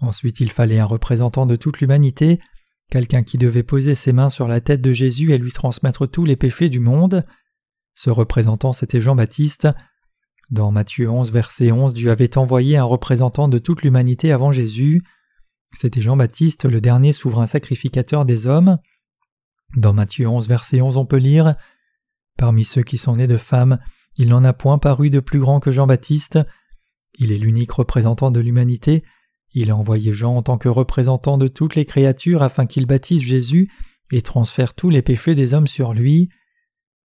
Ensuite 0.00 0.40
il 0.40 0.50
fallait 0.50 0.78
un 0.78 0.86
représentant 0.86 1.44
de 1.44 1.56
toute 1.56 1.80
l'humanité, 1.80 2.40
quelqu'un 2.90 3.22
qui 3.22 3.36
devait 3.36 3.62
poser 3.62 3.94
ses 3.94 4.12
mains 4.12 4.30
sur 4.30 4.48
la 4.48 4.62
tête 4.62 4.80
de 4.80 4.92
Jésus 4.92 5.32
et 5.32 5.38
lui 5.38 5.52
transmettre 5.52 6.08
tous 6.08 6.24
les 6.24 6.36
péchés 6.36 6.70
du 6.70 6.80
monde. 6.80 7.24
Ce 7.94 8.08
représentant 8.08 8.72
c'était 8.72 9.00
Jean-Baptiste. 9.00 9.68
Dans 10.50 10.70
Matthieu 10.70 11.10
11 11.10 11.30
verset 11.32 11.70
11 11.70 11.92
Dieu 11.92 12.10
avait 12.10 12.38
envoyé 12.38 12.78
un 12.78 12.84
représentant 12.84 13.48
de 13.48 13.58
toute 13.58 13.82
l'humanité 13.82 14.32
avant 14.32 14.52
Jésus. 14.52 15.02
C'était 15.74 16.00
Jean-Baptiste, 16.00 16.64
le 16.64 16.80
dernier 16.80 17.12
souverain 17.12 17.46
sacrificateur 17.46 18.24
des 18.24 18.46
hommes. 18.46 18.78
Dans 19.76 19.92
Matthieu 19.92 20.28
11 20.28 20.48
verset 20.48 20.80
11 20.80 20.96
on 20.96 21.04
peut 21.04 21.16
lire 21.16 21.56
Parmi 22.38 22.64
ceux 22.64 22.82
qui 22.82 22.96
sont 22.96 23.16
nés 23.16 23.26
de 23.26 23.36
femmes, 23.36 23.78
il 24.16 24.28
n'en 24.28 24.44
a 24.44 24.54
point 24.54 24.78
paru 24.78 25.10
de 25.10 25.20
plus 25.20 25.40
grand 25.40 25.60
que 25.60 25.70
Jean-Baptiste. 25.70 26.38
Il 27.16 27.32
est 27.32 27.38
l'unique 27.38 27.72
représentant 27.72 28.30
de 28.30 28.40
l'humanité. 28.40 29.02
Il 29.52 29.70
a 29.70 29.76
envoyé 29.76 30.12
Jean 30.12 30.36
en 30.36 30.42
tant 30.42 30.58
que 30.58 30.68
représentant 30.68 31.38
de 31.38 31.48
toutes 31.48 31.74
les 31.74 31.84
créatures 31.84 32.42
afin 32.42 32.66
qu'il 32.66 32.86
baptise 32.86 33.22
Jésus 33.22 33.70
et 34.12 34.22
transfère 34.22 34.74
tous 34.74 34.90
les 34.90 35.02
péchés 35.02 35.34
des 35.34 35.54
hommes 35.54 35.66
sur 35.66 35.92
lui. 35.92 36.28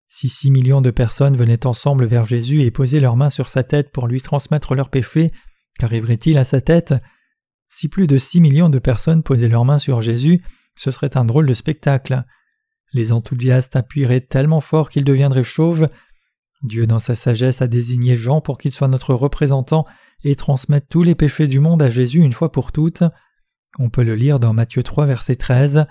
Si 0.08 0.28
six 0.28 0.50
millions 0.50 0.82
de 0.82 0.90
personnes 0.90 1.38
venaient 1.38 1.68
ensemble 1.68 2.06
vers 2.06 2.26
Jésus 2.26 2.64
et 2.64 2.72
posaient 2.72 3.00
leurs 3.00 3.16
mains 3.16 3.30
sur 3.30 3.48
sa 3.48 3.64
tête 3.64 3.92
pour 3.92 4.08
lui 4.08 4.22
transmettre 4.22 4.74
leurs 4.74 4.90
péchés, 4.90 5.32
qu'arriverait-il 5.78 6.38
à 6.38 6.44
sa 6.44 6.62
tête? 6.62 6.96
Si 7.68 7.88
plus 7.88 8.08
de 8.08 8.18
six 8.18 8.42
millions 8.42 8.70
de 8.70 8.80
personnes 8.80 9.22
posaient 9.22 9.48
leurs 9.48 9.66
mains 9.66 9.78
sur 9.78 10.02
Jésus, 10.02 10.42
ce 10.76 10.90
serait 10.90 11.16
un 11.16 11.26
drôle 11.26 11.46
de 11.46 11.54
spectacle. 11.54 12.24
Les 12.94 13.12
enthousiastes 13.12 13.76
appuieraient 13.76 14.22
tellement 14.22 14.62
fort 14.62 14.90
qu'ils 14.90 15.04
deviendraient 15.04 15.44
chauves. 15.44 15.88
Dieu 16.64 16.88
dans 16.88 17.00
sa 17.00 17.16
sagesse 17.16 17.62
a 17.62 17.68
désigné 17.68 18.16
Jean 18.16 18.42
pour 18.42 18.58
qu'il 18.58 18.74
soit 18.74 18.88
notre 18.88 19.14
représentant 19.14 19.86
et 20.24 20.36
transmette 20.36 20.88
tous 20.90 21.04
les 21.04 21.16
péchés 21.16 21.48
du 21.48 21.60
monde 21.60 21.82
à 21.82 21.90
Jésus 21.90 22.20
une 22.20 22.34
fois 22.34 22.52
pour 22.52 22.72
toutes. 22.72 23.04
On 23.78 23.90
peut 23.90 24.04
le 24.04 24.16
lire 24.16 24.40
dans 24.40 24.54
Matthieu 24.54 24.84
3 24.84 25.06
verset 25.06 25.36
13. 25.36 25.86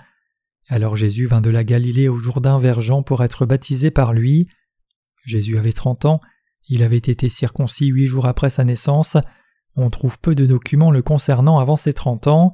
Alors 0.67 0.95
Jésus 0.95 1.25
vint 1.25 1.41
de 1.41 1.49
la 1.49 1.63
Galilée 1.63 2.07
au 2.07 2.19
Jourdain 2.19 2.59
vers 2.59 2.81
Jean 2.81 3.01
pour 3.01 3.23
être 3.23 3.47
baptisé 3.47 3.89
par 3.89 4.13
lui. 4.13 4.47
Jésus 5.25 5.57
avait 5.57 5.73
trente 5.73 6.05
ans, 6.05 6.21
il 6.67 6.83
avait 6.83 6.97
été 6.97 7.29
circoncis 7.29 7.87
huit 7.87 8.05
jours 8.05 8.27
après 8.27 8.51
sa 8.51 8.63
naissance. 8.63 9.17
On 9.75 9.89
trouve 9.89 10.19
peu 10.19 10.35
de 10.35 10.45
documents 10.45 10.91
le 10.91 11.01
concernant 11.01 11.57
avant 11.57 11.77
ses 11.77 11.93
trente 11.93 12.27
ans. 12.27 12.53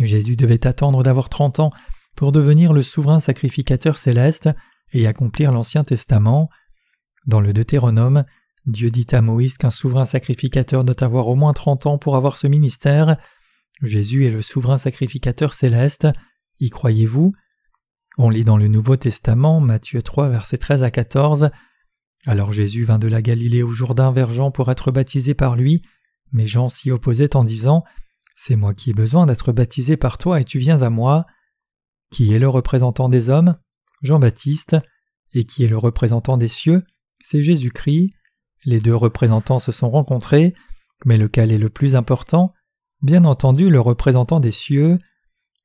Jésus 0.00 0.36
devait 0.36 0.66
attendre 0.66 1.02
d'avoir 1.02 1.28
trente 1.28 1.60
ans 1.60 1.70
pour 2.16 2.32
devenir 2.32 2.72
le 2.72 2.82
souverain 2.82 3.18
sacrificateur 3.18 3.98
céleste 3.98 4.48
et 4.92 5.06
accomplir 5.06 5.52
l'Ancien 5.52 5.84
Testament. 5.84 6.48
Dans 7.26 7.40
le 7.40 7.52
Deutéronome, 7.52 8.24
Dieu 8.66 8.90
dit 8.90 9.06
à 9.12 9.22
Moïse 9.22 9.56
qu'un 9.56 9.70
souverain 9.70 10.04
sacrificateur 10.04 10.84
doit 10.84 11.02
avoir 11.04 11.28
au 11.28 11.34
moins 11.34 11.52
trente 11.52 11.86
ans 11.86 11.98
pour 11.98 12.16
avoir 12.16 12.36
ce 12.36 12.46
ministère. 12.46 13.16
Jésus 13.82 14.26
est 14.26 14.30
le 14.30 14.42
souverain 14.42 14.78
sacrificateur 14.78 15.54
céleste. 15.54 16.08
Y 16.60 16.70
croyez-vous? 16.70 17.32
On 18.18 18.28
lit 18.28 18.44
dans 18.44 18.56
le 18.56 18.68
Nouveau 18.68 18.96
Testament, 18.96 19.60
Matthieu 19.60 20.02
3, 20.02 20.28
versets 20.28 20.58
13 20.58 20.82
à 20.82 20.90
14. 20.90 21.50
Alors 22.26 22.52
Jésus 22.52 22.84
vint 22.84 22.98
de 22.98 23.08
la 23.08 23.22
Galilée 23.22 23.62
au 23.62 23.72
Jourdain 23.72 24.12
vers 24.12 24.30
Jean 24.30 24.50
pour 24.50 24.70
être 24.70 24.92
baptisé 24.92 25.34
par 25.34 25.56
lui, 25.56 25.82
mais 26.30 26.46
Jean 26.46 26.68
s'y 26.68 26.90
opposait 26.90 27.34
en 27.34 27.42
disant 27.42 27.84
C'est 28.36 28.56
moi 28.56 28.74
qui 28.74 28.90
ai 28.90 28.94
besoin 28.94 29.26
d'être 29.26 29.52
baptisé 29.52 29.96
par 29.96 30.18
toi 30.18 30.40
et 30.40 30.44
tu 30.44 30.58
viens 30.58 30.82
à 30.82 30.90
moi. 30.90 31.26
Qui 32.10 32.34
est 32.34 32.38
le 32.38 32.48
représentant 32.48 33.08
des 33.08 33.30
hommes? 33.30 33.56
Jean-Baptiste. 34.02 34.76
Et 35.34 35.44
qui 35.44 35.64
est 35.64 35.68
le 35.68 35.78
représentant 35.78 36.36
des 36.36 36.48
cieux? 36.48 36.84
C'est 37.22 37.42
Jésus-Christ. 37.42 38.12
Les 38.64 38.80
deux 38.80 38.94
représentants 38.94 39.58
se 39.58 39.72
sont 39.72 39.90
rencontrés, 39.90 40.54
mais 41.04 41.16
lequel 41.16 41.50
est 41.52 41.58
le 41.58 41.70
plus 41.70 41.96
important? 41.96 42.52
Bien 43.00 43.24
entendu, 43.24 43.70
le 43.70 43.80
représentant 43.80 44.38
des 44.38 44.50
cieux. 44.50 44.98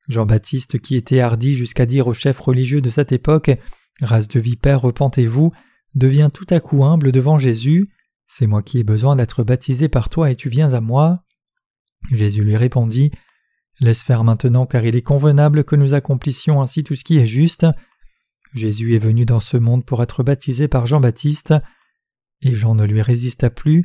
Jean-Baptiste, 0.08 0.80
qui 0.80 0.96
était 0.96 1.20
hardi 1.20 1.54
jusqu'à 1.54 1.86
dire 1.86 2.06
aux 2.06 2.14
chefs 2.14 2.40
religieux 2.40 2.80
de 2.80 2.90
cette 2.90 3.12
époque 3.12 3.50
Race 4.00 4.28
de 4.28 4.40
vipères, 4.40 4.80
repentez-vous, 4.80 5.52
devient 5.94 6.30
tout 6.32 6.46
à 6.50 6.60
coup 6.60 6.84
humble 6.84 7.12
devant 7.12 7.38
Jésus. 7.38 7.92
C'est 8.26 8.46
moi 8.46 8.62
qui 8.62 8.78
ai 8.78 8.84
besoin 8.84 9.16
d'être 9.16 9.42
baptisé 9.42 9.88
par 9.88 10.08
toi 10.08 10.30
et 10.30 10.36
tu 10.36 10.48
viens 10.48 10.72
à 10.72 10.80
moi. 10.80 11.24
Jésus 12.12 12.44
lui 12.44 12.56
répondit 12.56 13.10
Laisse 13.80 14.02
faire 14.02 14.24
maintenant, 14.24 14.66
car 14.66 14.84
il 14.84 14.96
est 14.96 15.02
convenable 15.02 15.62
que 15.62 15.76
nous 15.76 15.94
accomplissions 15.94 16.60
ainsi 16.60 16.82
tout 16.82 16.96
ce 16.96 17.04
qui 17.04 17.18
est 17.18 17.26
juste. 17.26 17.66
Jésus 18.54 18.94
est 18.94 18.98
venu 18.98 19.24
dans 19.24 19.40
ce 19.40 19.56
monde 19.56 19.84
pour 19.84 20.02
être 20.02 20.22
baptisé 20.22 20.68
par 20.68 20.86
Jean-Baptiste, 20.86 21.54
et 22.42 22.54
Jean 22.54 22.74
ne 22.74 22.84
lui 22.84 23.02
résista 23.02 23.50
plus. 23.50 23.84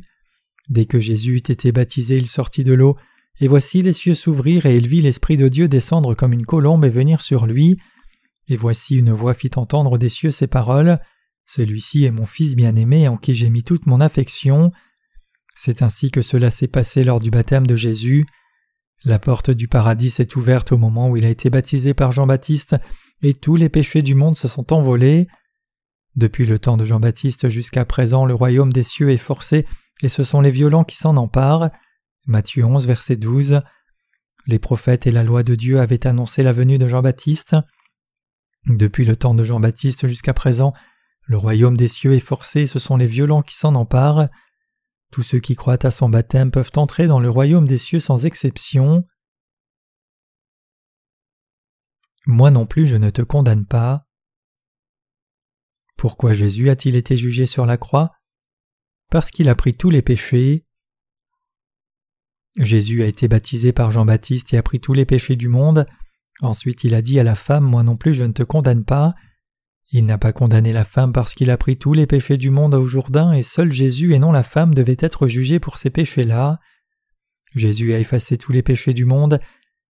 Dès 0.68 0.86
que 0.86 1.00
Jésus 1.00 1.34
eut 1.34 1.52
été 1.52 1.72
baptisé, 1.72 2.16
il 2.16 2.28
sortit 2.28 2.64
de 2.64 2.72
l'eau, 2.72 2.96
et 3.40 3.48
voici 3.48 3.82
les 3.82 3.92
cieux 3.92 4.14
s'ouvrir, 4.14 4.66
et 4.66 4.76
il 4.76 4.88
vit 4.88 5.02
l'Esprit 5.02 5.36
de 5.36 5.48
Dieu 5.48 5.68
descendre 5.68 6.14
comme 6.14 6.32
une 6.32 6.46
colombe 6.46 6.84
et 6.84 6.90
venir 6.90 7.20
sur 7.20 7.46
lui. 7.46 7.78
Et 8.48 8.56
voici 8.56 8.96
une 8.96 9.12
voix 9.12 9.34
fit 9.34 9.50
entendre 9.56 9.98
des 9.98 10.08
cieux 10.08 10.30
ces 10.30 10.46
paroles. 10.46 11.00
Celui-ci 11.46 12.04
est 12.04 12.10
mon 12.10 12.26
Fils 12.26 12.54
bien-aimé 12.54 13.08
en 13.08 13.16
qui 13.16 13.34
j'ai 13.34 13.50
mis 13.50 13.64
toute 13.64 13.86
mon 13.86 14.00
affection. 14.00 14.70
C'est 15.56 15.82
ainsi 15.82 16.10
que 16.10 16.22
cela 16.22 16.50
s'est 16.50 16.68
passé 16.68 17.04
lors 17.04 17.20
du 17.20 17.30
baptême 17.30 17.66
de 17.66 17.76
Jésus. 17.76 18.24
La 19.04 19.18
porte 19.18 19.50
du 19.50 19.68
paradis 19.68 20.10
s'est 20.10 20.36
ouverte 20.36 20.72
au 20.72 20.78
moment 20.78 21.10
où 21.10 21.16
il 21.16 21.24
a 21.24 21.30
été 21.30 21.50
baptisé 21.50 21.92
par 21.92 22.12
Jean-Baptiste, 22.12 22.76
et 23.24 23.34
tous 23.34 23.56
les 23.56 23.68
péchés 23.68 24.02
du 24.02 24.14
monde 24.14 24.36
se 24.36 24.48
sont 24.48 24.72
envolés. 24.72 25.26
Depuis 26.16 26.46
le 26.46 26.58
temps 26.58 26.76
de 26.76 26.84
Jean-Baptiste 26.84 27.48
jusqu'à 27.48 27.84
présent, 27.84 28.24
le 28.24 28.34
royaume 28.34 28.72
des 28.72 28.82
cieux 28.82 29.10
est 29.10 29.16
forcé, 29.16 29.66
et 30.02 30.08
ce 30.08 30.22
sont 30.22 30.40
les 30.40 30.50
violents 30.50 30.84
qui 30.84 30.96
s'en 30.96 31.16
emparent. 31.16 31.70
Matthieu 32.26 32.64
11, 32.64 32.86
verset 32.86 33.16
12. 33.16 33.60
Les 34.46 34.58
prophètes 34.58 35.06
et 35.06 35.10
la 35.10 35.24
loi 35.24 35.42
de 35.42 35.54
Dieu 35.54 35.80
avaient 35.80 36.06
annoncé 36.06 36.42
la 36.42 36.52
venue 36.52 36.78
de 36.78 36.86
Jean-Baptiste. 36.86 37.56
Depuis 38.66 39.04
le 39.04 39.16
temps 39.16 39.34
de 39.34 39.44
Jean-Baptiste 39.44 40.06
jusqu'à 40.06 40.34
présent, 40.34 40.72
le 41.26 41.36
royaume 41.36 41.76
des 41.76 41.88
cieux 41.88 42.12
est 42.12 42.20
forcé, 42.20 42.62
et 42.62 42.66
ce 42.66 42.78
sont 42.78 42.96
les 42.96 43.06
violents 43.06 43.42
qui 43.42 43.56
s'en 43.56 43.74
emparent. 43.74 44.28
Tous 45.10 45.22
ceux 45.22 45.38
qui 45.38 45.54
croient 45.54 45.86
à 45.86 45.90
son 45.90 46.08
baptême 46.08 46.50
peuvent 46.50 46.72
entrer 46.76 47.06
dans 47.06 47.20
le 47.20 47.30
royaume 47.30 47.66
des 47.66 47.78
cieux 47.78 48.00
sans 48.00 48.26
exception. 48.26 49.04
Moi 52.26 52.50
non 52.50 52.66
plus 52.66 52.86
je 52.86 52.96
ne 52.96 53.10
te 53.10 53.22
condamne 53.22 53.66
pas. 53.66 54.06
Pourquoi 55.96 56.32
Jésus 56.34 56.70
a-t-il 56.70 56.96
été 56.96 57.16
jugé 57.16 57.46
sur 57.46 57.66
la 57.66 57.76
croix? 57.76 58.12
Parce 59.10 59.30
qu'il 59.30 59.48
a 59.48 59.54
pris 59.54 59.74
tous 59.74 59.90
les 59.90 60.02
péchés. 60.02 60.66
Jésus 62.56 63.02
a 63.02 63.06
été 63.06 63.28
baptisé 63.28 63.72
par 63.72 63.90
Jean-Baptiste 63.90 64.54
et 64.54 64.56
a 64.56 64.62
pris 64.62 64.80
tous 64.80 64.94
les 64.94 65.04
péchés 65.04 65.36
du 65.36 65.48
monde. 65.48 65.86
Ensuite 66.40 66.84
il 66.84 66.94
a 66.94 67.02
dit 67.02 67.20
à 67.20 67.22
la 67.22 67.34
femme 67.34 67.64
Moi 67.64 67.82
non 67.82 67.96
plus 67.96 68.14
je 68.14 68.24
ne 68.24 68.32
te 68.32 68.42
condamne 68.42 68.84
pas. 68.84 69.14
Il 69.90 70.06
n'a 70.06 70.18
pas 70.18 70.32
condamné 70.32 70.72
la 70.72 70.84
femme 70.84 71.12
parce 71.12 71.34
qu'il 71.34 71.50
a 71.50 71.56
pris 71.56 71.76
tous 71.76 71.92
les 71.92 72.06
péchés 72.06 72.36
du 72.36 72.50
monde 72.50 72.74
au 72.74 72.86
Jourdain 72.86 73.32
et 73.32 73.42
seul 73.42 73.70
Jésus 73.70 74.14
et 74.14 74.18
non 74.18 74.32
la 74.32 74.42
femme 74.42 74.74
devaient 74.74 74.96
être 74.98 75.28
jugés 75.28 75.60
pour 75.60 75.78
ces 75.78 75.90
péchés-là. 75.90 76.58
Jésus 77.54 77.92
a 77.92 77.98
effacé 77.98 78.36
tous 78.36 78.52
les 78.52 78.62
péchés 78.62 78.92
du 78.92 79.04
monde, 79.04 79.40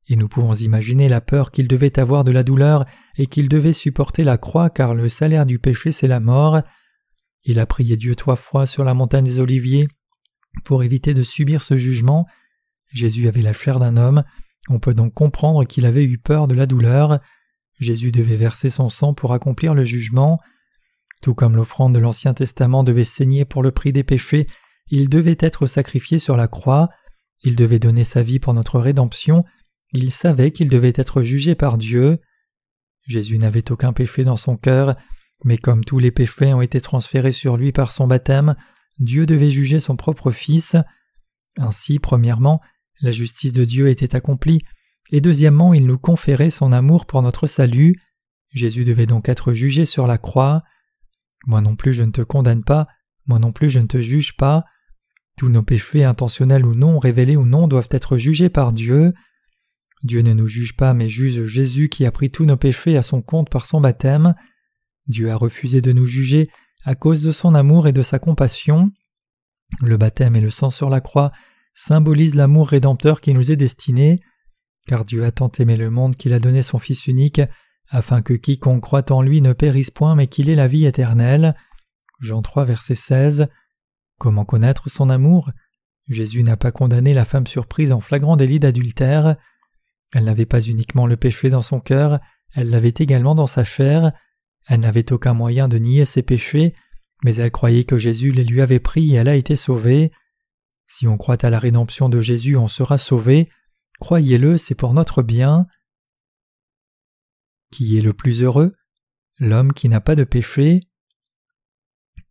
et 0.08 0.16
nous 0.16 0.28
pouvons 0.28 0.54
imaginer 0.54 1.08
la 1.08 1.20
peur 1.20 1.50
qu'il 1.50 1.68
devait 1.68 1.98
avoir 1.98 2.24
de 2.24 2.32
la 2.32 2.42
douleur 2.42 2.84
et 3.16 3.26
qu'il 3.26 3.48
devait 3.48 3.72
supporter 3.72 4.24
la 4.24 4.38
croix 4.38 4.70
car 4.70 4.94
le 4.94 5.08
salaire 5.08 5.46
du 5.46 5.58
péché 5.58 5.92
c'est 5.92 6.08
la 6.08 6.20
mort. 6.20 6.60
Il 7.44 7.58
a 7.58 7.66
prié 7.66 7.96
Dieu 7.96 8.14
trois 8.14 8.36
fois 8.36 8.66
sur 8.66 8.84
la 8.84 8.94
montagne 8.94 9.24
des 9.24 9.40
Oliviers 9.40 9.88
pour 10.64 10.82
éviter 10.82 11.14
de 11.14 11.22
subir 11.22 11.62
ce 11.62 11.76
jugement. 11.76 12.26
Jésus 12.92 13.28
avait 13.28 13.42
la 13.42 13.52
chair 13.52 13.78
d'un 13.78 13.96
homme, 13.96 14.24
on 14.68 14.78
peut 14.78 14.94
donc 14.94 15.12
comprendre 15.14 15.64
qu'il 15.64 15.86
avait 15.86 16.04
eu 16.04 16.18
peur 16.18 16.48
de 16.48 16.54
la 16.54 16.66
douleur. 16.66 17.20
Jésus 17.80 18.12
devait 18.12 18.36
verser 18.36 18.70
son 18.70 18.88
sang 18.88 19.14
pour 19.14 19.32
accomplir 19.32 19.74
le 19.74 19.84
jugement. 19.84 20.38
Tout 21.22 21.34
comme 21.34 21.56
l'offrande 21.56 21.94
de 21.94 21.98
l'Ancien 21.98 22.34
Testament 22.34 22.84
devait 22.84 23.04
saigner 23.04 23.44
pour 23.44 23.62
le 23.62 23.72
prix 23.72 23.92
des 23.92 24.04
péchés, 24.04 24.46
il 24.88 25.08
devait 25.08 25.38
être 25.40 25.66
sacrifié 25.66 26.18
sur 26.18 26.36
la 26.36 26.48
croix, 26.48 26.90
il 27.42 27.56
devait 27.56 27.78
donner 27.78 28.04
sa 28.04 28.22
vie 28.22 28.38
pour 28.38 28.54
notre 28.54 28.78
rédemption, 28.78 29.44
il 29.94 30.10
savait 30.10 30.50
qu'il 30.50 30.68
devait 30.68 30.92
être 30.94 31.22
jugé 31.22 31.54
par 31.54 31.78
Dieu. 31.78 32.18
Jésus 33.06 33.38
n'avait 33.38 33.70
aucun 33.70 33.92
péché 33.92 34.24
dans 34.24 34.36
son 34.36 34.56
cœur, 34.56 34.96
mais 35.44 35.56
comme 35.56 35.84
tous 35.84 35.98
les 35.98 36.10
péchés 36.10 36.52
ont 36.52 36.62
été 36.62 36.80
transférés 36.80 37.32
sur 37.32 37.56
lui 37.56 37.72
par 37.72 37.92
son 37.92 38.06
baptême, 38.06 38.56
Dieu 38.98 39.26
devait 39.26 39.50
juger 39.50 39.78
son 39.78 39.96
propre 39.96 40.30
Fils. 40.30 40.76
Ainsi, 41.56 41.98
premièrement, 41.98 42.60
la 43.00 43.12
justice 43.12 43.52
de 43.52 43.64
Dieu 43.64 43.88
était 43.88 44.16
accomplie, 44.16 44.62
et 45.10 45.20
deuxièmement 45.20 45.74
il 45.74 45.86
nous 45.86 45.98
conférait 45.98 46.50
son 46.50 46.72
amour 46.72 47.06
pour 47.06 47.22
notre 47.22 47.46
salut. 47.46 47.96
Jésus 48.50 48.84
devait 48.84 49.06
donc 49.06 49.28
être 49.28 49.52
jugé 49.52 49.84
sur 49.84 50.06
la 50.06 50.18
croix. 50.18 50.62
Moi 51.46 51.60
non 51.60 51.76
plus 51.76 51.92
je 51.92 52.04
ne 52.04 52.12
te 52.12 52.22
condamne 52.22 52.64
pas, 52.64 52.86
moi 53.26 53.38
non 53.38 53.52
plus 53.52 53.70
je 53.70 53.80
ne 53.80 53.86
te 53.86 54.00
juge 54.00 54.36
pas. 54.36 54.64
Tous 55.36 55.48
nos 55.48 55.62
péchés, 55.62 56.04
intentionnels 56.04 56.64
ou 56.64 56.74
non, 56.74 56.98
révélés 56.98 57.36
ou 57.36 57.44
non, 57.44 57.66
doivent 57.66 57.88
être 57.90 58.16
jugés 58.16 58.48
par 58.48 58.72
Dieu. 58.72 59.12
Dieu 60.04 60.20
ne 60.20 60.34
nous 60.34 60.46
juge 60.46 60.76
pas, 60.76 60.92
mais 60.92 61.08
juge 61.08 61.46
Jésus 61.46 61.88
qui 61.88 62.04
a 62.04 62.12
pris 62.12 62.30
tous 62.30 62.44
nos 62.44 62.58
péchés 62.58 62.96
à 62.96 63.02
son 63.02 63.22
compte 63.22 63.50
par 63.50 63.64
son 63.64 63.80
baptême. 63.80 64.34
Dieu 65.06 65.30
a 65.30 65.36
refusé 65.36 65.80
de 65.80 65.92
nous 65.92 66.06
juger 66.06 66.50
à 66.84 66.94
cause 66.94 67.22
de 67.22 67.32
son 67.32 67.54
amour 67.54 67.88
et 67.88 67.92
de 67.92 68.02
sa 68.02 68.18
compassion. 68.18 68.92
Le 69.80 69.96
baptême 69.96 70.36
et 70.36 70.42
le 70.42 70.50
sang 70.50 70.70
sur 70.70 70.90
la 70.90 71.00
croix 71.00 71.32
symbolise 71.74 72.34
l'amour 72.34 72.68
rédempteur 72.68 73.22
qui 73.22 73.32
nous 73.32 73.50
est 73.50 73.56
destiné, 73.56 74.20
car 74.86 75.04
Dieu 75.04 75.24
a 75.24 75.32
tant 75.32 75.50
aimé 75.58 75.78
le 75.78 75.90
monde 75.90 76.16
qu'il 76.16 76.34
a 76.34 76.38
donné 76.38 76.62
son 76.62 76.78
Fils 76.78 77.06
unique, 77.06 77.40
afin 77.88 78.20
que 78.20 78.34
quiconque 78.34 78.82
croit 78.82 79.10
en 79.10 79.22
lui 79.22 79.40
ne 79.40 79.54
périsse 79.54 79.90
point 79.90 80.14
mais 80.14 80.26
qu'il 80.26 80.50
ait 80.50 80.54
la 80.54 80.66
vie 80.66 80.84
éternelle. 80.84 81.56
Jean 82.20 82.42
3 82.42 82.66
verset 82.66 82.94
16. 82.94 83.48
Comment 84.18 84.44
connaître 84.44 84.90
son 84.90 85.08
amour? 85.08 85.50
Jésus 86.08 86.42
n'a 86.42 86.58
pas 86.58 86.72
condamné 86.72 87.14
la 87.14 87.24
femme 87.24 87.46
surprise 87.46 87.90
en 87.90 88.00
flagrant 88.00 88.36
délit 88.36 88.60
d'adultère. 88.60 89.36
Elle 90.14 90.24
n'avait 90.24 90.46
pas 90.46 90.60
uniquement 90.60 91.06
le 91.06 91.16
péché 91.16 91.50
dans 91.50 91.60
son 91.60 91.80
cœur, 91.80 92.20
elle 92.54 92.70
l'avait 92.70 92.94
également 92.96 93.34
dans 93.34 93.48
sa 93.48 93.64
chair. 93.64 94.12
Elle 94.66 94.80
n'avait 94.80 95.12
aucun 95.12 95.34
moyen 95.34 95.68
de 95.68 95.76
nier 95.76 96.04
ses 96.04 96.22
péchés, 96.22 96.74
mais 97.24 97.34
elle 97.34 97.50
croyait 97.50 97.84
que 97.84 97.98
Jésus 97.98 98.32
les 98.32 98.44
lui 98.44 98.62
avait 98.62 98.80
pris 98.80 99.12
et 99.12 99.16
elle 99.16 99.28
a 99.28 99.36
été 99.36 99.56
sauvée. 99.56 100.12
Si 100.86 101.06
on 101.06 101.18
croit 101.18 101.44
à 101.44 101.50
la 101.50 101.58
rédemption 101.58 102.08
de 102.08 102.20
Jésus, 102.20 102.56
on 102.56 102.68
sera 102.68 102.96
sauvé. 102.96 103.48
Croyez-le, 103.98 104.56
c'est 104.56 104.74
pour 104.74 104.94
notre 104.94 105.22
bien. 105.22 105.66
Qui 107.72 107.98
est 107.98 108.02
le 108.02 108.14
plus 108.14 108.42
heureux? 108.42 108.74
L'homme 109.38 109.72
qui 109.72 109.88
n'a 109.88 110.00
pas 110.00 110.14
de 110.14 110.24
péché. 110.24 110.80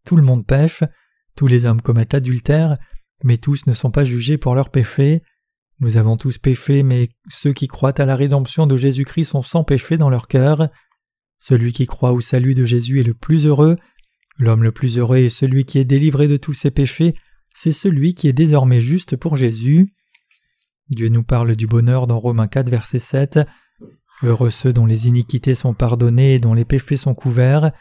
Tout 0.05 0.15
le 0.15 0.23
monde 0.23 0.47
pêche, 0.47 0.83
tous 1.35 1.47
les 1.47 1.65
hommes 1.65 1.81
commettent 1.81 2.13
l'adultère, 2.13 2.77
mais 3.23 3.37
tous 3.37 3.65
ne 3.67 3.73
sont 3.73 3.91
pas 3.91 4.05
jugés 4.05 4.37
pour 4.37 4.55
leur 4.55 4.69
péché. 4.69 5.21
Nous 5.83 5.97
avons 5.97 6.15
tous 6.15 6.37
péché, 6.37 6.81
mais 6.81 7.09
ceux 7.29 7.51
qui 7.51 7.67
croient 7.67 7.99
à 7.99 8.05
la 8.05 8.15
rédemption 8.15 8.67
de 8.67 8.77
Jésus-Christ 8.77 9.25
sont 9.25 9.41
sans 9.41 9.65
péché 9.65 9.97
dans 9.97 10.09
leur 10.09 10.29
cœur. 10.29 10.69
Celui 11.37 11.73
qui 11.73 11.87
croit 11.87 12.13
au 12.13 12.21
salut 12.21 12.55
de 12.55 12.63
Jésus 12.63 13.01
est 13.01 13.03
le 13.03 13.13
plus 13.13 13.45
heureux. 13.47 13.75
L'homme 14.39 14.63
le 14.63 14.71
plus 14.71 14.97
heureux 14.97 15.17
est 15.17 15.27
celui 15.27 15.65
qui 15.65 15.79
est 15.79 15.83
délivré 15.83 16.29
de 16.29 16.37
tous 16.37 16.53
ses 16.53 16.71
péchés, 16.71 17.15
c'est 17.53 17.73
celui 17.73 18.13
qui 18.13 18.29
est 18.29 18.33
désormais 18.33 18.79
juste 18.79 19.17
pour 19.17 19.35
Jésus. 19.35 19.91
Dieu 20.89 21.09
nous 21.09 21.21
parle 21.21 21.57
du 21.57 21.67
bonheur 21.67 22.07
dans 22.07 22.17
Romains 22.17 22.47
4, 22.47 22.69
verset 22.69 22.99
7. 22.99 23.41
Heureux 24.21 24.51
ceux 24.51 24.71
dont 24.71 24.85
les 24.85 25.09
iniquités 25.09 25.53
sont 25.53 25.73
pardonnées 25.73 26.35
et 26.35 26.39
dont 26.39 26.53
les 26.53 26.63
péchés 26.63 26.95
sont 26.95 27.13
couverts. 27.13 27.73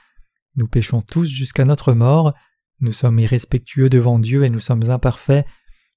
Nous 0.57 0.67
péchons 0.67 1.03
tous 1.03 1.29
jusqu'à 1.29 1.65
notre 1.65 1.93
mort. 1.93 2.35
Nous 2.81 2.93
sommes 2.93 3.21
irrespectueux 3.21 3.89
devant 3.89 4.19
Dieu 4.19 4.43
et 4.43 4.51
nous 4.51 4.59
sommes 4.59 4.91
imparfaits. 4.91 5.47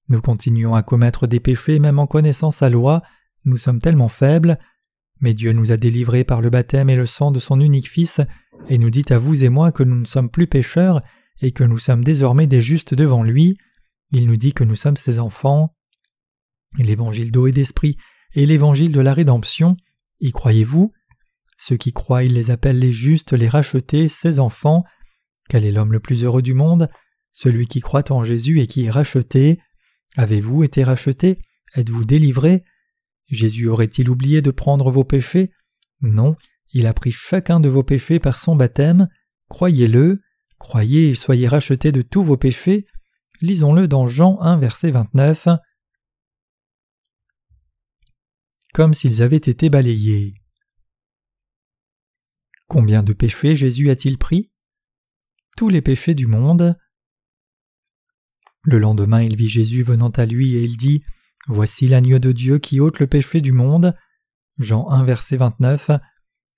Nous 0.08 0.20
continuons 0.20 0.74
à 0.74 0.82
commettre 0.82 1.26
des 1.26 1.40
péchés 1.40 1.78
même 1.78 1.98
en 1.98 2.06
connaissant 2.06 2.50
sa 2.50 2.68
loi. 2.70 3.02
Nous 3.44 3.56
sommes 3.56 3.80
tellement 3.80 4.08
faibles. 4.08 4.58
Mais 5.20 5.34
Dieu 5.34 5.52
nous 5.52 5.72
a 5.72 5.76
délivrés 5.76 6.24
par 6.24 6.40
le 6.40 6.50
baptême 6.50 6.90
et 6.90 6.96
le 6.96 7.06
sang 7.06 7.30
de 7.30 7.38
son 7.38 7.60
unique 7.60 7.88
Fils, 7.88 8.20
et 8.68 8.78
nous 8.78 8.90
dit 8.90 9.04
à 9.08 9.18
vous 9.18 9.44
et 9.44 9.48
moi 9.48 9.72
que 9.72 9.82
nous 9.82 9.98
ne 9.98 10.04
sommes 10.04 10.30
plus 10.30 10.46
pécheurs 10.46 11.02
et 11.40 11.52
que 11.52 11.64
nous 11.64 11.78
sommes 11.78 12.04
désormais 12.04 12.46
des 12.46 12.60
justes 12.60 12.94
devant 12.94 13.22
lui. 13.22 13.56
Il 14.12 14.26
nous 14.26 14.36
dit 14.36 14.52
que 14.52 14.64
nous 14.64 14.76
sommes 14.76 14.96
ses 14.96 15.18
enfants. 15.18 15.74
L'évangile 16.78 17.32
d'eau 17.32 17.46
et 17.46 17.52
d'esprit 17.52 17.96
est 18.34 18.46
l'évangile 18.46 18.92
de 18.92 19.00
la 19.00 19.14
rédemption. 19.14 19.76
Y 20.20 20.32
croyez-vous? 20.32 20.92
Ceux 21.56 21.76
qui 21.76 21.92
croient, 21.92 22.24
il 22.24 22.34
les 22.34 22.50
appelle 22.50 22.78
les 22.78 22.92
justes, 22.92 23.32
les 23.32 23.48
rachetés, 23.48 24.08
ses 24.08 24.38
enfants. 24.38 24.84
Quel 25.48 25.64
est 25.64 25.72
l'homme 25.72 25.92
le 25.92 26.00
plus 26.00 26.24
heureux 26.24 26.42
du 26.42 26.54
monde? 26.54 26.88
Celui 27.32 27.66
qui 27.66 27.80
croit 27.80 28.10
en 28.12 28.24
Jésus 28.24 28.60
et 28.60 28.66
qui 28.66 28.84
est 28.84 28.90
racheté. 28.90 29.58
Avez-vous 30.16 30.64
été 30.64 30.82
racheté? 30.82 31.38
Êtes-vous 31.74 32.04
délivré? 32.04 32.64
Jésus 33.28 33.68
aurait-il 33.68 34.08
oublié 34.08 34.40
de 34.40 34.50
prendre 34.50 34.90
vos 34.90 35.04
péchés? 35.04 35.52
Non, 36.00 36.36
il 36.72 36.86
a 36.86 36.94
pris 36.94 37.10
chacun 37.10 37.60
de 37.60 37.68
vos 37.68 37.82
péchés 37.82 38.18
par 38.18 38.38
son 38.38 38.56
baptême. 38.56 39.08
Croyez-le, 39.48 40.22
croyez 40.58 41.10
et 41.10 41.14
soyez 41.14 41.48
rachetés 41.48 41.92
de 41.92 42.02
tous 42.02 42.24
vos 42.24 42.36
péchés. 42.36 42.86
Lisons-le 43.42 43.88
dans 43.88 44.06
Jean 44.06 44.40
1 44.40 44.58
verset 44.58 44.90
29. 44.90 45.48
Comme 48.72 48.94
s'ils 48.94 49.22
avaient 49.22 49.36
été 49.36 49.68
balayés. 49.68 50.34
Combien 52.68 53.02
de 53.02 53.12
péchés 53.12 53.54
Jésus 53.54 53.90
a-t-il 53.90 54.18
pris? 54.18 54.50
Tous 55.56 55.68
les 55.68 55.82
péchés 55.82 56.14
du 56.14 56.26
monde. 56.26 56.76
Le 58.66 58.78
lendemain 58.78 59.22
il 59.22 59.36
vit 59.36 59.48
Jésus 59.48 59.84
venant 59.84 60.08
à 60.08 60.26
lui 60.26 60.56
et 60.56 60.62
il 60.62 60.76
dit 60.76 61.04
Voici 61.46 61.86
l'agneau 61.86 62.18
de 62.18 62.32
Dieu 62.32 62.58
qui 62.58 62.80
ôte 62.80 62.98
le 62.98 63.06
péché 63.06 63.40
du 63.40 63.52
monde. 63.52 63.94
Jean 64.58 64.90
1 64.90 65.04
verset 65.04 65.36
29. 65.36 65.92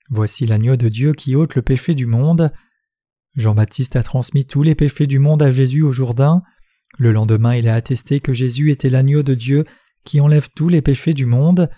Voici 0.09 0.47
l'agneau 0.47 0.77
de 0.77 0.89
Dieu 0.89 1.13
qui 1.13 1.37
ôte 1.37 1.55
le 1.55 1.61
péché 1.61 1.95
du 1.95 2.07
monde. 2.07 2.51
Jean-Baptiste 3.35 3.95
a 3.95 4.03
transmis 4.03 4.47
tous 4.47 4.63
les 4.63 4.75
péchés 4.75 5.07
du 5.07 5.19
monde 5.19 5.43
à 5.43 5.51
Jésus 5.51 5.83
au 5.83 5.93
Jourdain. 5.93 6.43
Le 6.97 7.13
lendemain, 7.13 7.55
il 7.55 7.69
a 7.69 7.75
attesté 7.75 8.21
que 8.21 8.33
Jésus 8.33 8.71
était 8.71 8.89
l'agneau 8.89 9.23
de 9.23 9.35
Dieu 9.35 9.67
qui 10.05 10.23
enlève 10.23 10.49
tous 10.57 10.71
les 10.71 10.81
péchés 10.81 11.13
du 11.13 11.27
monde. 11.27 11.69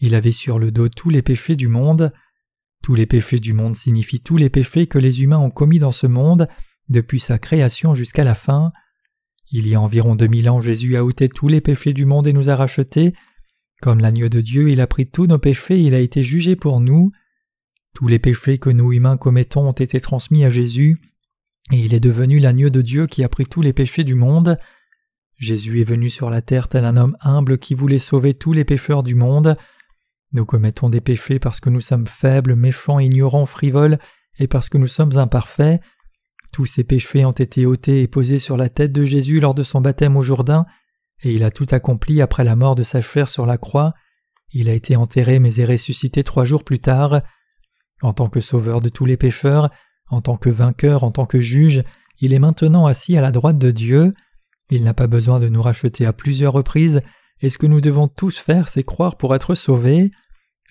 Il 0.00 0.14
avait 0.14 0.32
sur 0.32 0.58
le 0.58 0.70
dos 0.70 0.90
tous 0.90 1.08
les 1.08 1.22
péchés 1.22 1.56
du 1.56 1.68
monde. 1.68 2.12
Tous 2.82 2.94
les 2.94 3.06
péchés 3.06 3.38
du 3.38 3.54
monde 3.54 3.74
signifient 3.74 4.20
tous 4.20 4.36
les 4.36 4.50
péchés 4.50 4.86
que 4.86 4.98
les 4.98 5.22
humains 5.22 5.38
ont 5.38 5.50
commis 5.50 5.78
dans 5.78 5.92
ce 5.92 6.06
monde, 6.06 6.46
depuis 6.90 7.20
sa 7.20 7.38
création 7.38 7.94
jusqu'à 7.94 8.22
la 8.22 8.34
fin. 8.34 8.70
Il 9.50 9.66
y 9.66 9.74
a 9.74 9.80
environ 9.80 10.14
deux 10.14 10.26
mille 10.26 10.50
ans, 10.50 10.60
Jésus 10.60 10.96
a 10.96 11.04
ôté 11.04 11.28
tous 11.28 11.48
les 11.48 11.60
péchés 11.60 11.92
du 11.92 12.04
monde 12.04 12.26
et 12.26 12.32
nous 12.32 12.50
a 12.50 12.56
rachetés. 12.56 13.14
Comme 13.80 14.00
l'agneau 14.00 14.28
de 14.28 14.40
Dieu, 14.40 14.70
il 14.70 14.80
a 14.80 14.86
pris 14.86 15.08
tous 15.08 15.26
nos 15.26 15.38
péchés 15.38 15.78
et 15.78 15.82
il 15.82 15.94
a 15.94 16.00
été 16.00 16.22
jugé 16.22 16.56
pour 16.56 16.80
nous. 16.80 17.12
Tous 17.94 18.08
les 18.08 18.18
péchés 18.18 18.58
que 18.58 18.70
nous 18.70 18.92
humains 18.92 19.16
commettons 19.16 19.68
ont 19.68 19.72
été 19.72 20.00
transmis 20.00 20.44
à 20.44 20.50
Jésus, 20.50 20.98
et 21.72 21.78
il 21.78 21.94
est 21.94 22.00
devenu 22.00 22.38
l'agneau 22.38 22.70
de 22.70 22.82
Dieu 22.82 23.06
qui 23.06 23.24
a 23.24 23.28
pris 23.28 23.46
tous 23.46 23.62
les 23.62 23.72
péchés 23.72 24.04
du 24.04 24.14
monde. 24.14 24.58
Jésus 25.36 25.80
est 25.80 25.84
venu 25.84 26.10
sur 26.10 26.30
la 26.30 26.42
terre 26.42 26.68
tel 26.68 26.84
un 26.84 26.96
homme 26.96 27.16
humble 27.20 27.58
qui 27.58 27.74
voulait 27.74 27.98
sauver 27.98 28.34
tous 28.34 28.52
les 28.52 28.64
pécheurs 28.64 29.02
du 29.02 29.14
monde. 29.14 29.56
Nous 30.32 30.44
commettons 30.44 30.90
des 30.90 31.00
péchés 31.00 31.38
parce 31.38 31.60
que 31.60 31.70
nous 31.70 31.80
sommes 31.80 32.06
faibles, 32.06 32.54
méchants, 32.54 32.98
ignorants, 32.98 33.46
frivoles, 33.46 33.98
et 34.38 34.46
parce 34.46 34.68
que 34.68 34.78
nous 34.78 34.88
sommes 34.88 35.16
imparfaits. 35.16 35.80
Tous 36.58 36.66
ces 36.66 36.82
péchés 36.82 37.24
ont 37.24 37.30
été 37.30 37.66
ôtés 37.66 38.02
et 38.02 38.08
posés 38.08 38.40
sur 38.40 38.56
la 38.56 38.68
tête 38.68 38.90
de 38.90 39.04
Jésus 39.04 39.38
lors 39.38 39.54
de 39.54 39.62
son 39.62 39.80
baptême 39.80 40.16
au 40.16 40.22
Jourdain, 40.22 40.66
et 41.22 41.32
il 41.32 41.44
a 41.44 41.52
tout 41.52 41.68
accompli 41.70 42.20
après 42.20 42.42
la 42.42 42.56
mort 42.56 42.74
de 42.74 42.82
sa 42.82 43.00
chair 43.00 43.28
sur 43.28 43.46
la 43.46 43.58
croix. 43.58 43.94
Il 44.50 44.68
a 44.68 44.72
été 44.72 44.96
enterré 44.96 45.38
mais 45.38 45.60
est 45.60 45.64
ressuscité 45.64 46.24
trois 46.24 46.44
jours 46.44 46.64
plus 46.64 46.80
tard. 46.80 47.22
En 48.02 48.12
tant 48.12 48.26
que 48.26 48.40
sauveur 48.40 48.80
de 48.80 48.88
tous 48.88 49.06
les 49.06 49.16
pécheurs, 49.16 49.70
en 50.08 50.20
tant 50.20 50.36
que 50.36 50.50
vainqueur, 50.50 51.04
en 51.04 51.12
tant 51.12 51.26
que 51.26 51.40
juge, 51.40 51.84
il 52.18 52.34
est 52.34 52.40
maintenant 52.40 52.86
assis 52.86 53.16
à 53.16 53.20
la 53.20 53.30
droite 53.30 53.58
de 53.58 53.70
Dieu. 53.70 54.12
Il 54.68 54.82
n'a 54.82 54.94
pas 54.94 55.06
besoin 55.06 55.38
de 55.38 55.48
nous 55.48 55.62
racheter 55.62 56.06
à 56.06 56.12
plusieurs 56.12 56.54
reprises, 56.54 57.02
et 57.40 57.50
ce 57.50 57.58
que 57.58 57.68
nous 57.68 57.80
devons 57.80 58.08
tous 58.08 58.36
faire, 58.36 58.66
c'est 58.66 58.82
croire 58.82 59.16
pour 59.16 59.32
être 59.36 59.54
sauvés. 59.54 60.10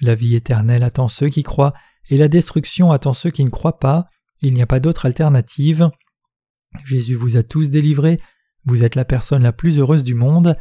La 0.02 0.16
vie 0.16 0.36
éternelle 0.36 0.84
attend 0.84 1.08
ceux 1.08 1.30
qui 1.30 1.44
croient, 1.44 1.74
et 2.10 2.18
la 2.18 2.28
destruction 2.28 2.92
attend 2.92 3.14
ceux 3.14 3.32
qui 3.32 3.46
ne 3.46 3.50
croient 3.50 3.80
pas. 3.80 4.10
Il 4.42 4.54
n'y 4.54 4.62
a 4.62 4.68
pas 4.68 4.80
d'autre 4.80 5.06
alternative. 5.06 5.90
Jésus 6.86 7.16
vous 7.16 7.38
a 7.38 7.44
tous 7.44 7.70
délivrés, 7.70 8.20
vous 8.66 8.84
êtes 8.84 8.96
la 8.96 9.06
personne 9.06 9.44
la 9.44 9.54
plus 9.54 9.80
heureuse 9.80 10.04
du 10.04 10.14
monde. 10.14 10.58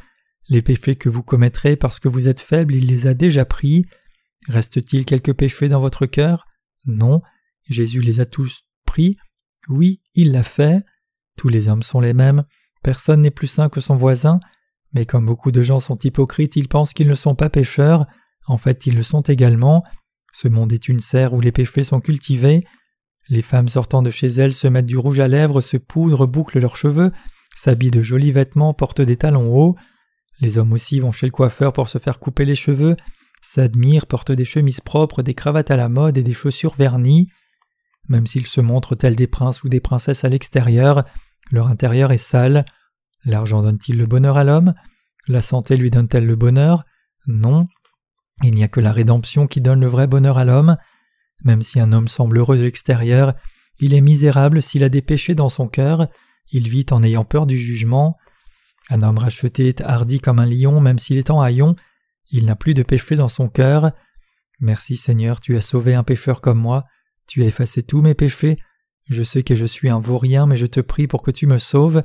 Les 0.49 0.62
péchés 0.62 0.95
que 0.95 1.09
vous 1.09 1.24
commettrez 1.24 1.74
parce 1.77 1.99
que 1.99 2.09
vous 2.09 2.29
êtes 2.29 2.41
faible, 2.41 2.77
il 2.77 2.87
les 2.87 3.09
a 3.09 3.14
déjà 3.14 3.45
pris. 3.45 3.85
Reste-t-il 4.49 5.05
quelques 5.05 5.35
péchés 5.35 5.68
dans 5.68 5.81
votre 5.81 6.07
cœur? 6.07 6.47
Non. 6.87 7.20
Jésus 7.68 8.01
les 8.01 8.20
a 8.20 8.27
tous 8.27 8.62
pris. 8.85 9.16
Oui, 9.68 10.01
il 10.14 10.31
l'a 10.31 10.45
fait. 10.45 10.85
Tous 11.37 11.49
les 11.49 11.68
hommes 11.68 11.83
sont 11.83 11.99
les 11.99 12.14
mêmes. 12.14 12.45
Personne 12.85 13.22
n'est 13.22 13.33
plus 13.33 13.49
saint 13.49 13.68
que 13.68 13.81
son 13.81 13.97
voisin. 13.97 14.39
Mais 14.93 15.05
comme 15.05 15.27
beaucoup 15.27 15.51
de 15.51 15.62
gens 15.62 15.81
sont 15.81 15.99
hypocrites, 15.99 16.55
ils 16.55 16.68
pensent 16.68 16.93
qu'ils 16.93 17.09
ne 17.09 17.14
sont 17.16 17.35
pas 17.35 17.51
pécheurs. 17.51 18.07
En 18.47 18.57
fait, 18.57 18.87
ils 18.87 18.95
le 18.95 19.03
sont 19.03 19.22
également. 19.22 19.83
Ce 20.33 20.47
monde 20.47 20.72
est 20.72 20.89
une 20.89 21.01
serre 21.01 21.33
où 21.33 21.41
les 21.41 21.51
péchés 21.51 21.83
sont 21.83 22.01
cultivés. 22.01 22.64
Les 23.29 23.43
femmes 23.43 23.68
sortant 23.68 24.03
de 24.03 24.11
chez 24.11 24.29
elles 24.29 24.55
se 24.55 24.68
mettent 24.68 24.87
du 24.87 24.97
rouge 24.97 25.20
à 25.20 25.29
lèvres, 25.29 25.61
se 25.61 25.77
poudrent, 25.77 26.27
bouclent 26.27 26.61
leurs 26.61 26.77
cheveux, 26.77 27.12
s'habillent 27.57 27.91
de 27.91 28.03
jolis 28.03 28.33
vêtements, 28.33 28.74
portent 28.74 29.01
des 29.01 29.16
talons 29.16 29.53
hauts. 29.53 29.77
Les 30.41 30.59
hommes 30.59 30.72
aussi 30.72 31.01
vont 31.01 31.12
chez 31.12 31.27
le 31.27 31.33
coiffeur 31.33 31.72
pour 31.72 31.89
se 31.89 31.99
faire 31.99 32.20
couper 32.20 32.45
les 32.45 32.55
cheveux, 32.55 32.97
s'admirent, 33.43 34.07
portent 34.07 34.33
des 34.33 34.45
chemises 34.45 34.81
propres, 34.81 35.22
des 35.22 35.35
cravates 35.35 35.70
à 35.70 35.77
la 35.77 35.89
mode 35.89 36.18
et 36.18 36.22
des 36.22 36.35
chaussures 36.35 36.74
vernies. 36.77 37.29
Même 38.09 38.27
s'ils 38.27 38.47
se 38.47 38.61
montrent 38.61 38.95
tels 38.95 39.16
des 39.16 39.27
princes 39.27 39.64
ou 39.64 39.68
des 39.68 39.81
princesses 39.81 40.24
à 40.24 40.29
l'extérieur, 40.29 41.05
leur 41.51 41.68
intérieur 41.68 42.12
est 42.12 42.18
sale. 42.18 42.64
L'argent 43.24 43.62
donne-t-il 43.62 43.97
le 43.97 44.07
bonheur 44.07 44.37
à 44.37 44.45
l'homme? 44.45 44.74
La 45.27 45.41
santé 45.41 45.77
lui 45.77 45.91
donne-t-elle 45.91 46.27
le 46.27 46.37
bonheur? 46.37 46.85
Non. 47.27 47.66
Il 48.45 48.55
n'y 48.55 48.62
a 48.62 48.68
que 48.68 48.81
la 48.81 48.93
rédemption 48.93 49.47
qui 49.47 49.61
donne 49.61 49.81
le 49.81 49.89
vrai 49.89 50.07
bonheur 50.07 50.39
à 50.39 50.45
l'homme. 50.45 50.77
Même 51.45 51.62
si 51.62 51.80
un 51.80 51.93
homme 51.93 52.09
semble 52.09 52.39
heureux 52.39 52.57
de 52.57 52.62
l'extérieur, 52.62 53.34
il 53.78 53.95
est 53.95 54.01
misérable 54.01 54.62
s'il 54.62 54.84
a 54.84 54.89
des 54.89 55.03
péchés 55.03 55.34
dans 55.34 55.49
son 55.49 55.68
cœur, 55.68 56.09
il 56.51 56.68
vit 56.68 56.87
en 56.91 57.03
ayant 57.03 57.24
peur 57.24 57.47
du 57.47 57.59
jugement. 57.59 58.16
Un 58.89 59.03
homme 59.03 59.18
racheté 59.18 59.68
est 59.68 59.80
hardi 59.80 60.20
comme 60.20 60.39
un 60.39 60.47
lion 60.47 60.80
même 60.80 60.99
s'il 60.99 61.18
est 61.18 61.30
en 61.30 61.41
haillon, 61.41 61.74
il 62.30 62.47
n'a 62.47 62.57
plus 62.57 62.74
de 62.74 62.82
péché 62.82 63.16
dans 63.16 63.28
son 63.28 63.49
cœur. 63.49 63.93
Merci 64.61 64.97
Seigneur, 64.97 65.41
tu 65.41 65.57
as 65.57 65.61
sauvé 65.61 65.95
un 65.95 66.05
pécheur 66.05 66.41
comme 66.41 66.59
moi, 66.59 66.84
tu 67.26 67.43
as 67.43 67.47
effacé 67.47 67.82
tous 67.82 68.01
mes 68.01 68.14
péchés, 68.14 68.57
je 69.09 69.22
sais 69.22 69.43
que 69.43 69.57
je 69.57 69.66
suis 69.66 69.89
un 69.89 70.01
vaurien 70.01 70.47
mais 70.47 70.57
je 70.57 70.66
te 70.66 70.80
prie 70.80 71.07
pour 71.07 71.22
que 71.22 71.30
tu 71.30 71.47
me 71.47 71.59
sauves, 71.59 72.03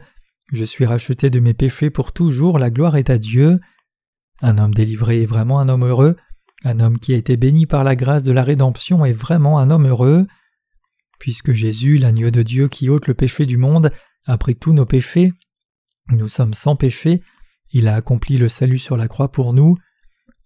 Je 0.51 0.65
suis 0.65 0.86
racheté 0.86 1.29
de 1.29 1.39
mes 1.39 1.53
péchés 1.53 1.89
pour 1.89 2.11
toujours, 2.11 2.59
la 2.59 2.69
gloire 2.69 2.97
est 2.97 3.09
à 3.09 3.17
Dieu. 3.17 3.59
Un 4.41 4.57
homme 4.57 4.73
délivré 4.73 5.21
est 5.21 5.25
vraiment 5.25 5.59
un 5.59 5.69
homme 5.69 5.86
heureux, 5.86 6.17
un 6.64 6.80
homme 6.80 6.99
qui 6.99 7.14
a 7.14 7.18
été 7.18 7.38
béni 7.38 7.66
par 7.66 7.84
la 7.84 7.95
grâce 7.95 8.24
de 8.24 8.32
la 8.32 8.43
rédemption 8.43 9.05
est 9.05 9.14
vraiment 9.14 9.59
un 9.59 9.70
homme 9.70 9.88
heureux. 9.88 10.28
Puisque 11.20 11.53
Jésus, 11.53 11.97
l'agneau 11.97 12.32
de 12.32 12.41
Dieu 12.41 12.68
qui 12.68 12.89
ôte 12.89 13.07
le 13.07 13.14
péché 13.14 13.45
du 13.45 13.57
monde, 13.57 13.91
a 14.26 14.38
pris 14.38 14.55
tous 14.55 14.74
nos 14.74 14.86
péchés, 14.86 15.34
nous 16.09 16.28
sommes 16.28 16.53
sans 16.53 16.76
péché, 16.76 17.22
il 17.72 17.88
a 17.88 17.95
accompli 17.95 18.38
le 18.38 18.49
salut 18.49 18.80
sur 18.80 18.97
la 18.97 19.07
croix 19.07 19.32
pour 19.32 19.53
nous, 19.53 19.78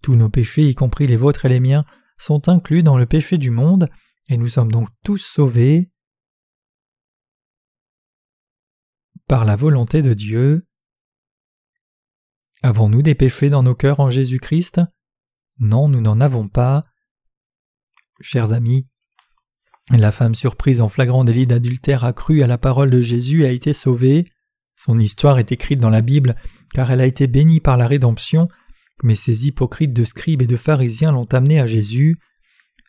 tous 0.02 0.16
nos 0.16 0.28
péchés, 0.28 0.68
y 0.68 0.74
compris 0.74 1.06
les 1.06 1.16
vôtres 1.16 1.44
et 1.44 1.48
les 1.48 1.60
miens, 1.60 1.84
sont 2.18 2.48
inclus 2.48 2.82
dans 2.82 2.96
le 2.96 3.06
péché 3.06 3.38
du 3.38 3.50
monde, 3.50 3.88
et 4.28 4.36
nous 4.36 4.48
sommes 4.48 4.70
donc 4.70 4.88
tous 5.02 5.18
sauvés 5.18 5.90
par 9.26 9.44
la 9.44 9.56
volonté 9.56 10.02
de 10.02 10.14
Dieu. 10.14 10.66
Avons-nous 12.62 13.02
des 13.02 13.14
péchés 13.14 13.50
dans 13.50 13.62
nos 13.62 13.74
cœurs 13.74 14.00
en 14.00 14.10
Jésus-Christ? 14.10 14.80
Non, 15.58 15.88
nous 15.88 16.00
n'en 16.00 16.20
avons 16.20 16.48
pas. 16.48 16.84
Chers 18.20 18.52
amis, 18.52 18.86
la 19.90 20.10
femme 20.10 20.34
surprise 20.34 20.80
en 20.80 20.88
flagrant 20.88 21.24
délit 21.24 21.46
d'adultère 21.46 22.04
a 22.04 22.12
cru 22.12 22.42
à 22.42 22.46
la 22.46 22.58
parole 22.58 22.90
de 22.90 23.00
Jésus 23.00 23.44
a 23.44 23.50
été 23.50 23.72
sauvée. 23.72 24.26
Son 24.74 24.98
histoire 24.98 25.38
est 25.38 25.52
écrite 25.52 25.80
dans 25.80 25.90
la 25.90 26.02
Bible 26.02 26.36
car 26.74 26.90
elle 26.90 27.00
a 27.00 27.06
été 27.06 27.26
bénie 27.26 27.60
par 27.60 27.76
la 27.76 27.86
rédemption, 27.86 28.48
mais 29.02 29.14
ces 29.14 29.46
hypocrites 29.46 29.92
de 29.92 30.04
scribes 30.04 30.42
et 30.42 30.46
de 30.46 30.56
pharisiens 30.56 31.12
l'ont 31.12 31.28
amenée 31.32 31.60
à 31.60 31.66
Jésus. 31.66 32.18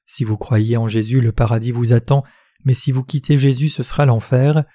Si 0.06 0.24
vous 0.24 0.38
croyez 0.38 0.76
en 0.78 0.88
Jésus, 0.88 1.22
le 1.22 1.32
paradis 1.32 1.72
vous 1.72 1.94
attend, 1.94 2.24
mais 2.66 2.74
si 2.74 2.92
vous 2.92 3.04
quittez 3.04 3.38
Jésus, 3.38 3.70
ce 3.70 3.84
sera 3.84 4.06
l'enfer. 4.06 4.66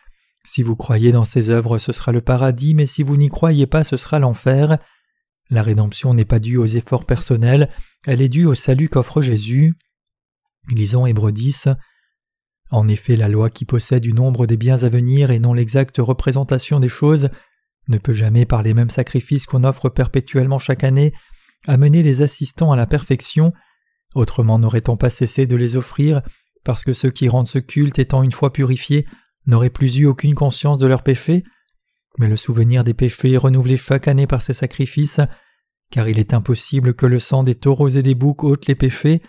Si 0.44 0.62
vous 0.62 0.76
croyez 0.76 1.12
dans 1.12 1.24
ses 1.24 1.50
œuvres, 1.50 1.78
ce 1.78 1.92
sera 1.92 2.12
le 2.12 2.20
paradis, 2.20 2.74
mais 2.74 2.86
si 2.86 3.02
vous 3.02 3.16
n'y 3.16 3.28
croyez 3.28 3.66
pas, 3.66 3.84
ce 3.84 3.96
sera 3.96 4.18
l'enfer. 4.18 4.78
La 5.50 5.62
rédemption 5.62 6.14
n'est 6.14 6.24
pas 6.24 6.38
due 6.38 6.56
aux 6.56 6.66
efforts 6.66 7.04
personnels, 7.04 7.68
elle 8.06 8.22
est 8.22 8.28
due 8.28 8.46
au 8.46 8.54
salut 8.54 8.88
qu'offre 8.88 9.22
Jésus. 9.22 9.74
Lisons 10.70 11.06
Hébreux 11.06 11.32
10. 11.32 11.68
En 12.70 12.88
effet, 12.88 13.16
la 13.16 13.28
loi 13.28 13.50
qui 13.50 13.64
possède 13.64 14.02
du 14.02 14.12
nombre 14.12 14.46
des 14.46 14.56
biens 14.56 14.82
à 14.82 14.88
venir 14.88 15.30
et 15.30 15.38
non 15.38 15.52
l'exacte 15.52 15.98
représentation 15.98 16.80
des 16.80 16.88
choses 16.88 17.28
ne 17.88 17.98
peut 17.98 18.14
jamais, 18.14 18.46
par 18.46 18.62
les 18.62 18.74
mêmes 18.74 18.90
sacrifices 18.90 19.46
qu'on 19.46 19.64
offre 19.64 19.88
perpétuellement 19.88 20.58
chaque 20.58 20.84
année, 20.84 21.12
amener 21.66 22.02
les 22.02 22.22
assistants 22.22 22.72
à 22.72 22.76
la 22.76 22.86
perfection, 22.86 23.52
autrement 24.14 24.58
n'aurait-on 24.58 24.96
pas 24.96 25.10
cessé 25.10 25.46
de 25.46 25.56
les 25.56 25.76
offrir, 25.76 26.22
parce 26.64 26.84
que 26.84 26.92
ceux 26.92 27.10
qui 27.10 27.28
rendent 27.28 27.48
ce 27.48 27.58
culte 27.58 27.98
étant 27.98 28.22
une 28.22 28.32
fois 28.32 28.52
purifiés 28.52 29.06
n'auraient 29.46 29.70
plus 29.70 29.96
eu 29.98 30.06
aucune 30.06 30.34
conscience 30.34 30.78
de 30.78 30.86
leurs 30.86 31.02
péchés, 31.02 31.44
mais 32.18 32.28
le 32.28 32.36
souvenir 32.36 32.84
des 32.84 32.94
péchés 32.94 33.32
est 33.32 33.38
renouvelé 33.38 33.76
chaque 33.76 34.08
année 34.08 34.26
par 34.26 34.42
ces 34.42 34.52
sacrifices, 34.52 35.20
car 35.90 36.08
il 36.08 36.18
est 36.18 36.34
impossible 36.34 36.94
que 36.94 37.06
le 37.06 37.20
sang 37.20 37.42
des 37.42 37.54
taureaux 37.54 37.88
et 37.88 38.02
des 38.02 38.14
boucs 38.14 38.44
ôte 38.44 38.66
les 38.66 38.74
péchés, 38.74 39.22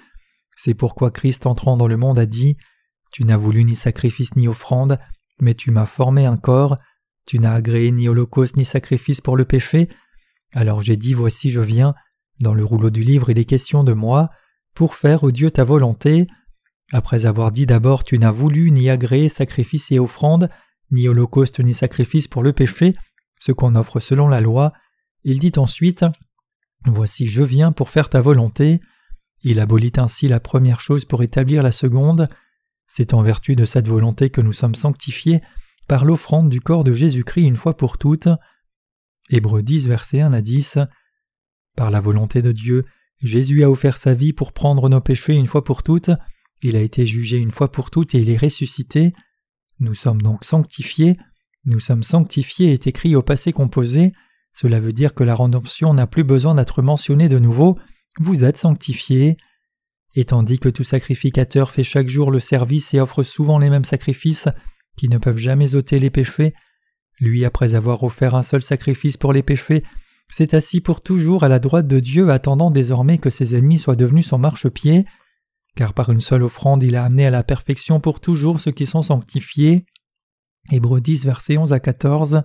c'est 0.56 0.74
pourquoi 0.74 1.12
Christ 1.12 1.46
entrant 1.46 1.78
dans 1.78 1.88
le 1.88 1.98
monde 1.98 2.20
a 2.20 2.26
dit 2.26 2.58
Tu 3.12 3.26
n'as 3.26 3.38
voulu 3.38 3.64
ni 3.64 3.76
sacrifice 3.76 4.36
ni 4.36 4.48
offrande, 4.48 5.00
mais 5.40 5.54
tu 5.54 5.72
m'as 5.72 5.86
formé 5.86 6.26
un 6.26 6.38
corps, 6.38 6.78
tu 7.26 7.40
n'as 7.40 7.54
agréé 7.54 7.92
ni 7.92 8.08
holocauste 8.08 8.58
ni 8.58 8.66
sacrifice 8.66 9.22
pour 9.22 9.36
le 9.36 9.46
péché. 9.46 9.90
Alors 10.54 10.82
j'ai 10.82 10.98
dit 10.98 11.14
Voici 11.14 11.50
je 11.50 11.62
viens. 11.62 11.96
Dans 12.40 12.54
le 12.54 12.66
rouleau 12.66 12.90
du 12.90 13.04
livre 13.04 13.30
il 13.30 13.40
est 13.40 13.46
question 13.46 13.84
de 13.84 13.94
moi, 13.94 14.30
pour 14.74 14.96
faire, 14.96 15.24
ô 15.24 15.32
Dieu, 15.32 15.52
ta 15.52 15.64
volonté. 15.64 16.28
Après 16.92 17.26
avoir 17.26 17.52
dit 17.52 17.66
d'abord 17.66 18.04
Tu 18.04 18.20
n'as 18.20 18.32
voulu 18.32 18.72
ni 18.72 18.90
agréé 18.90 19.30
sacrifice 19.30 19.92
et 19.92 20.00
offrande, 20.00 20.50
ni 20.94 21.08
holocauste 21.08 21.60
ni 21.60 21.74
sacrifice 21.74 22.28
pour 22.30 22.44
le 22.44 22.54
péché, 22.54 22.94
ce 23.40 23.52
qu'on 23.52 23.76
offre 23.76 24.00
selon 24.00 24.30
la 24.30 24.40
loi, 24.40 24.72
il 25.24 25.40
dit 25.40 25.52
ensuite 25.58 26.06
Voici 26.86 27.28
je 27.28 27.44
viens 27.44 27.72
pour 27.72 27.90
faire 27.90 28.10
ta 28.10 28.22
volonté. 28.22 28.80
Il 29.42 29.60
abolit 29.60 29.92
ainsi 29.98 30.28
la 30.28 30.40
première 30.40 30.80
chose 30.80 31.04
pour 31.06 31.24
établir 31.24 31.64
la 31.64 31.72
seconde. 31.72 32.30
C'est 32.88 33.14
en 33.14 33.22
vertu 33.22 33.56
de 33.56 33.66
cette 33.66 33.88
volonté 33.88 34.30
que 34.30 34.42
nous 34.42 34.54
sommes 34.54 34.76
sanctifiés 34.76 35.42
par 35.88 36.06
l'offrande 36.06 36.50
du 36.50 36.62
corps 36.62 36.84
de 36.84 36.94
Jésus-Christ 36.94 37.46
une 37.46 37.58
fois 37.58 37.76
pour 37.76 37.98
toutes. 37.98 38.30
Hébreux 39.30 39.62
10, 39.62 39.88
versets 39.88 40.22
1 40.22 40.32
à 40.32 40.42
10. 40.42 40.80
Par 41.76 41.92
la 41.92 42.00
volonté 42.00 42.42
de 42.42 42.52
Dieu, 42.52 42.86
Jésus 43.22 43.64
a 43.64 43.70
offert 43.70 43.98
sa 43.98 44.14
vie 44.14 44.34
pour 44.34 44.54
prendre 44.54 44.90
nos 44.90 45.02
péchés 45.02 45.34
une 45.34 45.48
fois 45.48 45.64
pour 45.64 45.84
toutes, 45.84 46.12
il 46.64 46.78
a 46.78 46.82
été 46.82 47.06
jugé 47.06 47.38
une 47.38 47.52
fois 47.52 47.72
pour 47.72 47.92
toutes 47.92 48.16
et 48.16 48.20
il 48.20 48.30
est 48.30 48.38
ressuscité. 48.38 49.14
Nous 49.80 49.96
sommes 49.96 50.22
donc 50.22 50.46
sanctifiés. 50.46 51.18
Nous 51.66 51.80
sommes 51.80 52.04
sanctifiés 52.04 52.74
est 52.74 52.88
écrit 52.88 53.16
au 53.16 53.22
passé 53.22 53.54
composé. 53.54 54.14
Cela 54.54 54.80
veut 54.80 54.94
dire 54.94 55.14
que 55.14 55.24
la 55.24 55.36
rédemption 55.36 55.94
n'a 55.94 56.08
plus 56.08 56.24
besoin 56.24 56.56
d'être 56.56 56.82
mentionnée 56.82 57.30
de 57.30 57.40
nouveau. 57.40 57.78
Vous 58.20 58.44
êtes 58.44 58.58
sanctifiés. 58.58 59.38
Et 60.16 60.26
tandis 60.26 60.60
que 60.60 60.70
tout 60.70 60.84
sacrificateur 60.84 61.72
fait 61.72 61.84
chaque 61.84 62.08
jour 62.08 62.30
le 62.30 62.40
service 62.40 62.94
et 62.94 63.00
offre 63.00 63.24
souvent 63.24 63.58
les 63.58 63.70
mêmes 63.70 63.86
sacrifices, 63.86 64.50
qui 64.96 65.10
ne 65.10 65.18
peuvent 65.18 65.38
jamais 65.38 65.74
ôter 65.74 65.98
les 65.98 66.12
péchés, 66.12 66.54
lui, 67.20 67.46
après 67.46 67.74
avoir 67.74 68.04
offert 68.04 68.36
un 68.36 68.44
seul 68.44 68.62
sacrifice 68.62 69.18
pour 69.18 69.34
les 69.34 69.44
péchés, 69.44 69.84
s'est 70.30 70.56
assis 70.56 70.82
pour 70.82 71.02
toujours 71.02 71.44
à 71.44 71.48
la 71.48 71.60
droite 71.60 71.88
de 71.88 72.00
Dieu, 72.00 72.30
attendant 72.30 72.72
désormais 72.72 73.18
que 73.18 73.30
ses 73.30 73.56
ennemis 73.56 73.80
soient 73.80 73.96
devenus 73.96 74.28
son 74.28 74.38
marchepied, 74.38 75.06
car 75.76 75.94
par 75.94 76.10
une 76.10 76.22
seule 76.22 76.44
offrande 76.44 76.84
il 76.84 76.96
a 76.96 77.06
amené 77.06 77.26
à 77.26 77.32
la 77.32 77.44
perfection 77.44 78.00
pour 78.00 78.20
toujours 78.20 78.60
ceux 78.60 78.72
qui 78.72 78.86
sont 78.86 79.02
sanctifiés. 79.02 79.86
Hébreux 80.72 81.02
10, 81.02 81.26
versets 81.26 81.58
11 81.58 81.74
à 81.74 81.80
14. 81.80 82.44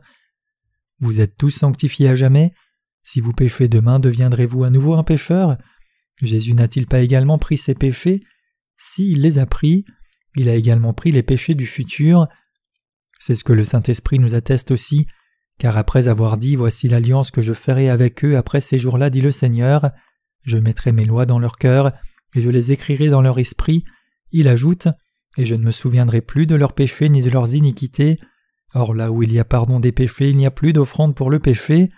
Vous 1.01 1.21
êtes 1.21 1.37
tous 1.37 1.51
sanctifiés 1.51 2.09
à 2.09 2.15
jamais. 2.15 2.53
Si 3.03 3.21
vous 3.21 3.33
péchez 3.33 3.69
demain, 3.69 4.01
deviendrez-vous 4.01 4.65
à 4.65 4.71
nouveau 4.71 4.95
un 4.95 5.05
pécheur? 5.05 5.57
Jésus 6.21 6.55
n'a-t-il 6.55 6.87
pas 6.87 7.01
également 7.01 7.39
pris 7.39 7.57
ses 7.57 7.75
péchés? 7.75 8.23
Si, 8.77 9.13
il 9.13 9.23
les 9.23 9.39
a 9.39 9.47
pris. 9.47 9.85
Il 10.37 10.49
a 10.49 10.55
également 10.55 10.93
pris 10.93 11.13
les 11.13 11.23
péchés 11.23 11.55
du 11.55 11.67
futur. 11.67 12.27
C'est 13.19 13.35
ce 13.35 13.45
que 13.45 13.53
le 13.53 13.65
Saint-Esprit 13.65 14.19
nous 14.19 14.35
atteste 14.35 14.71
aussi, 14.71 15.07
car 15.59 15.77
après 15.77 16.09
avoir 16.09 16.37
dit 16.37 16.57
Voici 16.57 16.89
l'alliance 16.89 17.31
que 17.31 17.43
je 17.43 17.53
ferai 17.53 17.89
avec 17.89 18.25
eux 18.25 18.37
après 18.37 18.61
ces 18.61 18.79
jours-là, 18.79 19.11
dit 19.11 19.21
le 19.21 19.33
Seigneur, 19.33 19.91
je 20.43 20.57
mettrai 20.57 20.93
mes 20.93 21.05
lois 21.05 21.27
dans 21.27 21.39
leur 21.39 21.59
cœur, 21.59 21.93
et 22.35 22.43
je 22.43 22.51
les 22.51 22.73
écrirai 22.73 23.09
dans 23.09 23.23
leur 23.23 23.39
esprit, 23.39 23.85
il 24.31 24.49
ajoute, 24.49 24.89
et 25.37 25.47
je 25.47 25.55
ne 25.55 25.63
me 25.63 25.71
souviendrai 25.71 26.21
plus 26.21 26.47
de 26.47 26.55
leurs 26.55 26.75
péchés 26.75 27.09
ni 27.09 27.23
de 27.23 27.31
leurs 27.31 27.55
iniquités. 27.55 28.19
Or 28.75 28.95
là 28.95 29.11
où 29.11 29.23
il 29.23 29.33
y 29.33 29.39
a 29.39 29.45
pardon 29.45 29.81
des 29.81 29.93
péchés, 29.93 30.31
il 30.31 30.37
n'y 30.37 30.47
a 30.47 30.51
plus 30.51 30.73
d'offrande 30.73 31.15
pour 31.15 31.31
le 31.31 31.39
péché. 31.39 31.91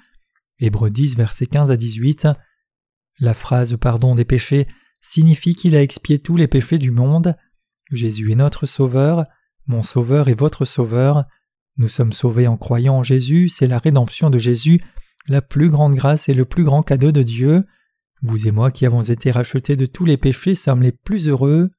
Hébreux 0.58 0.90
10, 0.90 1.16
versets 1.16 1.46
15 1.46 1.70
à 1.70 1.76
18. 1.76 2.28
La 3.18 3.34
phrase 3.34 3.76
pardon 3.76 4.14
des 4.14 4.24
péchés 4.24 4.66
signifie 5.02 5.54
qu'il 5.54 5.74
a 5.74 5.82
expié 5.82 6.18
tous 6.18 6.36
les 6.36 6.48
péchés 6.48 6.78
du 6.78 6.90
monde. 6.90 7.34
Jésus 7.90 8.30
est 8.30 8.36
notre 8.36 8.66
Sauveur, 8.66 9.24
mon 9.66 9.82
Sauveur 9.82 10.28
est 10.28 10.34
votre 10.34 10.64
Sauveur. 10.64 11.24
Nous 11.76 11.88
sommes 11.88 12.12
sauvés 12.12 12.46
en 12.46 12.56
croyant 12.56 12.96
en 12.96 13.02
Jésus, 13.02 13.48
c'est 13.48 13.66
la 13.66 13.78
rédemption 13.78 14.30
de 14.30 14.38
Jésus, 14.38 14.82
la 15.28 15.40
plus 15.40 15.70
grande 15.70 15.94
grâce 15.94 16.28
et 16.28 16.34
le 16.34 16.44
plus 16.44 16.64
grand 16.64 16.82
cadeau 16.82 17.10
de 17.10 17.22
Dieu. 17.22 17.64
Vous 18.22 18.46
et 18.46 18.50
moi 18.50 18.70
qui 18.70 18.84
avons 18.84 19.02
été 19.02 19.30
rachetés 19.30 19.76
de 19.76 19.86
tous 19.86 20.04
les 20.04 20.18
péchés 20.18 20.54
sommes 20.54 20.82
les 20.82 20.92
plus 20.92 21.28
heureux. 21.28 21.70